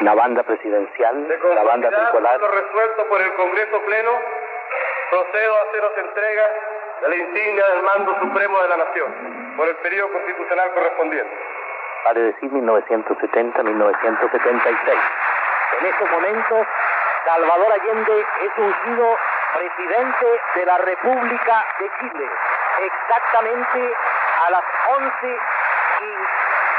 la 0.00 0.14
banda 0.14 0.42
presidencial, 0.42 1.28
la 1.28 1.62
banda 1.62 1.90
tricolor. 1.90 2.54
resuelto 2.54 3.06
por 3.08 3.20
el 3.20 3.32
Congreso 3.34 3.80
Pleno, 3.82 4.10
procedo 5.10 5.56
a 5.56 5.62
haceros 5.62 5.98
entrega 5.98 6.50
de 7.00 7.08
la 7.08 7.16
insignia 7.16 7.66
del 7.70 7.82
mando 7.82 8.16
supremo 8.20 8.60
de 8.60 8.68
la 8.68 8.76
nación 8.76 9.12
por 9.56 9.66
el 9.68 9.74
periodo 9.76 10.12
constitucional 10.12 10.70
correspondiente. 10.72 11.34
vale 12.04 12.20
decir 12.20 12.50
1970-1976. 12.50 14.98
En 15.80 15.86
estos 15.86 16.10
momentos, 16.10 16.66
Salvador 17.24 17.72
Allende 17.72 18.26
es 18.42 18.50
ungido 18.56 19.16
presidente 19.54 20.26
de 20.54 20.66
la 20.66 20.78
República 20.78 21.64
de 21.78 21.90
Chile, 22.00 22.28
exactamente 22.78 23.94
a 24.46 24.50
las 24.50 24.64
11 24.88 25.38
y 26.00 26.16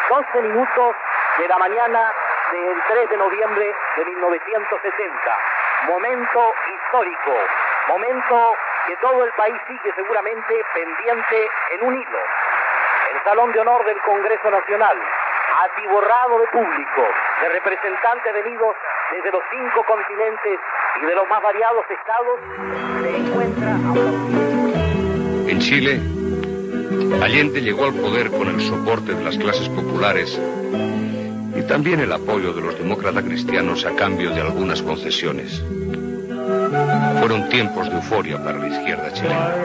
12 0.09 0.41
minutos 0.41 0.95
de 1.38 1.47
la 1.47 1.57
mañana 1.57 2.11
del 2.51 2.84
3 2.88 3.09
de 3.09 3.17
noviembre 3.17 3.76
de 3.97 4.05
1970. 4.05 5.38
Momento 5.88 6.53
histórico, 6.67 7.34
momento 7.88 8.55
que 8.88 8.95
todo 8.97 9.23
el 9.23 9.32
país 9.34 9.55
sigue 9.67 9.93
seguramente 9.95 10.53
pendiente 10.73 11.47
en 11.71 11.88
un 11.88 11.93
hilo. 11.93 12.19
El 13.13 13.23
Salón 13.23 13.51
de 13.51 13.59
Honor 13.59 13.86
del 13.86 13.99
Congreso 14.01 14.49
Nacional, 14.49 14.97
atiborrado 15.63 16.39
de 16.39 16.47
público, 16.47 17.01
de 17.41 17.49
representantes 17.49 18.34
venidos 18.34 18.75
desde 19.11 19.32
los 19.32 19.43
cinco 19.51 19.84
continentes 19.84 20.59
y 21.01 21.05
de 21.05 21.15
los 21.15 21.27
más 21.27 21.41
variados 21.41 21.86
estados, 21.89 22.39
se 23.01 23.15
encuentra 23.17 23.71
a 23.71 25.49
En 25.49 25.59
Chile, 25.59 25.99
Allende 27.21 27.61
llegó 27.61 27.86
al 27.86 27.93
poder 27.93 28.32
con 28.32 28.47
el 28.47 28.61
soporte 28.61 29.13
de 29.13 29.23
las 29.23 29.38
clases 29.38 29.69
populares 29.69 30.39
y 31.55 31.67
también 31.67 31.99
el 31.99 32.11
apoyo 32.11 32.53
de 32.53 32.61
los 32.61 32.77
demócratas 32.77 33.23
cristianos 33.23 33.86
a 33.86 33.95
cambio 33.95 34.32
de 34.32 34.41
algunas 34.41 34.82
concesiones. 34.82 35.63
Fueron 37.20 37.49
tiempos 37.49 37.89
de 37.89 37.95
euforia 37.95 38.38
para 38.38 38.57
la 38.57 38.68
izquierda 38.68 39.14
chilena. 39.14 39.55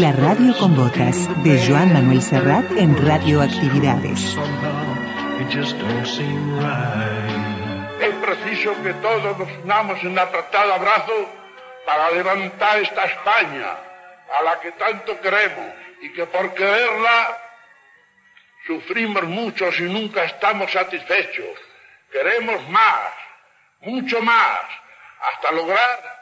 La 0.00 0.12
radio 0.12 0.56
con 0.58 0.76
botas 0.76 1.28
de 1.44 1.66
Joan 1.66 1.92
Manuel 1.92 2.22
Serrat 2.22 2.70
en 2.72 3.06
Radioactividades. 3.06 4.36
Es 8.00 8.14
preciso 8.14 8.82
que 8.82 8.92
todos 8.94 9.38
nos 9.38 9.48
unamos 9.64 10.02
en 10.02 10.18
apretado 10.18 10.74
abrazo 10.74 11.28
para 11.86 12.10
levantar 12.10 12.78
esta 12.80 13.04
España 13.04 13.68
a 14.38 14.44
la 14.44 14.60
que 14.60 14.72
tanto 14.72 15.20
queremos 15.20 15.74
y 16.02 16.12
que 16.12 16.26
por 16.26 16.54
quererla 16.54 17.36
Sufrimos 18.66 19.24
muchos 19.24 19.80
y 19.80 19.84
nunca 19.84 20.24
estamos 20.24 20.70
satisfechos. 20.70 21.58
Queremos 22.12 22.68
más, 22.68 23.12
mucho 23.80 24.20
más, 24.20 24.60
hasta 25.20 25.52
lograr 25.52 26.20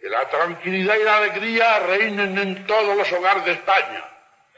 que 0.00 0.08
la 0.08 0.28
tranquilidad 0.28 0.96
y 0.96 1.04
la 1.04 1.16
alegría 1.18 1.78
reinen 1.80 2.36
en 2.38 2.66
todos 2.66 2.96
los 2.96 3.12
hogares 3.12 3.44
de 3.44 3.52
España, 3.52 4.04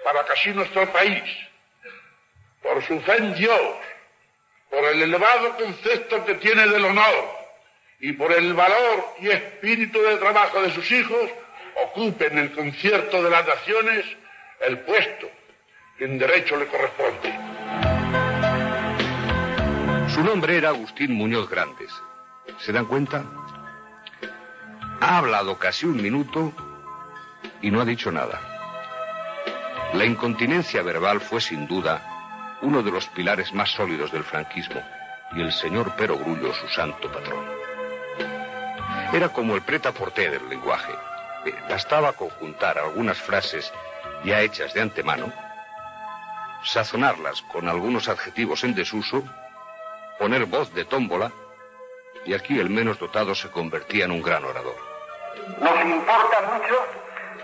para 0.03 0.25
que 0.25 0.33
así 0.33 0.51
nuestro 0.51 0.91
país, 0.93 1.23
por 2.63 2.83
su 2.85 3.01
fe 3.01 3.17
en 3.17 3.35
Dios, 3.35 3.61
por 4.71 4.85
el 4.85 5.03
elevado 5.03 5.57
concepto 5.57 6.25
que 6.25 6.35
tiene 6.37 6.67
del 6.67 6.85
honor 6.85 7.45
y 8.01 8.13
por 8.13 8.33
el 8.33 8.55
valor 8.55 9.15
y 9.21 9.31
espíritu 9.31 10.01
de 10.03 10.17
trabajo 10.17 10.63
de 10.63 10.71
sus 10.73 10.91
hijos, 10.91 11.31
ocupe 11.77 12.27
en 12.27 12.39
el 12.39 12.53
concierto 12.53 13.23
de 13.23 13.31
las 13.31 13.47
naciones 13.47 14.05
el 14.61 14.81
puesto 14.81 15.31
que 15.99 16.05
en 16.05 16.19
derecho 16.19 16.57
le 16.57 16.67
corresponde. 16.67 17.33
Su 20.09 20.23
nombre 20.23 20.57
era 20.57 20.71
Agustín 20.71 21.13
Muñoz 21.13 21.49
Grandes. 21.49 21.91
¿Se 22.59 22.73
dan 22.73 22.87
cuenta? 22.87 23.25
Ha 25.07 25.19
hablado 25.19 25.59
casi 25.59 25.85
un 25.85 26.01
minuto 26.01 26.51
y 27.61 27.71
no 27.71 27.83
ha 27.83 27.85
dicho 27.85 28.11
nada. 28.11 28.41
La 29.93 30.07
incontinencia 30.07 30.83
verbal 30.83 31.21
fue 31.21 31.43
sin 31.43 31.67
duda 31.67 32.57
uno 32.63 32.83
de 32.83 32.91
los 32.91 33.07
pilares 33.09 33.53
más 33.53 33.71
sólidos 33.71 34.11
del 34.13 34.25
franquismo 34.25 34.81
y 35.37 35.43
el 35.43 35.53
señor 35.53 35.95
Perogrullo 35.95 36.55
su 36.55 36.67
santo 36.69 37.13
patrón. 37.13 37.45
Era 39.13 39.29
como 39.29 39.55
el 39.55 39.61
preta 39.61 39.93
porté 39.93 40.31
del 40.31 40.49
lenguaje. 40.49 40.95
Eh, 41.45 41.55
Bastaba 41.69 42.15
conjuntar 42.15 42.79
algunas 42.79 43.19
frases 43.19 43.71
ya 44.25 44.41
hechas 44.41 44.73
de 44.73 44.81
antemano, 44.81 45.31
sazonarlas 46.63 47.43
con 47.43 47.69
algunos 47.69 48.09
adjetivos 48.09 48.65
en 48.65 48.75
desuso, 48.75 49.23
poner 50.19 50.47
voz 50.47 50.73
de 50.73 50.87
tómbola, 50.87 51.31
y 52.25 52.33
aquí 52.33 52.59
el 52.59 52.71
menos 52.71 52.99
dotado 52.99 53.35
se 53.35 53.51
convertía 53.51 54.07
en 54.07 54.11
un 54.11 54.23
gran 54.23 54.47
orador. 54.47 54.94
Nos 55.59 55.85
importa 55.85 56.41
mucho 56.53 56.87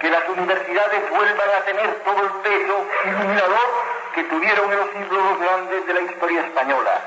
que 0.01 0.11
las 0.11 0.28
universidades 0.28 1.11
vuelvan 1.11 1.51
a 1.51 1.64
tener 1.64 1.95
todo 2.05 2.22
el 2.22 2.30
peso 2.43 2.86
iluminador 3.05 3.68
que 4.14 4.24
tuvieron 4.24 4.72
en 4.72 4.78
los 4.78 4.91
siglos 4.91 5.38
grandes 5.38 5.86
de 5.86 5.95
la 5.95 6.01
historia 6.01 6.41
española. 6.41 7.01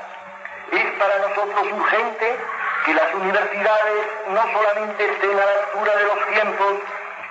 Es 0.72 0.84
para 0.98 1.18
nosotros 1.18 1.72
urgente 1.72 2.36
que 2.86 2.94
las 2.94 3.14
universidades 3.14 4.06
no 4.28 4.42
solamente 4.52 5.04
estén 5.04 5.38
a 5.38 5.44
la 5.44 5.52
altura 5.60 5.96
de 5.96 6.04
los 6.04 6.26
tiempos 6.26 6.72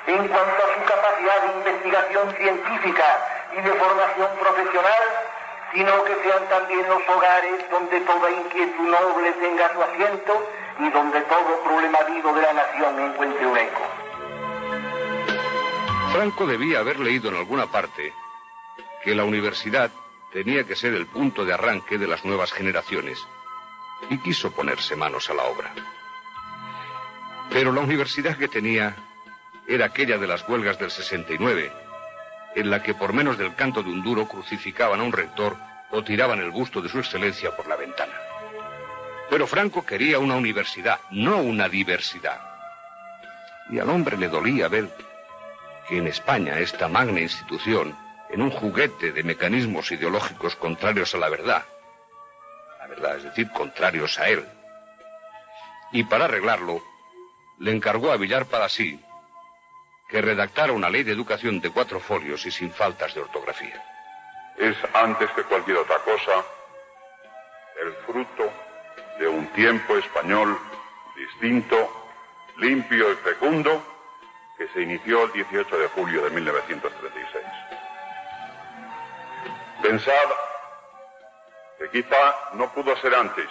en 0.07 0.27
cuanto 0.27 0.63
a 0.63 0.73
su 0.75 0.83
capacidad 0.85 1.41
de 1.43 1.57
investigación 1.59 2.35
científica 2.35 3.05
y 3.53 3.61
de 3.61 3.71
formación 3.71 4.29
profesional, 4.39 5.03
sino 5.73 6.03
que 6.03 6.15
sean 6.23 6.45
también 6.49 6.87
los 6.89 7.01
hogares 7.07 7.69
donde 7.71 7.99
toda 8.01 8.31
inquietud 8.31 8.87
noble 8.87 9.31
tenga 9.33 9.73
su 9.73 9.81
asiento 9.81 10.49
y 10.79 10.89
donde 10.89 11.21
todo 11.21 11.63
problema 11.63 11.99
vivo 12.03 12.33
de 12.33 12.41
la 12.41 12.53
nación 12.53 12.99
encuentre 12.99 13.47
un 13.47 13.57
eco. 13.57 13.81
Franco 16.13 16.45
debía 16.45 16.79
haber 16.79 16.99
leído 16.99 17.29
en 17.29 17.37
alguna 17.37 17.67
parte 17.67 18.13
que 19.03 19.15
la 19.15 19.23
universidad 19.23 19.91
tenía 20.31 20.63
que 20.63 20.75
ser 20.75 20.93
el 20.93 21.07
punto 21.07 21.45
de 21.45 21.53
arranque 21.53 21.97
de 21.97 22.07
las 22.07 22.25
nuevas 22.25 22.51
generaciones 22.51 23.19
y 24.09 24.17
quiso 24.19 24.51
ponerse 24.51 24.95
manos 24.95 25.29
a 25.29 25.33
la 25.33 25.43
obra. 25.43 25.71
Pero 27.49 27.71
la 27.71 27.81
universidad 27.81 28.37
que 28.37 28.47
tenía 28.47 28.95
era 29.67 29.85
aquella 29.85 30.17
de 30.17 30.27
las 30.27 30.47
huelgas 30.47 30.79
del 30.79 30.91
69, 30.91 31.71
en 32.55 32.69
la 32.69 32.81
que 32.81 32.93
por 32.93 33.13
menos 33.13 33.37
del 33.37 33.55
canto 33.55 33.83
de 33.83 33.89
un 33.89 34.03
duro 34.03 34.27
crucificaban 34.27 34.99
a 34.99 35.03
un 35.03 35.13
rector 35.13 35.57
o 35.91 36.03
tiraban 36.03 36.39
el 36.39 36.51
busto 36.51 36.81
de 36.81 36.89
su 36.89 36.99
excelencia 36.99 37.55
por 37.55 37.67
la 37.67 37.75
ventana. 37.75 38.13
Pero 39.29 39.47
Franco 39.47 39.85
quería 39.85 40.19
una 40.19 40.35
universidad, 40.35 40.99
no 41.11 41.37
una 41.37 41.69
diversidad. 41.69 42.39
Y 43.69 43.79
al 43.79 43.89
hombre 43.89 44.17
le 44.17 44.27
dolía 44.27 44.67
ver 44.67 44.89
que 45.87 45.97
en 45.97 46.07
España 46.07 46.59
esta 46.59 46.87
magna 46.87 47.21
institución, 47.21 47.97
en 48.29 48.41
un 48.41 48.51
juguete 48.51 49.11
de 49.11 49.23
mecanismos 49.23 49.91
ideológicos 49.91 50.55
contrarios 50.55 51.13
a 51.15 51.17
la 51.17 51.29
verdad, 51.29 51.63
la 52.79 52.87
verdad, 52.87 53.17
es 53.17 53.23
decir, 53.23 53.49
contrarios 53.51 54.19
a 54.19 54.29
él, 54.29 54.45
y 55.91 56.03
para 56.03 56.25
arreglarlo, 56.25 56.81
le 57.59 57.71
encargó 57.71 58.11
a 58.11 58.17
Villar 58.17 58.45
para 58.47 58.67
sí 58.67 58.99
que 60.09 60.21
redactara 60.21 60.73
una 60.73 60.89
ley 60.89 61.03
de 61.03 61.11
educación 61.11 61.59
de 61.59 61.71
cuatro 61.71 61.99
folios 61.99 62.45
y 62.45 62.51
sin 62.51 62.71
faltas 62.71 63.15
de 63.15 63.21
ortografía. 63.21 63.83
Es 64.57 64.77
antes 64.93 65.29
que 65.31 65.43
cualquier 65.43 65.77
otra 65.77 65.97
cosa 65.99 66.45
el 67.81 67.93
fruto 68.05 68.51
de 69.19 69.27
un 69.27 69.47
tiempo 69.53 69.97
español 69.97 70.59
distinto, 71.15 72.09
limpio 72.57 73.11
y 73.11 73.15
fecundo 73.15 73.81
que 74.57 74.67
se 74.69 74.81
inició 74.81 75.23
el 75.25 75.31
18 75.33 75.77
de 75.77 75.87
julio 75.89 76.23
de 76.23 76.29
1936. 76.29 77.45
Pensad 79.81 80.29
que 81.77 81.89
quizá 81.89 82.51
no 82.53 82.71
pudo 82.71 82.95
ser 82.97 83.13
antes, 83.15 83.49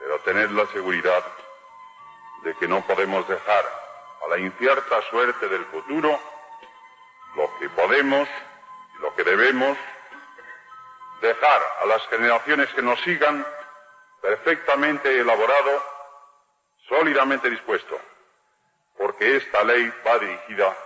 pero 0.00 0.18
tened 0.20 0.50
la 0.50 0.66
seguridad 0.66 1.24
de 2.42 2.54
que 2.56 2.68
no 2.68 2.86
podemos 2.86 3.26
dejar 3.28 3.64
a 4.24 4.28
la 4.28 4.38
incierta 4.38 5.02
suerte 5.10 5.48
del 5.48 5.64
futuro 5.66 6.20
lo 7.34 7.58
que 7.58 7.68
podemos 7.70 8.28
y 8.96 9.02
lo 9.02 9.14
que 9.14 9.24
debemos 9.24 9.76
dejar 11.20 11.62
a 11.82 11.86
las 11.86 12.06
generaciones 12.08 12.68
que 12.74 12.82
nos 12.82 13.00
sigan 13.02 13.46
perfectamente 14.20 15.20
elaborado, 15.20 15.82
sólidamente 16.88 17.50
dispuesto, 17.50 17.98
porque 18.96 19.36
esta 19.36 19.64
ley 19.64 19.92
va 20.06 20.18
dirigida 20.18 20.76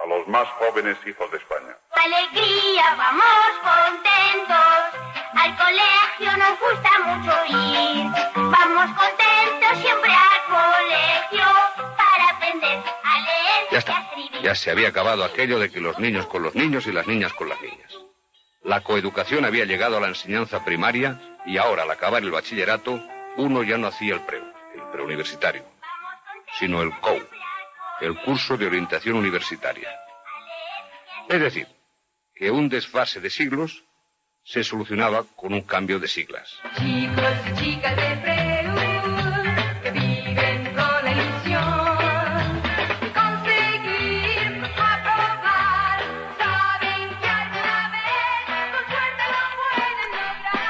a 0.00 0.06
los 0.06 0.26
más 0.28 0.48
jóvenes 0.58 0.96
hijos 1.06 1.30
de 1.30 1.38
España. 1.38 1.76
Alegría, 1.90 2.94
vamos 2.96 3.24
contentos. 3.62 5.12
Al 5.34 5.56
colegio 5.56 6.36
nos 6.36 6.60
gusta 6.60 6.90
mucho 7.04 7.44
ir. 7.46 8.06
Vamos 8.34 8.96
contentos 8.96 9.78
siempre 9.80 10.12
al 10.12 10.44
colegio 10.46 11.44
para 11.96 12.28
aprender 12.30 12.78
a 13.04 13.20
leer 13.20 13.68
Ya 13.70 13.78
está. 13.78 14.10
Ya 14.42 14.54
se 14.54 14.70
había 14.70 14.88
acabado 14.88 15.24
aquello 15.24 15.58
de 15.58 15.70
que 15.70 15.80
los 15.80 15.98
niños 15.98 16.26
con 16.26 16.42
los 16.42 16.54
niños 16.54 16.86
y 16.86 16.92
las 16.92 17.06
niñas 17.06 17.32
con 17.32 17.48
las 17.48 17.60
niñas. 17.60 17.92
La 18.64 18.80
coeducación 18.80 19.44
había 19.44 19.64
llegado 19.64 19.96
a 19.96 20.00
la 20.00 20.08
enseñanza 20.08 20.64
primaria 20.64 21.20
y 21.44 21.56
ahora, 21.58 21.82
al 21.82 21.90
acabar 21.90 22.22
el 22.22 22.30
bachillerato, 22.30 23.02
uno 23.36 23.62
ya 23.64 23.76
no 23.76 23.88
hacía 23.88 24.14
el 24.14 24.20
preu, 24.20 24.44
el 24.74 24.82
preuniversitario, 24.92 25.64
sino 26.58 26.80
el 26.80 26.92
COU, 27.00 27.20
el 28.00 28.16
curso 28.20 28.56
de 28.56 28.66
orientación 28.66 29.16
universitaria. 29.16 29.90
Es 31.28 31.40
decir, 31.40 31.66
que 32.34 32.50
un 32.50 32.68
desfase 32.68 33.20
de 33.20 33.30
siglos 33.30 33.84
se 34.44 34.62
solucionaba 34.62 35.24
con 35.36 35.54
un 35.54 35.62
cambio 35.62 35.98
de 35.98 36.08
siglas. 36.08 36.58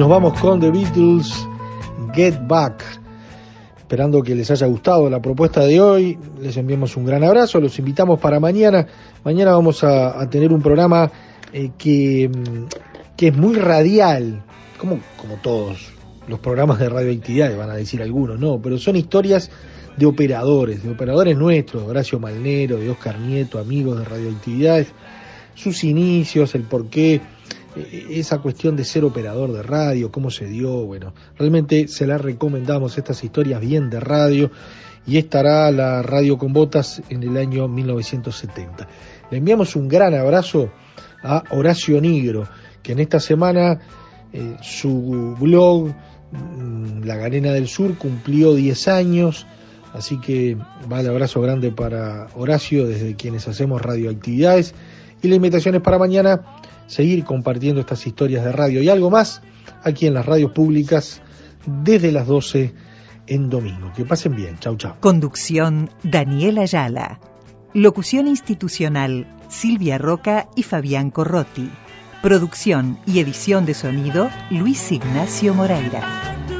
Nos 0.00 0.08
vamos 0.08 0.40
con 0.40 0.58
The 0.58 0.70
Beatles, 0.70 1.46
Get 2.14 2.46
Back. 2.46 2.82
Esperando 3.76 4.22
que 4.22 4.34
les 4.34 4.50
haya 4.50 4.66
gustado 4.66 5.10
la 5.10 5.20
propuesta 5.20 5.60
de 5.66 5.78
hoy, 5.78 6.18
les 6.40 6.56
enviamos 6.56 6.96
un 6.96 7.04
gran 7.04 7.22
abrazo, 7.22 7.60
los 7.60 7.78
invitamos 7.78 8.18
para 8.18 8.40
mañana. 8.40 8.86
Mañana 9.24 9.52
vamos 9.52 9.84
a, 9.84 10.26
tener 10.30 10.54
un 10.54 10.62
programa 10.62 11.10
eh, 11.52 11.72
que, 11.76 12.30
mm, 12.30 13.14
que 13.14 13.28
es 13.28 13.36
muy 13.36 13.56
radial, 13.56 14.42
como, 14.78 15.00
como 15.18 15.34
todos 15.34 15.92
los 16.26 16.38
programas 16.38 16.78
de 16.78 16.88
radioactividad, 16.88 17.54
van 17.54 17.68
a 17.68 17.74
decir 17.74 18.00
algunos, 18.00 18.40
no, 18.40 18.58
pero 18.58 18.78
son 18.78 18.96
historias 18.96 19.50
de 19.98 20.06
operadores, 20.06 20.82
de 20.82 20.92
operadores 20.92 21.36
nuestros, 21.36 21.82
Horacio 21.82 22.18
Malnero, 22.18 22.78
de 22.78 22.88
Oscar 22.88 23.18
Nieto, 23.18 23.58
amigos 23.58 23.98
de 23.98 24.06
radioactividades, 24.06 24.94
sus 25.54 25.84
inicios, 25.84 26.54
el 26.54 26.62
porqué, 26.62 27.20
esa 27.76 28.38
cuestión 28.38 28.76
de 28.76 28.84
ser 28.84 29.04
operador 29.04 29.52
de 29.52 29.62
radio, 29.62 30.10
cómo 30.10 30.30
se 30.30 30.46
dio, 30.46 30.84
bueno, 30.86 31.14
realmente 31.38 31.88
se 31.88 32.06
la 32.06 32.18
recomendamos 32.18 32.98
estas 32.98 33.22
historias 33.22 33.60
bien 33.60 33.90
de 33.90 34.00
radio 34.00 34.50
y 35.06 35.18
estará 35.18 35.70
la 35.70 36.02
radio 36.02 36.36
con 36.36 36.52
botas 36.52 37.02
en 37.08 37.22
el 37.22 37.36
año 37.36 37.68
1970. 37.68 38.88
Le 39.30 39.38
enviamos 39.38 39.76
un 39.76 39.88
gran 39.88 40.14
abrazo 40.14 40.70
a 41.22 41.44
Horacio 41.50 42.00
Nigro, 42.00 42.48
que 42.82 42.92
en 42.92 42.98
esta 42.98 43.20
semana 43.20 43.80
eh, 44.32 44.56
su 44.62 45.36
blog 45.38 45.88
mm, 46.32 47.04
La 47.04 47.16
Garena 47.16 47.52
del 47.52 47.68
Sur 47.68 47.96
cumplió 47.96 48.54
10 48.54 48.88
años, 48.88 49.46
así 49.92 50.18
que 50.20 50.56
va 50.90 51.00
el 51.00 51.08
abrazo 51.08 51.40
grande 51.40 51.70
para 51.70 52.28
Horacio 52.34 52.86
desde 52.86 53.14
quienes 53.14 53.46
hacemos 53.48 53.80
radioactividades 53.80 54.74
y 55.22 55.28
la 55.28 55.34
invitación 55.34 55.74
es 55.74 55.82
para 55.82 55.98
mañana 55.98 56.42
seguir 56.90 57.24
compartiendo 57.24 57.80
estas 57.80 58.04
historias 58.06 58.44
de 58.44 58.50
radio 58.50 58.82
y 58.82 58.88
algo 58.88 59.10
más 59.10 59.42
aquí 59.84 60.08
en 60.08 60.14
las 60.14 60.26
radios 60.26 60.50
públicas 60.50 61.22
desde 61.64 62.10
las 62.10 62.26
12 62.26 62.74
en 63.28 63.48
domingo. 63.48 63.92
Que 63.94 64.04
pasen 64.04 64.34
bien. 64.34 64.58
Chau, 64.58 64.76
chau. 64.76 64.96
Conducción 64.98 65.88
Daniela 66.02 66.62
Ayala. 66.62 67.20
Locución 67.72 68.26
institucional 68.26 69.38
Silvia 69.48 69.98
Roca 69.98 70.48
y 70.56 70.64
Fabián 70.64 71.10
Corrotti. 71.10 71.70
Producción 72.22 72.98
y 73.06 73.20
edición 73.20 73.66
de 73.66 73.74
sonido 73.74 74.28
Luis 74.50 74.90
Ignacio 74.90 75.54
Moreira. 75.54 76.59